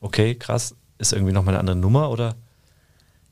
okay, 0.00 0.34
krass, 0.34 0.74
ist 0.98 1.12
irgendwie 1.12 1.32
nochmal 1.32 1.54
eine 1.54 1.60
andere 1.60 1.76
Nummer 1.76 2.10
oder? 2.10 2.34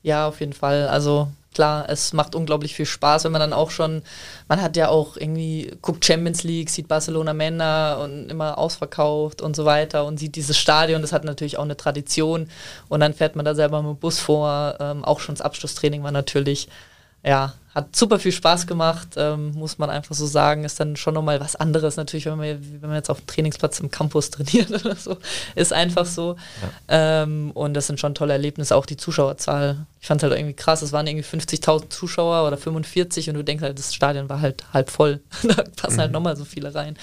Ja, 0.03 0.27
auf 0.27 0.39
jeden 0.39 0.53
Fall. 0.53 0.87
Also 0.87 1.27
klar, 1.53 1.89
es 1.89 2.13
macht 2.13 2.33
unglaublich 2.33 2.75
viel 2.75 2.85
Spaß, 2.85 3.25
wenn 3.25 3.31
man 3.31 3.41
dann 3.41 3.53
auch 3.53 3.71
schon, 3.71 4.01
man 4.47 4.61
hat 4.61 4.77
ja 4.77 4.87
auch 4.89 5.17
irgendwie, 5.17 5.71
guckt 5.81 6.05
Champions 6.05 6.43
League, 6.43 6.69
sieht 6.69 6.87
Barcelona 6.87 7.33
Männer 7.33 7.99
und 8.01 8.29
immer 8.29 8.57
ausverkauft 8.57 9.41
und 9.41 9.55
so 9.55 9.65
weiter 9.65 10.05
und 10.05 10.17
sieht 10.17 10.35
dieses 10.35 10.57
Stadion, 10.57 11.01
das 11.01 11.11
hat 11.11 11.23
natürlich 11.25 11.57
auch 11.57 11.63
eine 11.63 11.77
Tradition 11.77 12.49
und 12.87 13.01
dann 13.01 13.13
fährt 13.13 13.35
man 13.35 13.45
da 13.45 13.53
selber 13.53 13.81
mit 13.81 13.97
dem 13.97 13.99
Bus 13.99 14.19
vor, 14.19 14.75
ähm, 14.79 15.03
auch 15.03 15.19
schon 15.19 15.35
das 15.35 15.41
Abschlusstraining 15.41 16.03
war 16.03 16.11
natürlich 16.11 16.69
ja, 17.23 17.53
hat 17.73 17.95
super 17.95 18.19
viel 18.19 18.33
Spaß 18.33 18.67
gemacht, 18.67 19.09
ähm, 19.15 19.51
muss 19.51 19.77
man 19.77 19.89
einfach 19.89 20.13
so 20.13 20.25
sagen. 20.25 20.65
Ist 20.65 20.79
dann 20.79 20.97
schon 20.97 21.13
nochmal 21.13 21.39
was 21.39 21.55
anderes 21.55 21.95
natürlich, 21.95 22.25
wenn 22.25 22.37
man, 22.37 22.81
wenn 22.81 22.89
man 22.89 22.95
jetzt 22.95 23.09
auf 23.09 23.21
dem 23.21 23.27
Trainingsplatz 23.27 23.79
im 23.79 23.89
Campus 23.89 24.29
trainiert 24.31 24.71
oder 24.71 24.95
so. 24.95 25.17
Ist 25.55 25.71
einfach 25.71 26.05
so. 26.05 26.35
Ja. 26.89 27.23
Ähm, 27.23 27.51
und 27.51 27.73
das 27.73 27.87
sind 27.87 27.99
schon 27.99 28.13
tolle 28.13 28.33
Erlebnisse, 28.33 28.75
auch 28.75 28.85
die 28.85 28.97
Zuschauerzahl. 28.97 29.85
Ich 30.01 30.07
fand 30.07 30.21
es 30.21 30.29
halt 30.29 30.37
irgendwie 30.37 30.55
krass, 30.55 30.81
es 30.81 30.91
waren 30.91 31.07
irgendwie 31.07 31.25
50.000 31.25 31.89
Zuschauer 31.89 32.45
oder 32.45 32.57
45 32.57 33.29
und 33.29 33.35
du 33.35 33.43
denkst 33.43 33.63
halt, 33.63 33.79
das 33.79 33.95
Stadion 33.95 34.27
war 34.27 34.41
halt 34.41 34.65
halb 34.73 34.89
voll. 34.89 35.21
da 35.43 35.53
passen 35.53 35.71
halt 35.81 35.91
mhm. 35.91 35.99
halt 35.99 36.11
nochmal 36.11 36.35
so 36.35 36.43
viele 36.43 36.75
rein. 36.75 36.97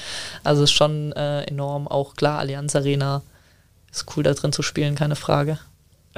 Also 0.45 0.65
ist 0.65 0.73
schon 0.73 1.13
äh, 1.13 1.45
enorm. 1.45 1.89
Auch 1.89 2.15
klar, 2.15 2.41
Allianz 2.41 2.77
Arena 2.77 3.23
ist 3.91 4.05
cool 4.17 4.23
da 4.23 4.35
drin 4.35 4.53
zu 4.53 4.63
spielen, 4.63 4.97
keine 4.97 5.17
Frage. 5.17 5.59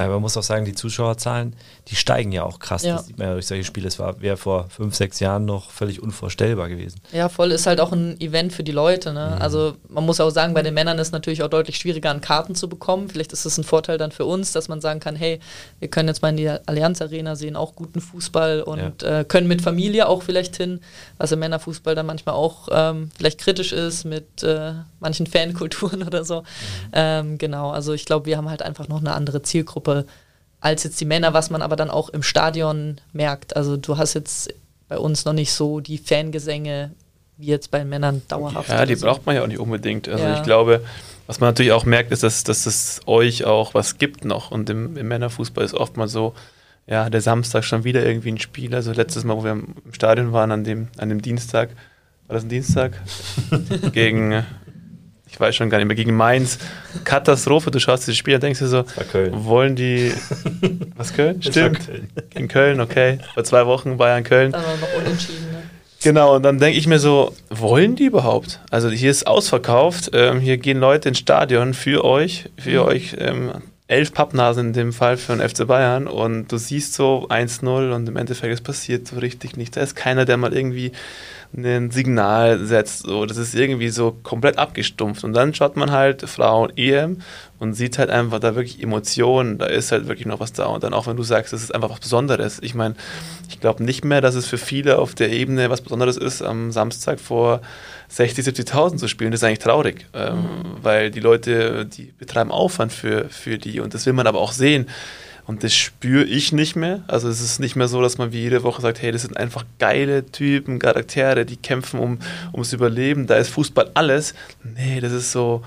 Aber 0.04 0.14
man 0.14 0.22
muss 0.22 0.36
auch 0.36 0.42
sagen, 0.42 0.64
die 0.64 0.74
Zuschauerzahlen, 0.74 1.54
die 1.88 1.96
steigen 1.96 2.32
ja 2.32 2.44
auch 2.44 2.58
krass. 2.58 2.82
Ja. 2.82 2.96
Das 2.96 3.06
sieht 3.06 3.18
man 3.18 3.28
ja 3.28 3.32
durch 3.34 3.46
solche 3.46 3.64
Spiele. 3.64 3.88
Es 3.88 3.98
war 3.98 4.20
wäre 4.20 4.36
vor 4.36 4.68
fünf, 4.68 4.94
sechs 4.94 5.20
Jahren 5.20 5.44
noch 5.44 5.70
völlig 5.70 6.02
unvorstellbar 6.02 6.68
gewesen. 6.68 7.00
Ja, 7.12 7.28
voll 7.28 7.52
ist 7.52 7.66
halt 7.66 7.80
auch 7.80 7.92
ein 7.92 8.20
Event 8.20 8.52
für 8.52 8.62
die 8.62 8.72
Leute. 8.72 9.12
Ne? 9.12 9.34
Mhm. 9.36 9.42
Also 9.42 9.74
man 9.88 10.04
muss 10.06 10.20
auch 10.20 10.30
sagen, 10.30 10.54
bei 10.54 10.62
den 10.62 10.74
Männern 10.74 10.98
ist 10.98 11.08
es 11.08 11.12
natürlich 11.12 11.42
auch 11.42 11.48
deutlich 11.48 11.76
schwieriger, 11.76 12.10
an 12.10 12.20
Karten 12.20 12.54
zu 12.54 12.68
bekommen. 12.68 13.08
Vielleicht 13.08 13.32
ist 13.32 13.44
es 13.44 13.58
ein 13.58 13.64
Vorteil 13.64 13.98
dann 13.98 14.12
für 14.12 14.24
uns, 14.24 14.52
dass 14.52 14.68
man 14.68 14.80
sagen 14.80 15.00
kann, 15.00 15.16
hey, 15.16 15.40
wir 15.78 15.88
können 15.88 16.08
jetzt 16.08 16.22
mal 16.22 16.30
in 16.30 16.36
die 16.36 16.48
Allianz 16.48 17.02
Arena 17.02 17.36
sehen, 17.36 17.56
auch 17.56 17.74
guten 17.74 18.00
Fußball 18.00 18.62
und 18.62 19.02
ja. 19.02 19.20
äh, 19.20 19.24
können 19.24 19.48
mit 19.48 19.62
Familie 19.62 20.08
auch 20.08 20.22
vielleicht 20.22 20.56
hin, 20.56 20.80
was 21.18 21.32
im 21.32 21.40
Männerfußball 21.40 21.94
dann 21.94 22.06
manchmal 22.06 22.34
auch 22.34 22.68
ähm, 22.70 23.10
vielleicht 23.16 23.38
kritisch 23.38 23.72
ist 23.72 24.04
mit 24.04 24.42
äh, 24.42 24.72
manchen 25.00 25.26
Fankulturen 25.26 26.02
oder 26.06 26.24
so. 26.24 26.40
Mhm. 26.40 26.44
Ähm, 26.92 27.38
genau, 27.38 27.70
also 27.70 27.92
ich 27.92 28.04
glaube, 28.04 28.26
wir 28.26 28.36
haben 28.36 28.48
halt 28.48 28.62
einfach 28.62 28.88
noch 28.88 29.00
eine 29.00 29.12
andere 29.12 29.42
Zielgruppe 29.42 29.89
Zielgruppe 29.90 30.06
als 30.62 30.84
jetzt 30.84 31.00
die 31.00 31.06
Männer, 31.06 31.32
was 31.32 31.48
man 31.48 31.62
aber 31.62 31.74
dann 31.74 31.90
auch 31.90 32.10
im 32.10 32.22
Stadion 32.22 33.00
merkt. 33.14 33.56
Also 33.56 33.78
du 33.78 33.96
hast 33.96 34.12
jetzt 34.12 34.52
bei 34.88 34.98
uns 34.98 35.24
noch 35.24 35.32
nicht 35.32 35.52
so 35.52 35.80
die 35.80 35.96
Fangesänge 35.96 36.90
wie 37.38 37.46
jetzt 37.46 37.70
bei 37.70 37.82
Männern 37.82 38.20
dauerhaft. 38.28 38.68
Ja, 38.68 38.84
die 38.84 38.94
so. 38.94 39.06
braucht 39.06 39.24
man 39.24 39.36
ja 39.36 39.42
auch 39.42 39.46
nicht 39.46 39.58
unbedingt. 39.58 40.06
Also 40.06 40.22
ja. 40.22 40.36
ich 40.36 40.42
glaube, 40.42 40.84
was 41.26 41.40
man 41.40 41.48
natürlich 41.48 41.72
auch 41.72 41.86
merkt, 41.86 42.12
ist, 42.12 42.22
dass, 42.22 42.44
dass 42.44 42.66
es 42.66 43.00
euch 43.06 43.44
auch 43.44 43.72
was 43.72 43.96
gibt 43.96 44.26
noch. 44.26 44.50
Und 44.50 44.68
im, 44.68 44.98
im 44.98 45.08
Männerfußball 45.08 45.64
ist 45.64 45.72
oft 45.72 45.96
mal 45.96 46.08
so, 46.08 46.34
ja, 46.86 47.08
der 47.08 47.22
Samstag 47.22 47.64
schon 47.64 47.84
wieder 47.84 48.04
irgendwie 48.04 48.32
ein 48.32 48.38
Spiel. 48.38 48.74
Also 48.74 48.92
letztes 48.92 49.24
Mal, 49.24 49.38
wo 49.38 49.44
wir 49.44 49.52
im 49.52 49.76
Stadion 49.92 50.34
waren, 50.34 50.50
an 50.50 50.64
dem, 50.64 50.88
an 50.98 51.08
dem 51.08 51.22
Dienstag, 51.22 51.70
war 52.26 52.34
das 52.34 52.44
ein 52.44 52.50
Dienstag? 52.50 53.00
gegen 53.94 54.44
ich 55.30 55.38
weiß 55.38 55.54
schon 55.54 55.70
gar 55.70 55.78
nicht 55.78 55.86
mehr, 55.86 55.96
gegen 55.96 56.14
Mainz. 56.14 56.58
Katastrophe, 57.04 57.70
du 57.70 57.78
schaust 57.78 58.06
dieses 58.06 58.18
Spiel 58.18 58.34
und 58.34 58.42
denkst 58.42 58.58
dir 58.58 58.66
so, 58.66 58.84
wollen 59.32 59.76
die. 59.76 60.12
Was 60.96 61.12
Köln? 61.12 61.42
Stimmt. 61.42 61.86
Köln. 61.86 62.08
Gegen 62.30 62.48
Köln, 62.48 62.80
okay. 62.80 63.18
Vor 63.34 63.44
zwei 63.44 63.66
Wochen 63.66 63.96
Bayern-Köln. 63.96 64.52
Dann 64.52 64.62
war 64.62 64.76
noch 64.76 64.94
unentschieden, 64.98 65.52
ne? 65.52 65.62
Genau, 66.02 66.36
und 66.36 66.42
dann 66.42 66.58
denke 66.58 66.78
ich 66.78 66.86
mir 66.86 66.98
so, 66.98 67.34
wollen 67.50 67.94
die 67.94 68.06
überhaupt? 68.06 68.60
Also 68.70 68.88
hier 68.88 69.10
ist 69.10 69.26
ausverkauft, 69.26 70.10
ähm, 70.14 70.40
hier 70.40 70.56
gehen 70.56 70.80
Leute 70.80 71.10
ins 71.10 71.18
Stadion 71.18 71.74
für 71.74 72.04
euch, 72.06 72.48
für 72.56 72.82
mhm. 72.82 72.88
euch 72.88 73.16
ähm, 73.18 73.50
elf 73.86 74.14
Pappnasen 74.14 74.68
in 74.68 74.72
dem 74.72 74.92
Fall 74.94 75.18
für 75.18 75.36
den 75.36 75.46
FC 75.46 75.66
Bayern 75.66 76.06
und 76.06 76.50
du 76.50 76.56
siehst 76.56 76.94
so 76.94 77.26
1-0 77.28 77.92
und 77.92 78.08
im 78.08 78.16
Endeffekt 78.16 78.54
es 78.54 78.62
passiert 78.62 79.08
so 79.08 79.18
richtig 79.18 79.58
nichts. 79.58 79.74
Da 79.74 79.82
ist 79.82 79.94
keiner, 79.94 80.24
der 80.24 80.38
mal 80.38 80.54
irgendwie 80.54 80.92
ein 81.56 81.90
Signal 81.90 82.64
setzt. 82.64 83.00
So. 83.00 83.26
Das 83.26 83.36
ist 83.36 83.54
irgendwie 83.54 83.88
so 83.88 84.16
komplett 84.22 84.58
abgestumpft. 84.58 85.24
Und 85.24 85.32
dann 85.32 85.54
schaut 85.54 85.76
man 85.76 85.90
halt 85.90 86.22
Frauen 86.22 86.72
EM 86.76 87.18
und 87.58 87.74
sieht 87.74 87.98
halt 87.98 88.10
einfach 88.10 88.38
da 88.38 88.54
wirklich 88.54 88.82
Emotionen, 88.82 89.58
da 89.58 89.66
ist 89.66 89.92
halt 89.92 90.08
wirklich 90.08 90.26
noch 90.26 90.40
was 90.40 90.52
da. 90.52 90.66
Und 90.66 90.84
dann 90.84 90.94
auch 90.94 91.06
wenn 91.06 91.16
du 91.16 91.22
sagst, 91.22 91.52
das 91.52 91.62
ist 91.62 91.74
einfach 91.74 91.90
was 91.90 92.00
Besonderes. 92.00 92.58
Ich 92.62 92.74
meine, 92.74 92.94
ich 93.48 93.60
glaube 93.60 93.82
nicht 93.82 94.04
mehr, 94.04 94.20
dass 94.20 94.34
es 94.34 94.46
für 94.46 94.58
viele 94.58 94.98
auf 94.98 95.14
der 95.14 95.30
Ebene 95.30 95.70
was 95.70 95.80
Besonderes 95.80 96.16
ist, 96.16 96.42
am 96.42 96.72
Samstag 96.72 97.20
vor 97.20 97.60
60, 98.08 98.46
70.000 98.46 98.96
zu 98.96 99.08
spielen. 99.08 99.30
Das 99.30 99.40
ist 99.40 99.44
eigentlich 99.44 99.58
traurig, 99.58 100.06
ähm, 100.14 100.36
mhm. 100.36 100.44
weil 100.82 101.10
die 101.10 101.20
Leute, 101.20 101.86
die 101.86 102.12
betreiben 102.18 102.50
Aufwand 102.50 102.92
für, 102.92 103.28
für 103.28 103.58
die 103.58 103.80
und 103.80 103.92
das 103.94 104.06
will 104.06 104.12
man 104.12 104.26
aber 104.26 104.40
auch 104.40 104.52
sehen. 104.52 104.86
Und 105.50 105.64
das 105.64 105.74
spüre 105.74 106.22
ich 106.22 106.52
nicht 106.52 106.76
mehr. 106.76 107.02
Also 107.08 107.28
es 107.28 107.40
ist 107.40 107.58
nicht 107.58 107.74
mehr 107.74 107.88
so, 107.88 108.00
dass 108.00 108.18
man 108.18 108.30
wie 108.30 108.38
jede 108.38 108.62
Woche 108.62 108.80
sagt, 108.80 109.02
hey, 109.02 109.10
das 109.10 109.22
sind 109.22 109.36
einfach 109.36 109.64
geile 109.80 110.24
Typen, 110.24 110.78
Charaktere, 110.78 111.44
die 111.44 111.56
kämpfen 111.56 111.98
um, 111.98 112.20
ums 112.52 112.72
Überleben. 112.72 113.26
Da 113.26 113.34
ist 113.34 113.48
Fußball 113.48 113.90
alles. 113.94 114.32
Nee, 114.62 115.00
das 115.00 115.10
ist 115.10 115.32
so 115.32 115.64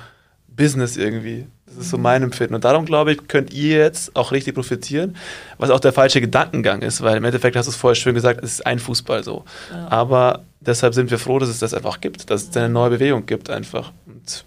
Business 0.48 0.96
irgendwie. 0.96 1.48
Das 1.66 1.76
ist 1.76 1.90
so 1.90 1.98
mein 1.98 2.24
Empfinden. 2.24 2.56
Und 2.56 2.64
darum, 2.64 2.86
glaube 2.86 3.12
ich, 3.12 3.28
könnt 3.28 3.52
ihr 3.52 3.80
jetzt 3.80 4.16
auch 4.16 4.32
richtig 4.32 4.56
profitieren, 4.56 5.18
was 5.58 5.70
auch 5.70 5.82
der 5.82 5.92
falsche 5.92 6.22
Gedankengang 6.22 6.82
ist, 6.82 7.02
weil 7.02 7.18
im 7.18 7.26
Endeffekt 7.26 7.58
hast 7.58 7.66
du 7.66 7.72
es 7.72 7.76
vorher 7.76 7.96
schön 7.96 8.16
gesagt, 8.16 8.42
es 8.42 8.54
ist 8.54 8.66
ein 8.66 8.80
Fußball 8.80 9.26
so. 9.26 9.44
Ja. 9.70 9.90
Aber 9.90 10.46
deshalb 10.62 10.94
sind 10.94 11.12
wir 11.12 11.20
froh, 11.20 11.40
dass 11.40 11.50
es 11.50 11.60
das 11.60 11.74
einfach 11.74 12.00
gibt, 12.00 12.30
dass 12.30 12.44
es 12.44 12.56
eine 12.56 12.70
neue 12.70 12.92
Bewegung 12.92 13.26
gibt 13.26 13.50
einfach. 13.50 13.92
Und 14.06 14.46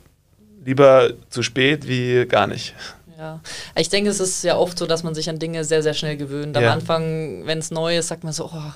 lieber 0.64 1.11
zu 1.28 1.43
spät 1.43 1.87
wie 1.87 2.24
gar 2.24 2.47
nicht. 2.47 2.74
Ja, 3.19 3.41
ich 3.77 3.89
denke, 3.89 4.11
es 4.11 4.21
ist 4.21 4.45
ja 4.45 4.57
oft 4.57 4.79
so, 4.79 4.87
dass 4.87 5.03
man 5.03 5.14
sich 5.14 5.31
an 5.31 5.39
Dinge 5.39 5.64
sehr, 5.64 5.83
sehr 5.83 5.95
schnell 5.95 6.17
gewöhnt. 6.19 6.57
Am 6.57 6.62
ja. 6.62 6.73
Anfang, 6.73 7.47
wenn 7.47 7.59
es 7.59 7.71
neu 7.71 7.97
ist, 7.97 8.09
sagt 8.09 8.25
man 8.25 8.35
so, 8.35 8.51
oh, 8.53 8.73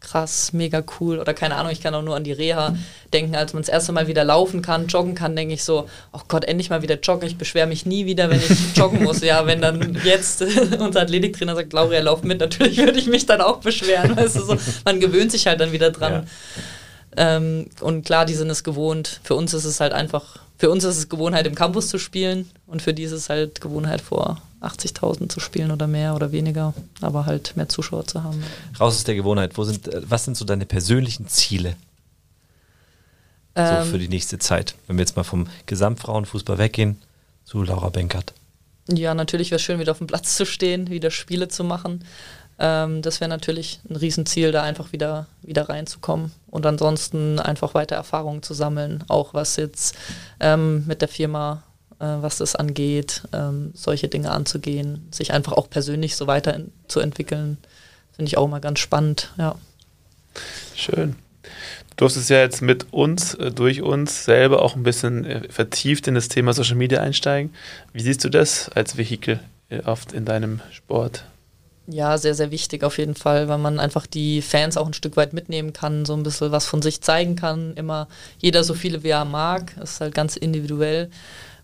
krass, 0.00 0.52
mega 0.52 0.82
cool. 0.98 1.18
Oder 1.18 1.32
keine 1.32 1.56
Ahnung, 1.56 1.72
ich 1.72 1.80
kann 1.80 1.94
auch 1.94 2.02
nur 2.02 2.16
an 2.16 2.24
die 2.24 2.32
Reha 2.32 2.74
denken, 3.12 3.36
als 3.36 3.52
man 3.52 3.62
das 3.62 3.68
erste 3.68 3.92
Mal 3.92 4.06
wieder 4.06 4.24
laufen 4.24 4.60
kann, 4.60 4.86
joggen 4.86 5.14
kann, 5.14 5.34
denke 5.36 5.54
ich 5.54 5.64
so, 5.64 5.88
oh 6.12 6.20
Gott, 6.28 6.44
endlich 6.44 6.68
mal 6.68 6.82
wieder 6.82 6.98
joggen. 6.98 7.26
Ich 7.26 7.38
beschwere 7.38 7.66
mich 7.66 7.86
nie 7.86 8.06
wieder, 8.06 8.28
wenn 8.28 8.40
ich 8.40 8.50
joggen 8.76 9.02
muss. 9.02 9.22
Ja, 9.22 9.46
wenn 9.46 9.62
dann 9.62 9.98
jetzt 10.04 10.42
unser 10.78 11.02
Athletiktrainer 11.02 11.54
sagt, 11.54 11.72
Lauria, 11.72 12.00
lauf 12.00 12.22
mit, 12.22 12.40
natürlich 12.40 12.78
würde 12.78 12.98
ich 12.98 13.06
mich 13.06 13.26
dann 13.26 13.40
auch 13.40 13.58
beschweren. 13.58 14.16
Weißt 14.16 14.36
du, 14.36 14.42
so, 14.42 14.56
man 14.84 15.00
gewöhnt 15.00 15.32
sich 15.32 15.46
halt 15.46 15.60
dann 15.60 15.72
wieder 15.72 15.90
dran. 15.90 16.26
Ja. 17.16 17.36
Ähm, 17.36 17.70
und 17.80 18.04
klar, 18.04 18.26
die 18.26 18.34
sind 18.34 18.50
es 18.50 18.62
gewohnt. 18.62 19.20
Für 19.22 19.34
uns 19.34 19.54
ist 19.54 19.64
es 19.64 19.80
halt 19.80 19.92
einfach 19.92 20.38
für 20.60 20.70
uns 20.70 20.84
ist 20.84 20.98
es 20.98 21.08
Gewohnheit, 21.08 21.46
im 21.46 21.54
Campus 21.54 21.88
zu 21.88 21.98
spielen 21.98 22.50
und 22.66 22.82
für 22.82 22.92
die 22.92 23.04
ist 23.04 23.12
es 23.12 23.30
halt 23.30 23.62
Gewohnheit, 23.62 24.02
vor 24.02 24.42
80.000 24.60 25.30
zu 25.30 25.40
spielen 25.40 25.70
oder 25.70 25.86
mehr 25.86 26.14
oder 26.14 26.32
weniger, 26.32 26.74
aber 27.00 27.24
halt 27.24 27.56
mehr 27.56 27.70
Zuschauer 27.70 28.06
zu 28.06 28.22
haben. 28.22 28.44
Raus 28.78 28.96
aus 28.96 29.04
der 29.04 29.14
Gewohnheit. 29.14 29.56
Wo 29.56 29.64
sind, 29.64 29.88
äh, 29.88 30.02
was 30.04 30.26
sind 30.26 30.36
so 30.36 30.44
deine 30.44 30.66
persönlichen 30.66 31.26
Ziele? 31.28 31.76
Ähm, 33.54 33.84
so 33.86 33.92
für 33.92 33.98
die 33.98 34.08
nächste 34.08 34.38
Zeit. 34.38 34.74
Wenn 34.86 34.98
wir 34.98 35.00
jetzt 35.00 35.16
mal 35.16 35.24
vom 35.24 35.46
Gesamtfrauenfußball 35.64 36.58
weggehen 36.58 37.00
zu 37.46 37.62
Laura 37.62 37.88
Benkert. 37.88 38.34
Ja, 38.86 39.14
natürlich 39.14 39.50
wäre 39.50 39.56
es 39.56 39.62
schön, 39.62 39.78
wieder 39.78 39.92
auf 39.92 39.98
dem 39.98 40.08
Platz 40.08 40.36
zu 40.36 40.44
stehen, 40.44 40.90
wieder 40.90 41.10
Spiele 41.10 41.48
zu 41.48 41.64
machen. 41.64 42.04
Ähm, 42.60 43.00
das 43.00 43.20
wäre 43.20 43.30
natürlich 43.30 43.80
ein 43.88 43.96
Riesenziel, 43.96 44.52
da 44.52 44.62
einfach 44.62 44.92
wieder, 44.92 45.26
wieder 45.42 45.68
reinzukommen 45.68 46.30
und 46.48 46.66
ansonsten 46.66 47.38
einfach 47.38 47.72
weiter 47.72 47.96
Erfahrungen 47.96 48.42
zu 48.42 48.52
sammeln, 48.52 49.02
auch 49.08 49.32
was 49.32 49.56
jetzt 49.56 49.96
ähm, 50.40 50.86
mit 50.86 51.00
der 51.00 51.08
Firma, 51.08 51.62
äh, 51.98 52.04
was 52.04 52.36
das 52.36 52.54
angeht, 52.54 53.22
ähm, 53.32 53.72
solche 53.74 54.08
Dinge 54.08 54.30
anzugehen, 54.30 55.08
sich 55.10 55.32
einfach 55.32 55.52
auch 55.52 55.70
persönlich 55.70 56.16
so 56.16 56.26
weiterzuentwickeln, 56.26 57.56
finde 58.12 58.28
ich 58.28 58.36
auch 58.36 58.44
immer 58.44 58.60
ganz 58.60 58.78
spannend, 58.78 59.32
ja. 59.38 59.54
Schön. 60.76 61.16
Du 61.96 62.04
hast 62.04 62.16
es 62.16 62.28
ja 62.28 62.38
jetzt 62.40 62.60
mit 62.60 62.92
uns, 62.92 63.34
äh, 63.34 63.50
durch 63.50 63.80
uns 63.80 64.24
selber 64.24 64.60
auch 64.60 64.76
ein 64.76 64.82
bisschen 64.82 65.24
äh, 65.24 65.48
vertieft 65.48 66.08
in 66.08 66.14
das 66.14 66.28
Thema 66.28 66.52
Social 66.52 66.76
Media 66.76 67.00
einsteigen. 67.00 67.54
Wie 67.94 68.02
siehst 68.02 68.22
du 68.22 68.28
das 68.28 68.68
als 68.68 68.98
Vehikel 68.98 69.40
äh, 69.70 69.80
oft 69.80 70.12
in 70.12 70.26
deinem 70.26 70.60
Sport? 70.70 71.24
Ja, 71.86 72.18
sehr, 72.18 72.34
sehr 72.34 72.50
wichtig 72.50 72.84
auf 72.84 72.98
jeden 72.98 73.16
Fall, 73.16 73.48
weil 73.48 73.58
man 73.58 73.80
einfach 73.80 74.06
die 74.06 74.42
Fans 74.42 74.76
auch 74.76 74.86
ein 74.86 74.92
Stück 74.92 75.16
weit 75.16 75.32
mitnehmen 75.32 75.72
kann, 75.72 76.04
so 76.04 76.14
ein 76.14 76.22
bisschen 76.22 76.52
was 76.52 76.66
von 76.66 76.82
sich 76.82 77.00
zeigen 77.00 77.34
kann. 77.36 77.74
Immer 77.74 78.06
jeder 78.38 78.62
so 78.62 78.74
viele, 78.74 79.02
wie 79.02 79.08
er 79.08 79.24
mag. 79.24 79.74
Das 79.78 79.92
ist 79.92 80.00
halt 80.00 80.14
ganz 80.14 80.36
individuell 80.36 81.10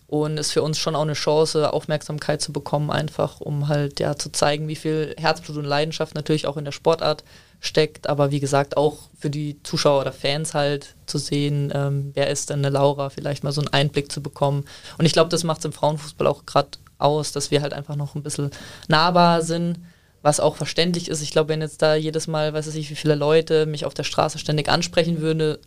und 0.07 0.37
ist 0.37 0.53
für 0.53 0.63
uns 0.63 0.79
schon 0.79 0.95
auch 0.95 1.01
eine 1.01 1.13
Chance, 1.13 1.71
Aufmerksamkeit 1.71 2.41
zu 2.41 2.53
bekommen, 2.53 2.91
einfach 2.91 3.41
um 3.41 3.67
halt 3.67 3.99
ja 3.99 4.15
zu 4.15 4.31
zeigen, 4.31 4.67
wie 4.67 4.75
viel 4.75 5.13
Herzblut 5.17 5.57
und 5.57 5.65
Leidenschaft 5.65 6.15
natürlich 6.15 6.47
auch 6.47 6.57
in 6.57 6.65
der 6.65 6.71
Sportart 6.71 7.23
steckt, 7.59 8.07
aber 8.07 8.31
wie 8.31 8.39
gesagt 8.39 8.77
auch 8.77 9.09
für 9.17 9.29
die 9.29 9.61
Zuschauer 9.63 10.01
oder 10.01 10.13
Fans 10.13 10.53
halt 10.53 10.95
zu 11.07 11.17
sehen, 11.17 11.71
ähm, 11.75 12.11
wer 12.13 12.29
ist 12.29 12.49
denn 12.49 12.59
eine 12.59 12.69
Laura, 12.69 13.09
vielleicht 13.09 13.43
mal 13.43 13.51
so 13.51 13.61
einen 13.61 13.73
Einblick 13.73 14.11
zu 14.11 14.21
bekommen. 14.21 14.65
Und 14.97 15.05
ich 15.05 15.13
glaube, 15.13 15.29
das 15.29 15.43
macht 15.43 15.59
es 15.59 15.65
im 15.65 15.73
Frauenfußball 15.73 16.27
auch 16.27 16.45
gerade 16.45 16.69
aus, 16.99 17.31
dass 17.31 17.51
wir 17.51 17.61
halt 17.61 17.73
einfach 17.73 17.95
noch 17.95 18.15
ein 18.15 18.23
bisschen 18.23 18.51
nahbar 18.87 19.41
sind 19.41 19.79
was 20.27 20.41
auch 20.41 20.57
verständlich 20.57 21.07
ist. 21.07 21.21
Ich 21.21 21.31
glaube, 21.31 21.47
wenn 21.47 21.61
jetzt 21.61 21.81
da 21.81 21.95
jedes 21.95 22.27
Mal, 22.27 22.51
weiß 22.51 22.75
ich, 22.75 22.89
wie 22.89 22.95
viele 22.95 23.15
Leute 23.15 23.65
mich 23.65 23.85
auf 23.85 23.93
der 23.93 24.03
Straße 24.03 24.37
ständig 24.39 24.67
ansprechen 24.67 25.21
würde, 25.21 25.57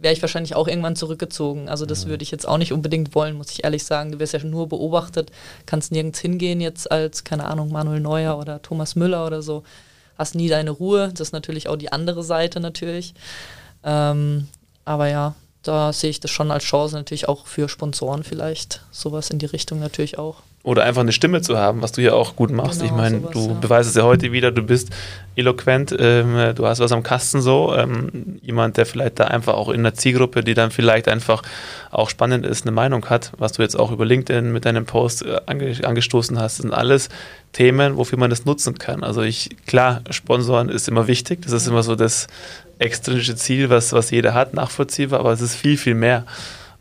wäre 0.00 0.14
ich 0.14 0.22
wahrscheinlich 0.22 0.54
auch 0.54 0.68
irgendwann 0.68 0.94
zurückgezogen. 0.94 1.68
Also 1.68 1.84
das 1.84 2.06
würde 2.06 2.22
ich 2.22 2.30
jetzt 2.30 2.46
auch 2.46 2.58
nicht 2.58 2.72
unbedingt 2.72 3.16
wollen, 3.16 3.34
muss 3.36 3.50
ich 3.50 3.64
ehrlich 3.64 3.82
sagen. 3.82 4.12
Du 4.12 4.20
wirst 4.20 4.32
ja 4.32 4.38
nur 4.44 4.68
beobachtet, 4.68 5.32
kannst 5.66 5.90
nirgends 5.90 6.20
hingehen 6.20 6.60
jetzt 6.60 6.92
als, 6.92 7.24
keine 7.24 7.46
Ahnung, 7.46 7.72
Manuel 7.72 7.98
Neuer 7.98 8.38
oder 8.38 8.62
Thomas 8.62 8.94
Müller 8.94 9.26
oder 9.26 9.42
so. 9.42 9.64
Hast 10.16 10.36
nie 10.36 10.48
deine 10.48 10.70
Ruhe. 10.70 11.08
Das 11.10 11.28
ist 11.28 11.32
natürlich 11.32 11.68
auch 11.68 11.74
die 11.74 11.90
andere 11.90 12.22
Seite 12.22 12.60
natürlich. 12.60 13.14
Ähm, 13.82 14.46
aber 14.84 15.08
ja, 15.08 15.34
da 15.64 15.92
sehe 15.92 16.10
ich 16.10 16.20
das 16.20 16.30
schon 16.30 16.52
als 16.52 16.62
Chance 16.62 16.94
natürlich 16.94 17.28
auch 17.28 17.48
für 17.48 17.68
Sponsoren 17.68 18.22
vielleicht. 18.22 18.82
Sowas 18.92 19.30
in 19.30 19.40
die 19.40 19.46
Richtung 19.46 19.80
natürlich 19.80 20.20
auch 20.20 20.36
oder 20.64 20.82
einfach 20.84 21.02
eine 21.02 21.12
Stimme 21.12 21.42
zu 21.42 21.58
haben, 21.58 21.82
was 21.82 21.92
du 21.92 22.00
ja 22.00 22.14
auch 22.14 22.36
gut 22.36 22.50
machst. 22.50 22.80
Genau, 22.80 22.92
ich 22.92 22.96
meine, 22.96 23.20
du 23.20 23.48
ja. 23.48 23.54
beweist 23.60 23.90
es 23.90 23.96
ja 23.96 24.02
heute 24.02 24.32
wieder, 24.32 24.50
du 24.50 24.62
bist 24.62 24.88
eloquent, 25.36 25.94
ähm, 25.98 26.54
du 26.54 26.66
hast 26.66 26.80
was 26.80 26.90
am 26.90 27.02
Kasten 27.02 27.42
so. 27.42 27.74
Ähm, 27.76 28.40
jemand, 28.40 28.78
der 28.78 28.86
vielleicht 28.86 29.20
da 29.20 29.24
einfach 29.26 29.52
auch 29.54 29.68
in 29.68 29.82
der 29.82 29.92
Zielgruppe, 29.92 30.42
die 30.42 30.54
dann 30.54 30.70
vielleicht 30.70 31.06
einfach 31.06 31.42
auch 31.90 32.08
spannend 32.08 32.46
ist, 32.46 32.64
eine 32.64 32.72
Meinung 32.72 33.04
hat, 33.10 33.32
was 33.36 33.52
du 33.52 33.62
jetzt 33.62 33.78
auch 33.78 33.92
über 33.92 34.06
LinkedIn 34.06 34.52
mit 34.52 34.64
deinem 34.64 34.86
Post 34.86 35.26
äh, 35.26 35.38
ange 35.44 35.76
angestoßen 35.84 36.40
hast, 36.40 36.56
sind 36.56 36.72
alles 36.72 37.10
Themen, 37.52 37.98
wofür 37.98 38.18
man 38.18 38.30
das 38.30 38.46
nutzen 38.46 38.78
kann. 38.78 39.04
Also 39.04 39.20
ich, 39.20 39.50
klar, 39.66 40.00
Sponsoren 40.08 40.70
ist 40.70 40.88
immer 40.88 41.06
wichtig, 41.06 41.42
das 41.42 41.52
ist 41.52 41.66
immer 41.66 41.82
so 41.82 41.94
das 41.94 42.26
extrinsische 42.78 43.36
Ziel, 43.36 43.68
was, 43.68 43.92
was 43.92 44.10
jeder 44.10 44.32
hat, 44.32 44.54
nachvollziehbar, 44.54 45.20
aber 45.20 45.32
es 45.32 45.42
ist 45.42 45.56
viel, 45.56 45.76
viel 45.76 45.94
mehr. 45.94 46.24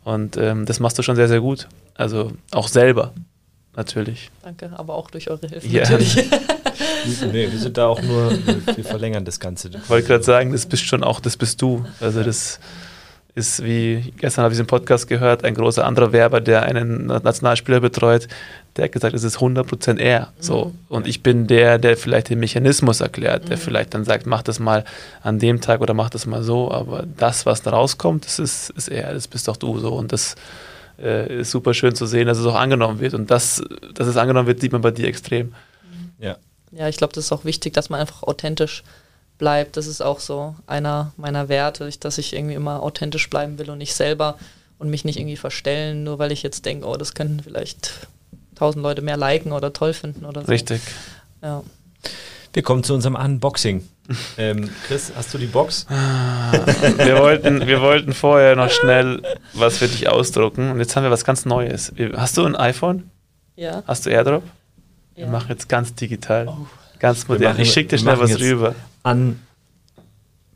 Und 0.06 0.38
ähm, 0.38 0.66
das 0.66 0.80
machst 0.80 0.98
du 0.98 1.04
schon 1.04 1.18
sehr, 1.18 1.28
sehr 1.28 1.42
gut. 1.42 1.68
Also 1.96 2.32
auch 2.52 2.70
selber. 2.70 3.14
Natürlich. 3.76 4.32
Danke, 4.44 4.72
aber 4.76 4.96
auch 4.96 5.10
durch 5.10 5.30
eure 5.30 5.48
Hilfe 5.48 5.68
ja. 5.68 5.82
natürlich. 5.82 6.16
nee, 7.32 7.52
wir 7.52 7.60
sind 7.60 7.78
da 7.78 7.88
auch 7.88 8.02
nur, 8.02 8.32
wir 8.76 8.84
verlängern 8.84 9.26
das 9.26 9.40
Ganze. 9.40 9.70
Ich 9.70 9.90
wollte 9.90 10.08
gerade 10.08 10.24
sagen, 10.24 10.52
das 10.52 10.66
bist 10.66 10.86
schon 10.86 11.04
auch, 11.04 11.20
das 11.20 11.38
bist 11.38 11.62
du. 11.62 11.86
Also 12.00 12.24
das 12.24 12.60
ist 13.36 13.64
wie, 13.64 14.14
gestern 14.18 14.44
habe 14.44 14.54
ich 14.54 14.60
einen 14.60 14.68
Podcast 14.68 15.08
gehört, 15.08 15.44
ein 15.44 15.56
großer 15.56 15.84
anderer 15.86 16.12
Werber, 16.12 16.40
der 16.40 16.64
einen 16.64 17.08
Nationalspieler 17.08 17.80
betreut, 17.80 18.28
der 18.76 18.86
hat 18.86 18.92
gesagt, 18.92 19.16
es 19.16 19.24
ist 19.24 19.38
100% 19.38 19.98
er. 19.98 20.32
So. 20.40 20.66
Mhm. 20.66 20.72
Und 20.90 21.08
ich 21.08 21.24
bin 21.24 21.48
der, 21.48 21.80
der 21.80 21.98
vielleicht 21.98 22.30
den 22.30 22.40
Mechanismus 22.40 23.02
erklärt, 23.02 23.50
der 23.50 23.58
mhm. 23.58 23.62
vielleicht 23.62 23.94
dann 23.96 24.04
sagt, 24.04 24.28
mach 24.28 24.44
das 24.44 24.60
mal 24.60 24.86
an 25.24 25.40
dem 25.40 25.62
Tag 25.62 25.82
oder 25.82 25.96
mach 25.96 26.12
das 26.12 26.28
mal 26.28 26.44
so. 26.44 26.72
Aber 26.72 27.06
das, 27.18 27.48
was 27.48 27.64
da 27.64 27.72
rauskommt, 27.72 28.26
das 28.26 28.38
ist, 28.38 28.70
ist 28.72 28.88
er, 28.88 29.14
das 29.14 29.28
bist 29.28 29.48
doch 29.48 29.58
du 29.58 29.80
so. 29.80 29.94
Und 29.94 30.12
das 30.12 30.36
äh, 31.00 31.42
ist 31.42 31.52
super 31.52 31.74
schön 31.74 31.96
zu 31.96 32.06
sehen, 32.06 32.28
dass 32.28 32.38
es 32.38 32.46
auch 32.46 32.56
angenommen 32.56 33.00
wird. 33.00 33.14
Und 33.14 33.32
das, 33.32 33.64
dass 33.94 34.08
es 34.08 34.18
angenommen 34.18 34.48
wird, 34.48 34.62
sieht 34.62 34.72
man 34.72 34.82
bei 34.82 34.92
dir 34.92 35.08
extrem. 35.08 35.54
Ja. 36.20 36.38
Ja, 36.72 36.88
ich 36.88 36.98
glaube, 36.98 37.14
das 37.14 37.26
ist 37.26 37.32
auch 37.32 37.46
wichtig, 37.46 37.74
dass 37.74 37.90
man 37.90 38.00
einfach 38.00 38.24
authentisch 38.24 38.84
bleibt. 39.38 39.78
Das 39.78 39.88
ist 39.88 40.02
auch 40.02 40.20
so 40.20 40.56
einer 40.66 41.14
meiner 41.18 41.50
Werte, 41.50 41.90
dass 42.00 42.18
ich 42.18 42.34
irgendwie 42.34 42.56
immer 42.56 42.82
authentisch 42.82 43.30
bleiben 43.30 43.60
will 43.60 43.70
und 43.70 43.82
ich 43.82 43.94
selber 43.94 44.38
und 44.80 44.90
mich 44.90 45.06
nicht 45.06 45.20
irgendwie 45.20 45.38
verstellen, 45.38 46.04
nur 46.04 46.20
weil 46.20 46.32
ich 46.32 46.44
jetzt 46.44 46.66
denke, 46.66 46.88
oh, 46.88 46.96
das 46.96 47.14
könnten 47.14 47.42
vielleicht 47.42 48.08
tausend 48.56 48.84
Leute 48.84 49.02
mehr 49.02 49.18
liken 49.18 49.52
oder 49.52 49.74
toll 49.74 49.94
finden 49.94 50.26
oder 50.26 50.42
so. 50.42 50.48
Richtig. 50.48 50.82
Ja. 51.42 51.64
Wir 52.54 52.62
kommen 52.62 52.84
zu 52.84 52.94
unserem 52.94 53.16
Unboxing. 53.16 53.84
Ähm, 54.38 54.70
Chris, 54.88 55.12
hast 55.16 55.34
du 55.34 55.38
die 55.40 55.48
Box? 55.48 55.88
wir, 55.90 57.18
wollten, 57.20 57.66
wir 57.66 57.82
wollten 57.82 58.14
vorher 58.14 58.56
noch 58.56 58.70
schnell 58.70 59.24
was 59.54 59.80
für 59.80 59.88
dich 59.88 60.08
ausdrucken 60.08 60.72
und 60.72 60.80
jetzt 60.80 60.96
haben 60.96 61.04
wir 61.04 61.12
was 61.12 61.26
ganz 61.26 61.46
Neues. 61.46 61.92
Hast 62.16 62.38
du 62.38 62.46
ein 62.46 62.56
iPhone? 62.56 63.10
Ja. 63.56 63.82
Hast 63.88 64.06
du 64.06 64.12
AirDrop? 64.12 64.44
Ja. 65.16 65.26
Wir 65.26 65.28
machen 65.32 65.48
jetzt 65.50 65.68
ganz 65.68 65.96
digital. 65.96 66.48
Oh. 66.48 66.68
Ganz 67.00 67.28
modern. 67.28 67.60
ich 67.60 67.72
schicke 67.72 67.90
dir 67.90 67.98
schnell 67.98 68.20
was 68.20 68.40
rüber. 68.40 68.76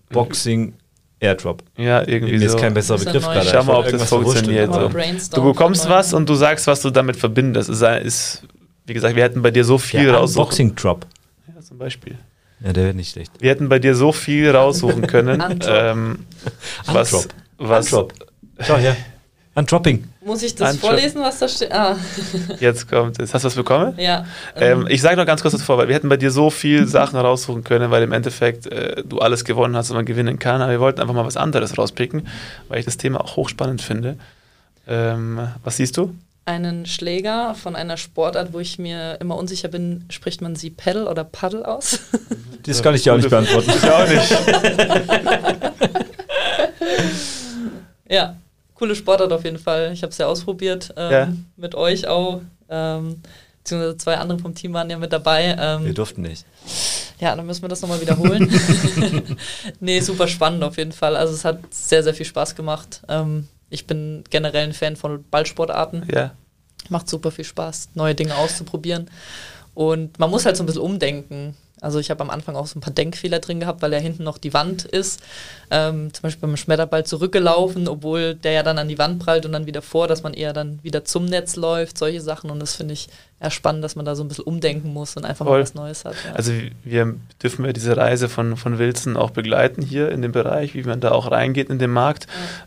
Unboxing 0.10 0.74
Airdrop. 1.20 1.64
Ja, 1.78 2.08
irgendwie 2.08 2.34
Mir 2.34 2.50
so. 2.50 2.56
ist 2.56 2.62
kein 2.62 2.74
besserer 2.74 3.00
Begriff 3.00 3.24
gerade. 3.24 3.50
Schau 3.50 3.64
mal, 3.64 3.76
ob 3.76 3.90
das 3.90 4.08
funktioniert. 4.08 4.74
So. 4.74 4.90
Du 5.34 5.44
bekommst 5.44 5.90
was 5.90 6.14
und 6.14 6.30
du 6.30 6.36
sagst, 6.36 6.68
was 6.68 6.82
du 6.82 6.90
damit 6.92 7.16
verbindest. 7.18 7.70
Es 7.70 7.82
ist, 7.82 8.44
wie 8.86 8.94
gesagt, 8.94 9.16
wir 9.16 9.24
hätten 9.24 9.42
bei 9.42 9.52
dir 9.52 9.66
so 9.66 9.78
viel 9.78 10.10
raussuchen. 10.12 10.42
Unboxing 10.42 10.76
Drop. 10.76 11.06
Ja, 11.48 11.62
zum 11.62 11.78
Beispiel. 11.78 12.18
Ja, 12.60 12.74
der 12.74 12.86
wäre 12.86 12.94
nicht 12.94 13.12
schlecht. 13.12 13.32
Wir 13.40 13.52
hätten 13.52 13.70
bei 13.70 13.80
dir 13.80 13.96
so 13.96 14.12
viel 14.12 14.50
raussuchen 14.50 15.08
können. 15.08 15.60
ähm, 15.68 16.26
was, 16.86 17.14
Undrop. 17.14 17.34
Was, 17.58 17.94
Undrop. 17.94 18.14
Schau 18.60 18.78
her. 18.78 18.98
Undropping. 19.58 20.04
Muss 20.24 20.44
ich 20.44 20.54
das 20.54 20.74
Undrop. 20.74 20.92
vorlesen, 20.92 21.22
was 21.22 21.40
da 21.40 21.48
steht? 21.48 21.72
Ah. 21.72 21.98
Jetzt 22.60 22.88
kommt 22.88 23.20
es. 23.20 23.34
Hast 23.34 23.44
du 23.44 23.48
was 23.48 23.56
bekommen? 23.56 23.96
Ja. 23.98 24.26
Ähm, 24.56 24.86
ich 24.88 25.02
sage 25.02 25.18
noch 25.18 25.26
ganz 25.26 25.42
kurz 25.42 25.56
davor, 25.56 25.80
weil 25.80 25.88
wir 25.88 25.96
hätten 25.96 26.10
bei 26.10 26.18
dir 26.18 26.30
so 26.30 26.52
viel 26.52 26.88
Sachen 26.88 27.18
raussuchen 27.18 27.64
können, 27.64 27.90
weil 27.90 28.04
im 28.04 28.12
Endeffekt 28.12 28.68
äh, 28.68 29.04
du 29.04 29.20
alles 29.20 29.46
gewonnen 29.46 29.76
hast 29.76 29.90
und 29.90 29.96
man 29.96 30.06
gewinnen 30.06 30.38
kann. 30.38 30.62
Aber 30.62 30.72
wir 30.72 30.80
wollten 30.80 31.02
einfach 31.02 31.16
mal 31.16 31.26
was 31.26 31.38
anderes 31.38 31.78
rauspicken, 31.78 32.28
weil 32.68 32.80
ich 32.80 32.86
das 32.86 32.98
Thema 32.98 33.22
auch 33.22 33.36
hochspannend 33.36 33.82
finde. 33.82 34.18
Ähm, 34.88 35.40
was 35.64 35.78
siehst 35.78 35.98
du? 35.98 36.14
Einen 36.48 36.86
Schläger 36.86 37.56
von 37.56 37.76
einer 37.76 37.98
Sportart, 37.98 38.54
wo 38.54 38.60
ich 38.62 38.80
mir 38.80 39.18
immer 39.20 39.36
unsicher 39.36 39.68
bin, 39.68 40.06
spricht 40.10 40.42
man 40.42 40.56
sie 40.56 40.70
Paddle 40.70 41.10
oder 41.10 41.26
Paddle 41.26 41.68
aus? 41.68 42.00
Das 42.64 42.82
kann 42.84 42.96
ich 42.96 43.04
dir 43.04 43.14
auch 43.14 43.18
nicht 43.18 43.30
beantworten. 43.30 43.70
Ich 43.70 43.90
auch 43.90 44.08
nicht. 44.10 44.38
ja, 48.10 48.36
coole 48.76 48.94
Sportart 48.94 49.32
auf 49.32 49.46
jeden 49.46 49.60
Fall. 49.60 49.94
Ich 49.94 50.04
habe 50.04 50.12
es 50.12 50.18
ja 50.18 50.28
ausprobiert 50.28 50.94
ähm, 50.98 51.12
ja. 51.12 51.32
mit 51.56 51.76
euch 51.76 52.08
auch. 52.10 52.42
Ähm, 52.68 53.22
beziehungsweise 53.60 53.98
zwei 53.98 54.18
andere 54.18 54.40
vom 54.40 54.54
Team 54.54 54.74
waren 54.74 54.90
ja 54.90 54.98
mit 54.98 55.14
dabei. 55.14 55.56
Ähm, 55.58 55.86
wir 55.86 55.94
durften 55.94 56.24
nicht. 56.24 56.46
Ja, 57.22 57.38
dann 57.38 57.46
müssen 57.46 57.62
wir 57.62 57.70
das 57.70 57.82
nochmal 57.82 58.02
wiederholen. 58.02 58.50
nee, 59.80 60.02
super 60.02 60.28
spannend 60.28 60.62
auf 60.64 60.76
jeden 60.76 60.92
Fall. 60.92 61.16
Also 61.16 61.34
es 61.36 61.46
hat 61.46 61.60
sehr, 61.74 62.04
sehr 62.04 62.14
viel 62.14 62.26
Spaß 62.26 62.54
gemacht. 62.56 63.02
Ähm, 63.08 63.48
ich 63.70 63.88
bin 63.88 64.24
generell 64.30 64.66
ein 64.66 64.74
Fan 64.74 64.96
von 64.96 65.24
Ballsportarten. 65.30 66.08
Ja. 66.14 66.36
Macht 66.90 67.10
super 67.10 67.32
viel 67.32 67.46
Spaß, 67.46 67.90
neue 67.96 68.16
Dinge 68.16 68.36
auszuprobieren. 68.36 69.10
Und 69.74 70.20
man 70.20 70.30
muss 70.30 70.46
halt 70.46 70.58
so 70.58 70.64
ein 70.64 70.66
bisschen 70.66 70.82
umdenken. 70.82 71.56
Also 71.80 72.00
ich 72.00 72.10
habe 72.10 72.22
am 72.22 72.30
Anfang 72.30 72.56
auch 72.56 72.66
so 72.66 72.78
ein 72.78 72.82
paar 72.82 72.94
Denkfehler 72.94 73.40
drin 73.40 73.60
gehabt, 73.60 73.82
weil 73.82 73.94
ja 73.94 74.00
hinten 74.00 74.24
noch 74.24 74.38
die 74.38 74.54
Wand 74.54 74.86
ist. 74.86 75.22
Ähm, 75.70 76.12
zum 76.14 76.24
Beispiel 76.24 76.48
beim 76.48 76.58
Schmetterball 76.58 77.06
zurückgelaufen, 77.06 77.88
obwohl 77.88 78.34
der 78.34 78.54
ja 78.54 78.64
dann 78.64 78.80
an 78.80 78.88
die 78.88 78.98
Wand 78.98 79.20
prallt 79.20 79.46
und 79.46 79.52
dann 79.52 79.68
wieder 79.68 79.82
vor, 79.82 80.08
dass 80.08 80.24
man 80.24 80.34
eher 80.34 80.54
dann 80.54 80.80
wieder 80.82 81.06
zum 81.06 81.26
Netz 81.26 81.56
läuft, 81.56 81.98
solche 81.98 82.22
Sachen. 82.22 82.50
Und 82.50 82.60
das 82.60 82.76
finde 82.76 82.94
ich 82.94 83.10
eher 83.40 83.52
spannend, 83.52 83.84
dass 83.84 83.96
man 83.96 84.06
da 84.06 84.16
so 84.16 84.24
ein 84.24 84.28
bisschen 84.28 84.46
umdenken 84.46 84.92
muss 84.92 85.16
und 85.18 85.26
einfach 85.26 85.46
Voll. 85.46 85.58
mal 85.58 85.62
was 85.62 85.76
Neues 85.76 86.04
hat. 86.04 86.16
Ja. 86.26 86.34
Also 86.34 86.52
wir 86.84 87.16
dürfen 87.44 87.64
ja 87.64 87.74
diese 87.74 87.96
Reise 87.96 88.28
von, 88.28 88.58
von 88.58 88.80
Wilson 88.80 89.16
auch 89.16 89.30
begleiten 89.30 89.84
hier 89.84 90.10
in 90.10 90.24
dem 90.24 90.32
Bereich, 90.32 90.74
wie 90.74 90.84
man 90.84 91.00
da 91.00 91.12
auch 91.12 91.30
reingeht 91.30 91.70
in 91.70 91.78
den 91.78 91.92
Markt 91.92 92.26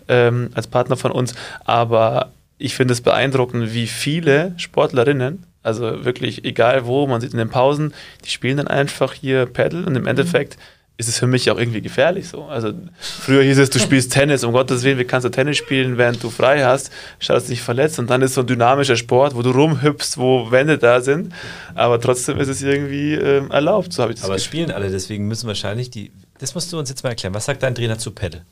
ja. 0.09 0.29
ähm, 0.29 0.51
als 0.55 0.69
Partner 0.69 0.97
von 0.97 1.11
uns. 1.11 1.35
Aber 1.65 2.31
ich 2.59 2.77
finde 2.77 2.93
es 2.93 3.01
beeindruckend, 3.01 3.73
wie 3.75 3.87
viele 3.89 4.53
Sportlerinnen 4.57 5.45
also 5.63 6.05
wirklich, 6.05 6.45
egal 6.45 6.87
wo, 6.87 7.07
man 7.07 7.21
sieht 7.21 7.33
in 7.33 7.39
den 7.39 7.51
Pausen, 7.51 7.93
die 8.25 8.31
spielen 8.31 8.57
dann 8.57 8.69
einfach 8.69 9.13
hier 9.13 9.47
Paddle 9.47 9.85
und 9.87 9.97
im 9.97 10.07
Endeffekt 10.07 10.57
ist 11.01 11.09
es 11.09 11.19
für 11.19 11.27
mich 11.27 11.51
auch 11.51 11.59
irgendwie 11.59 11.81
gefährlich 11.81 12.29
so. 12.29 12.45
Also 12.45 12.75
früher 12.99 13.43
hieß 13.43 13.59
es, 13.59 13.71
du 13.71 13.79
spielst 13.79 14.13
Tennis, 14.13 14.45
um 14.45 14.53
Gottes 14.53 14.85
Willen, 14.85 14.99
wie 14.99 15.05
kannst 15.05 15.25
du 15.25 15.31
Tennis 15.31 15.57
spielen, 15.57 15.97
während 15.97 16.23
du 16.23 16.29
frei 16.29 16.63
hast, 16.63 16.91
schaust 17.19 17.49
dich 17.49 17.63
verletzt 17.63 17.99
und 17.99 18.11
dann 18.11 18.21
ist 18.21 18.35
so 18.35 18.43
ein 18.43 18.47
dynamischer 18.47 18.97
Sport, 18.97 19.35
wo 19.35 19.41
du 19.41 19.51
rumhüpfst, 19.51 20.19
wo 20.19 20.51
Wände 20.51 20.77
da 20.77 21.01
sind, 21.01 21.33
aber 21.75 21.99
trotzdem 22.01 22.39
ist 22.39 22.49
es 22.49 22.63
irgendwie 22.63 23.15
ähm, 23.15 23.51
erlaubt, 23.51 23.95
so 23.95 24.03
habe 24.03 24.13
ich 24.13 24.19
das 24.19 24.27
Aber 24.27 24.37
es 24.37 24.45
spielen 24.45 24.71
alle, 24.71 24.91
deswegen 24.91 25.27
müssen 25.27 25.47
wahrscheinlich 25.47 25.89
die, 25.89 26.13
das 26.39 26.55
musst 26.55 26.71
du 26.71 26.79
uns 26.79 26.91
jetzt 26.91 27.03
mal 27.03 27.11
erklären, 27.11 27.33
was 27.33 27.47
sagt 27.47 27.63
dein 27.63 27.75
Trainer 27.75 27.97
zu 27.97 28.11
Paddle? 28.11 28.45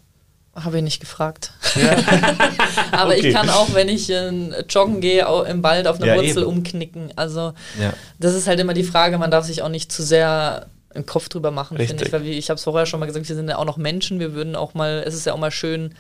Habe 0.65 0.79
ich 0.79 0.83
nicht 0.83 1.01
gefragt. 1.01 1.53
Ja. 1.75 1.97
Aber 2.93 3.13
okay. 3.13 3.29
ich 3.29 3.35
kann 3.35 3.49
auch, 3.49 3.75
wenn 3.75 3.89
ich 3.89 4.11
äh, 4.11 4.63
joggen 4.69 5.01
gehe, 5.01 5.27
im 5.49 5.63
Wald 5.63 5.87
auf 5.87 6.01
einer 6.01 6.07
ja, 6.07 6.17
Wurzel 6.17 6.43
eben. 6.43 6.47
umknicken. 6.47 7.13
Also 7.17 7.53
ja. 7.81 7.93
das 8.19 8.35
ist 8.35 8.47
halt 8.47 8.59
immer 8.61 8.75
die 8.75 8.85
Frage, 8.85 9.19
man 9.19 9.31
darf 9.31 9.45
sich 9.45 9.63
auch 9.63 9.69
nicht 9.69 9.93
zu 9.93 10.03
sehr 10.03 10.67
im 10.95 11.07
Kopf 11.07 11.29
drüber 11.29 11.51
machen, 11.51 11.79
finde 11.79 12.05
ich. 12.05 12.13
Weil 12.13 12.25
wie, 12.25 12.33
ich 12.33 12.51
habe 12.51 12.59
es 12.59 12.65
vorher 12.65 12.87
schon 12.87 13.01
mal 13.01 13.07
gesagt, 13.07 13.29
wir 13.29 13.37
sind 13.37 13.49
ja 13.49 13.57
auch 13.57 13.65
noch 13.65 13.77
Menschen. 13.77 14.21
Wir 14.21 14.35
würden 14.35 14.57
auch 14.57 14.75
mal, 14.75 15.03
es 15.07 15.15
ist 15.15 15.27
ja 15.27 15.33
auch 15.33 15.39
mal 15.39 15.51
schön, 15.51 15.95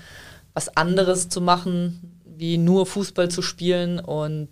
was 0.54 0.76
anderes 0.76 1.28
zu 1.28 1.40
machen, 1.40 2.20
wie 2.24 2.59
nur 2.59 2.86
Fußball 2.86 3.28
zu 3.28 3.42
spielen. 3.42 4.00
Und 4.00 4.48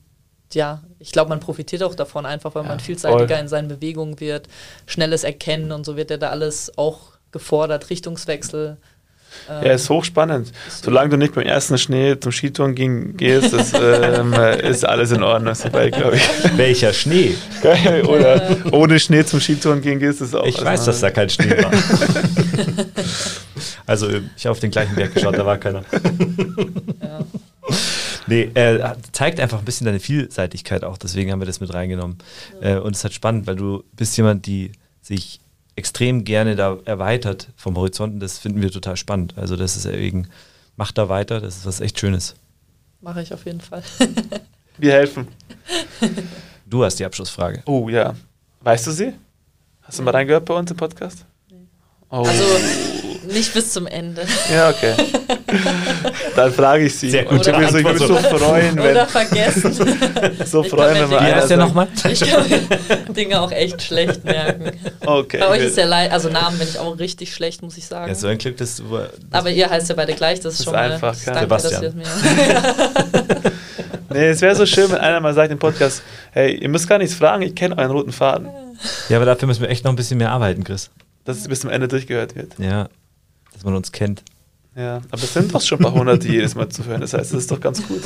ja, 0.53 0.83
ich 0.99 1.13
glaube, 1.13 1.31
man 1.31 1.41
profitiert 1.41 1.83
auch 1.83 1.95
davon, 1.95 2.27
einfach 2.27 2.55
weil 2.55 2.65
man 2.65 2.81
vielseitiger 2.81 3.29
voll. 3.29 3.39
in 3.39 3.49
seinen 3.49 3.69
Bewegungen 3.69 4.21
wird, 4.21 4.49
schnelles 4.87 5.25
Erkennen 5.25 5.73
und 5.73 5.85
so 5.85 5.97
wird 5.97 6.11
ja 6.11 6.17
da 6.17 6.31
alles 6.31 6.77
auch 6.79 7.17
gefordert, 7.33 7.91
Richtungswechsel. 7.91 8.79
Ja, 9.49 9.73
ist 9.73 9.89
hochspannend. 9.89 10.53
Solange 10.69 11.11
du 11.11 11.17
nicht 11.17 11.35
beim 11.35 11.47
ersten 11.47 11.79
Schnee 11.79 12.19
zum 12.19 12.33
Skitouren 12.33 12.75
ging, 12.75 13.17
gehst, 13.17 13.53
das, 13.53 13.73
ähm, 13.75 14.33
ist 14.63 14.85
alles 14.85 15.13
in 15.13 15.23
Ordnung 15.23 15.55
dabei, 15.63 15.91
glaube 15.91 16.17
ich. 16.17 16.23
Welcher 16.57 16.93
Schnee? 16.93 17.35
Oder 18.09 18.57
ohne 18.73 18.99
Schnee 18.99 19.25
zum 19.25 19.41
Skitouren 19.41 19.81
gehen 19.81 19.99
gehst, 19.99 20.21
ist 20.21 20.35
auch 20.35 20.47
Ich 20.47 20.63
weiß, 20.63 20.85
dass 20.85 21.01
da 21.01 21.11
kein 21.11 21.31
Schnee 21.31 21.51
war. 21.63 21.71
also, 23.87 24.09
ich 24.37 24.47
habe 24.47 24.53
auf 24.53 24.61
den 24.61 24.71
gleichen 24.71 24.97
Berg 24.97 25.15
geschaut, 25.15 25.37
da 25.37 25.47
war 25.47 25.59
keiner. 25.59 25.85
Ja. 27.03 27.21
Nee, 28.27 28.51
äh, 28.55 28.95
zeigt 29.13 29.39
einfach 29.39 29.61
ein 29.61 29.65
bisschen 29.65 29.85
deine 29.85 30.01
Vielseitigkeit 30.01 30.83
auch, 30.85 30.99
deswegen 30.99 31.31
haben 31.31 31.41
wir 31.41 31.47
das 31.47 31.61
mit 31.61 31.73
reingenommen. 31.73 32.19
Ja. 32.61 32.77
Äh, 32.77 32.81
und 32.81 32.93
es 32.93 32.99
ist 32.99 33.05
halt 33.05 33.15
spannend, 33.15 33.47
weil 33.47 33.57
du 33.57 33.85
bist 33.95 34.17
jemand, 34.17 34.47
die 34.47 34.73
sich 35.01 35.41
extrem 35.77 36.25
gerne 36.25 36.57
da 36.57 36.79
erweitert 36.85 37.49
vom 37.57 37.77
Horizont 37.77 38.23
das 38.23 38.39
finden 38.39 38.63
wir 38.63 38.71
total 38.71 38.97
spannend. 38.97 39.35
Also 39.37 39.57
das 39.57 39.77
ist 39.77 39.85
deswegen, 39.85 40.29
mach 40.77 40.91
da 40.93 41.09
weiter, 41.09 41.41
das 41.41 41.59
ist 41.59 41.67
was 41.67 41.81
echt 41.81 42.01
Schönes. 42.01 42.35
Mache 43.01 43.23
ich 43.23 43.33
auf 43.33 43.45
jeden 43.45 43.61
Fall. 43.61 43.83
wir 44.79 44.93
helfen. 44.93 45.29
Du 46.65 46.83
hast 46.83 46.99
die 46.99 47.05
Abschlussfrage. 47.05 47.63
Oh 47.67 47.89
ja. 47.89 48.15
Weißt 48.61 48.87
du 48.87 48.91
sie? 48.91 49.13
Hast 49.83 49.99
du 49.99 50.03
mal 50.03 50.11
reingehört 50.11 50.47
bei 50.47 50.55
uns 50.55 50.71
im 50.71 50.77
Podcast? 50.77 51.25
Nee. 51.51 51.69
Oh. 52.11 52.25
Also 52.25 52.43
nicht 53.27 53.55
bis 53.55 53.73
zum 53.73 53.87
Ende. 53.87 54.23
Ja, 54.53 54.71
okay. 54.71 54.95
Dann 56.35 56.53
frage 56.53 56.85
ich 56.87 56.99
sie. 56.99 57.11
Sehr 57.11 57.25
gut. 57.25 57.47
Ich 57.47 57.47
würde 57.47 57.83
mich 57.83 57.99
so 57.99 58.17
freuen, 58.17 58.77
wenn. 58.77 58.91
Oder 58.91 59.07
vergessen. 59.07 59.73
so 60.45 60.63
freuen, 60.63 60.95
wenn 60.95 61.11
wir 61.11 61.21
Wie 61.21 61.25
heißt 61.25 61.51
der 61.51 61.57
nochmal? 61.57 61.89
Ich 62.11 62.21
kann 62.21 62.49
mir 62.49 62.61
Dinge 63.13 63.41
auch 63.41 63.53
echt 63.53 63.83
schlecht 63.83 64.25
merken. 64.25 64.73
Okay. 65.05 65.39
Bei 65.39 65.49
euch 65.49 65.63
ist 65.63 65.77
ja 65.77 65.87
leid, 65.87 66.11
also 66.13 66.29
Namen 66.29 66.59
bin 66.59 66.69
ich 66.69 66.79
auch 66.79 66.99
richtig 66.99 67.33
schlecht, 67.33 67.63
muss 67.63 67.77
ich 67.77 67.87
sagen. 67.87 68.09
Ja, 68.09 68.15
so 68.15 68.27
ein 68.27 68.39
Glück, 68.39 68.57
dass 68.57 68.77
du. 68.77 68.85
Das 68.91 69.11
Aber 69.31 69.51
ihr 69.51 69.69
heißt 69.69 69.89
ja 69.89 69.95
beide 69.95 70.15
gleich, 70.15 70.41
das 70.41 70.55
ist, 70.55 70.65
schon 70.65 70.75
ist 70.75 70.81
einfach. 70.81 71.15
Mal, 71.15 71.25
danke, 71.25 71.41
Sebastian. 71.41 71.83
dass 71.83 71.83
ihr 71.83 71.93
mir. 71.95 73.53
nee, 74.11 74.29
es 74.29 74.41
wäre 74.41 74.55
so 74.55 74.67
schön, 74.67 74.91
wenn 74.91 74.99
einer 74.99 75.21
mal 75.21 75.35
sagt 75.35 75.53
im 75.53 75.59
Podcast: 75.59 76.03
Hey, 76.33 76.57
ihr 76.57 76.69
müsst 76.69 76.89
gar 76.89 76.99
nichts 76.99 77.15
fragen, 77.15 77.43
ich 77.43 77.55
kenne 77.55 77.77
euren 77.79 77.91
roten 77.91 78.13
Faden. 78.13 78.49
Ja, 79.09 79.17
aber 79.17 79.27
dafür 79.27 79.49
müssen 79.49 79.63
wir 79.63 79.71
echt 79.71 79.85
noch 79.85 79.93
ein 79.93 79.97
bisschen 79.97 80.19
mehr 80.19 80.31
arbeiten, 80.31 80.65
Chris. 80.65 80.91
Dass 81.25 81.39
es 81.39 81.49
bis 81.49 81.61
zum 81.61 81.71
Ende 81.71 81.89
durchgehört 81.89 82.37
wird. 82.37 82.53
Ja, 82.59 82.89
dass 83.57 83.65
man 83.65 83.75
uns 83.75 83.91
kennt. 83.91 84.23
Ja, 84.77 84.97
aber 85.11 85.23
es 85.23 85.33
sind 85.33 85.55
doch 85.55 85.63
schon 85.63 85.79
ein 85.79 85.85
paar 85.85 85.95
hunderte 85.95 86.29
jedes 86.29 86.55
Mal 86.55 86.69
zu 86.69 86.85
hören. 86.85 87.01
Das 87.01 87.15
heißt, 87.15 87.33
das 87.33 87.41
ist 87.41 87.51
doch 87.51 87.61
ganz 87.61 87.87
gut. 87.89 88.03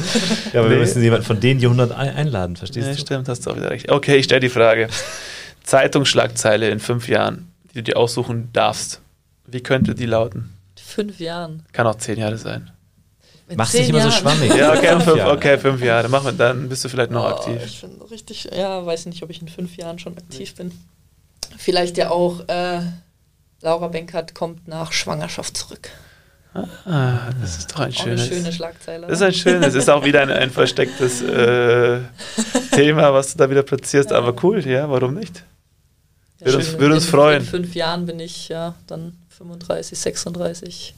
Ja, 0.53 0.61
aber 0.61 0.69
nee. 0.69 0.77
wir 0.77 0.81
müssen 0.81 1.03
jemanden 1.03 1.27
von 1.27 1.41
denen 1.41 1.59
die 1.59 1.67
100 1.67 1.91
einladen, 1.91 2.55
verstehst 2.55 2.87
ja, 2.87 2.95
du? 2.95 3.01
Stimmt, 3.01 3.29
hast 3.29 3.45
du 3.45 3.51
auch 3.51 3.57
wieder 3.57 3.71
recht. 3.71 3.91
Okay, 3.91 4.17
ich 4.17 4.27
stelle 4.27 4.41
die 4.41 4.49
Frage. 4.49 4.89
Zeitungsschlagzeile 5.65 6.71
in 6.71 6.79
fünf 6.79 7.09
Jahren, 7.09 7.51
die 7.71 7.79
du 7.79 7.83
dir 7.83 7.97
aussuchen 7.97 8.51
darfst. 8.53 9.01
Wie 9.47 9.63
könnte 9.63 9.97
die 9.97 10.07
lauten? 10.07 10.51
Fünf 10.77 11.19
Jahren. 11.19 11.65
Kann 11.73 11.89
auch 11.89 11.97
zehn 11.97 12.19
Jahre 12.19 12.39
sein. 12.39 12.71
Machst 13.57 13.75
dich 13.75 13.89
immer 13.89 13.99
Jahren. 13.99 14.13
so 14.13 14.19
schwammig. 14.19 14.55
Ja, 14.55 14.73
okay, 14.73 15.01
fünf, 15.01 15.25
okay, 15.25 15.59
fünf 15.59 15.83
Jahre. 15.83 16.09
Mach 16.09 16.23
mal, 16.23 16.33
dann 16.33 16.69
bist 16.69 16.85
du 16.85 16.89
vielleicht 16.89 17.11
noch 17.11 17.25
oh, 17.25 17.35
aktiv. 17.35 17.61
Ich 17.65 17.81
bin 17.81 18.01
richtig, 18.11 18.49
ja, 18.57 18.85
weiß 18.87 19.07
nicht, 19.07 19.23
ob 19.25 19.31
ich 19.31 19.41
in 19.43 19.49
fünf 19.49 19.77
Jahren 19.77 19.99
schon 19.99 20.17
aktiv 20.17 20.55
bin. 20.55 20.71
Vielleicht 21.59 21.97
ja 21.97 22.11
auch, 22.11 22.49
äh, 22.49 22.81
Laura 23.63 23.89
Benkert 23.89 24.35
kommt 24.35 24.67
nach 24.69 24.93
Schwangerschaft 24.93 25.57
zurück. 25.57 25.91
Ah, 26.53 27.31
das 27.41 27.59
ist 27.59 27.73
doch 27.73 27.81
ein 27.81 27.93
schönes. 27.93 28.23
Eine 28.23 28.35
schöne 28.35 28.53
Schlagzeile. 28.53 29.07
Das 29.07 29.21
ist 29.21 29.23
ein 29.23 29.33
schönes. 29.35 29.75
Ist 29.75 29.89
auch 29.89 30.05
wieder 30.05 30.23
ein, 30.23 30.31
ein 30.31 30.51
verstecktes 30.51 31.23
äh, 31.23 32.01
Thema, 32.73 33.15
was 33.15 33.33
du 33.33 33.39
da 33.39 33.51
wieder 33.51 33.63
platzierst. 33.63 34.11
Ja. 34.11 34.19
Aber 34.19 34.35
cool, 34.43 34.67
ja, 34.67 34.91
warum 34.91 35.15
nicht? 35.15 35.45
Ja, 36.41 36.47
würde 36.47 36.59
uns, 36.59 36.79
würde 36.79 36.95
uns 36.95 37.07
freuen. 37.07 37.43
In 37.43 37.47
fünf 37.47 37.75
Jahren 37.75 38.07
bin 38.07 38.19
ich 38.19 38.49
ja 38.49 38.75
dann 38.89 39.17
35, 39.29 39.97
36. 39.97 40.95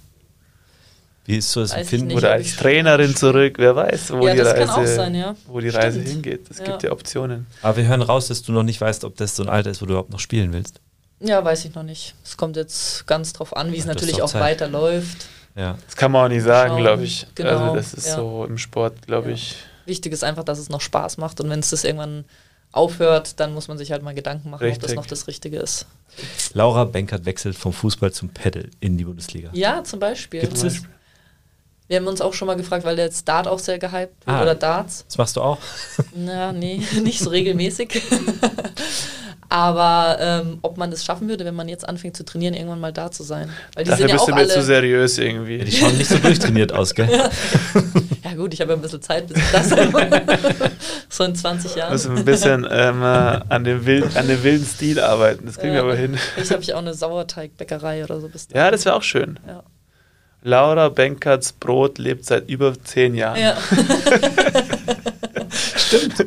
Wie 1.26 1.36
ist 1.36 1.52
so 1.52 1.60
das 1.60 1.72
Empfinden? 1.72 2.12
Oder 2.12 2.32
als 2.32 2.56
Trainerin 2.56 3.14
zurück, 3.14 3.56
wer 3.58 3.76
weiß, 3.76 4.12
wo 4.14 4.26
ja, 4.26 4.34
die 4.34 4.40
Reise, 4.40 4.86
sein, 4.86 5.14
ja. 5.14 5.36
wo 5.46 5.60
die 5.60 5.68
Reise 5.68 6.00
hingeht. 6.00 6.50
Es 6.50 6.64
gibt 6.64 6.82
ja 6.82 6.90
Optionen. 6.92 7.46
Aber 7.60 7.76
wir 7.76 7.86
hören 7.86 8.02
raus, 8.02 8.28
dass 8.28 8.42
du 8.42 8.52
noch 8.52 8.62
nicht 8.62 8.80
weißt, 8.80 9.04
ob 9.04 9.16
das 9.16 9.36
so 9.36 9.42
ein 9.42 9.48
Alter 9.48 9.70
ist, 9.70 9.82
wo 9.82 9.86
du 9.86 9.92
überhaupt 9.92 10.10
noch 10.10 10.18
spielen 10.18 10.52
willst. 10.52 10.80
Ja, 11.22 11.44
weiß 11.44 11.64
ich 11.64 11.74
noch 11.74 11.82
nicht. 11.82 12.14
Es 12.24 12.36
kommt 12.36 12.56
jetzt 12.56 13.06
ganz 13.06 13.32
drauf 13.32 13.56
an, 13.56 13.72
wie 13.72 13.78
es 13.78 13.84
natürlich 13.84 14.22
auch 14.22 14.30
Zeit. 14.30 14.42
weiterläuft. 14.42 15.26
Ja. 15.54 15.76
Das 15.86 15.96
kann 15.96 16.12
man 16.12 16.24
auch 16.24 16.28
nicht 16.28 16.42
sagen, 16.42 16.76
glaube 16.78 17.04
ich. 17.04 17.26
Genau, 17.34 17.50
also 17.50 17.74
das 17.74 17.94
ist 17.94 18.12
so 18.12 18.44
im 18.44 18.58
Sport, 18.58 19.06
glaube 19.06 19.32
ich. 19.32 19.56
Wichtig 19.86 20.12
ist 20.12 20.24
einfach, 20.24 20.44
dass 20.44 20.58
es 20.58 20.68
noch 20.68 20.80
Spaß 20.80 21.18
macht 21.18 21.40
und 21.40 21.50
wenn 21.50 21.60
es 21.60 21.70
das 21.70 21.84
irgendwann 21.84 22.24
aufhört, 22.72 23.38
dann 23.38 23.52
muss 23.52 23.68
man 23.68 23.76
sich 23.76 23.92
halt 23.92 24.02
mal 24.02 24.14
Gedanken 24.14 24.50
machen, 24.50 24.62
Richtig. 24.62 24.82
ob 24.82 24.88
das 24.88 24.96
noch 24.96 25.06
das 25.06 25.26
Richtige 25.26 25.58
ist. 25.58 25.86
Laura 26.54 26.84
Benkert 26.84 27.24
wechselt 27.26 27.56
vom 27.56 27.72
Fußball 27.72 28.12
zum 28.12 28.30
Pedal 28.30 28.70
in 28.80 28.96
die 28.96 29.04
Bundesliga. 29.04 29.50
Ja, 29.52 29.84
zum 29.84 30.00
Beispiel. 30.00 30.40
Gibt 30.40 30.62
es? 30.62 30.82
Wir 31.88 31.98
haben 31.98 32.06
uns 32.06 32.22
auch 32.22 32.32
schon 32.32 32.46
mal 32.46 32.54
gefragt, 32.54 32.84
weil 32.84 32.96
der 32.96 33.06
jetzt 33.06 33.28
Dart 33.28 33.46
auch 33.46 33.58
sehr 33.58 33.78
gehypt 33.78 34.26
wird 34.26 34.36
ah, 34.36 34.42
oder 34.42 34.54
Darts. 34.54 35.04
Das 35.08 35.18
machst 35.18 35.36
du 35.36 35.42
auch? 35.42 35.58
Na, 36.14 36.52
nee, 36.52 36.80
nicht 37.02 37.18
so 37.18 37.28
regelmäßig. 37.28 38.00
Aber 39.52 40.16
ähm, 40.18 40.60
ob 40.62 40.78
man 40.78 40.90
das 40.90 41.04
schaffen 41.04 41.28
würde, 41.28 41.44
wenn 41.44 41.54
man 41.54 41.68
jetzt 41.68 41.86
anfängt 41.86 42.16
zu 42.16 42.24
trainieren, 42.24 42.54
irgendwann 42.54 42.80
mal 42.80 42.90
da 42.90 43.10
zu 43.10 43.22
sein. 43.22 43.50
Weil 43.74 43.84
die 43.84 43.90
Dafür 43.90 44.08
sind 44.08 44.08
ja 44.08 44.14
bist 44.14 44.28
du 44.28 44.34
mir 44.34 44.48
zu 44.48 44.62
seriös 44.62 45.18
irgendwie. 45.18 45.58
Ja, 45.58 45.64
die 45.64 45.72
schauen 45.72 45.98
nicht 45.98 46.08
so 46.08 46.16
durchtrainiert 46.16 46.72
aus, 46.72 46.94
gell? 46.94 47.06
ja 48.24 48.34
gut, 48.34 48.54
ich 48.54 48.62
habe 48.62 48.70
ja 48.70 48.78
ein 48.78 48.80
bisschen 48.80 49.02
Zeit, 49.02 49.26
bis 49.26 49.36
ich 49.36 49.50
das 49.52 49.68
so 51.10 51.24
in 51.24 51.36
20 51.36 51.74
Jahren. 51.74 51.92
Müssen 51.92 52.16
ein 52.16 52.24
bisschen 52.24 52.66
ähm, 52.70 53.02
äh, 53.02 53.04
an, 53.46 53.64
dem 53.64 53.84
wild, 53.84 54.16
an 54.16 54.26
dem 54.26 54.42
wilden 54.42 54.64
Stil 54.64 54.98
arbeiten. 54.98 55.44
Das 55.44 55.58
kriegen 55.58 55.74
ja. 55.74 55.80
wir 55.80 55.82
aber 55.82 55.96
hin. 55.96 56.16
Vielleicht 56.32 56.50
habe 56.50 56.62
ich 56.62 56.72
auch 56.72 56.78
eine 56.78 56.94
Sauerteigbäckerei 56.94 58.04
oder 58.04 58.22
so. 58.22 58.30
Bis 58.30 58.48
ja, 58.54 58.70
das 58.70 58.86
wäre 58.86 58.96
auch 58.96 59.02
schön. 59.02 59.38
Ja. 59.46 59.64
Laura 60.42 60.88
Benkerts 60.88 61.52
Brot 61.52 61.98
lebt 61.98 62.24
seit 62.24 62.48
über 62.48 62.72
zehn 62.82 63.14
Jahren. 63.14 63.38
Ja. 63.38 63.58
Stimmt. 65.76 66.24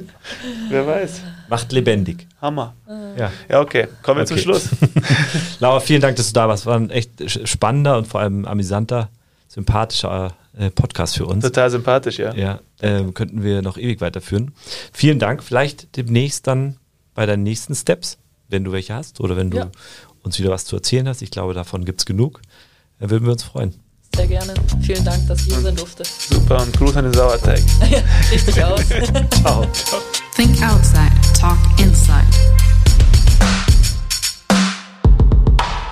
Wer 0.70 0.86
weiß. 0.86 1.22
Macht 1.50 1.72
lebendig. 1.72 2.28
Hammer. 2.42 2.76
Ja, 3.18 3.32
ja 3.50 3.62
okay. 3.62 3.88
Kommen 4.02 4.18
wir 4.18 4.24
okay. 4.24 4.36
zum 4.36 4.38
Schluss. 4.38 4.70
Laura, 5.60 5.80
vielen 5.80 6.02
Dank, 6.02 6.16
dass 6.18 6.28
du 6.28 6.34
da 6.34 6.48
warst. 6.48 6.66
War 6.66 6.76
ein 6.76 6.90
echt 6.90 7.48
spannender 7.48 7.98
und 7.98 8.08
vor 8.08 8.22
allem 8.22 8.46
amüsanter, 8.46 9.10
sympathischer 9.48 10.34
äh, 10.58 10.70
Podcast 10.70 11.18
für 11.18 11.26
uns. 11.26 11.44
Total 11.44 11.70
sympathisch, 11.70 12.18
ja. 12.20 12.34
Ja, 12.34 12.60
äh, 12.80 13.04
könnten 13.12 13.44
wir 13.44 13.62
noch 13.62 13.78
ewig 13.78 14.02
weiterführen. 14.02 14.54
Vielen 14.94 15.20
Dank. 15.20 15.44
Vielleicht 15.44 15.98
demnächst 15.98 16.48
dann 16.48 16.78
bei 17.14 17.26
deinen 17.26 17.44
nächsten 17.44 17.76
Steps, 17.76 18.18
wenn 18.50 18.64
du 18.64 18.72
welche 18.72 18.94
hast 18.94 19.20
oder 19.20 19.38
wenn 19.38 19.52
du 19.52 19.58
ja. 19.58 19.72
uns 20.24 20.40
wieder 20.40 20.50
was 20.50 20.66
zu 20.66 20.76
erzählen 20.76 21.08
hast. 21.08 21.22
Ich 21.22 21.32
glaube, 21.32 21.54
davon 21.54 21.86
gibt 21.86 22.02
es 22.02 22.06
genug. 22.06 22.42
Dann 23.00 23.10
würden 23.10 23.26
wir 23.26 23.34
uns 23.34 23.44
freuen. 23.44 23.74
Sehr 24.16 24.28
gerne. 24.28 24.54
Vielen 24.82 25.04
Dank, 25.04 25.28
dass 25.28 25.42
ich 25.42 25.54
hier 25.54 25.62
sein 25.62 25.76
durfte. 25.76 26.04
Super 26.06 26.62
und 26.62 26.78
Gruß 26.78 26.96
an 26.96 27.04
den 27.06 27.14
Sauerteig. 27.14 27.62
richtig 28.32 28.64
aus. 28.64 28.82
Ciao. 29.42 29.68
Think 30.36 30.62
outside, 30.64 31.12
talk 31.38 31.58
inside. 31.78 32.26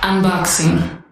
Unboxing. 0.01 1.02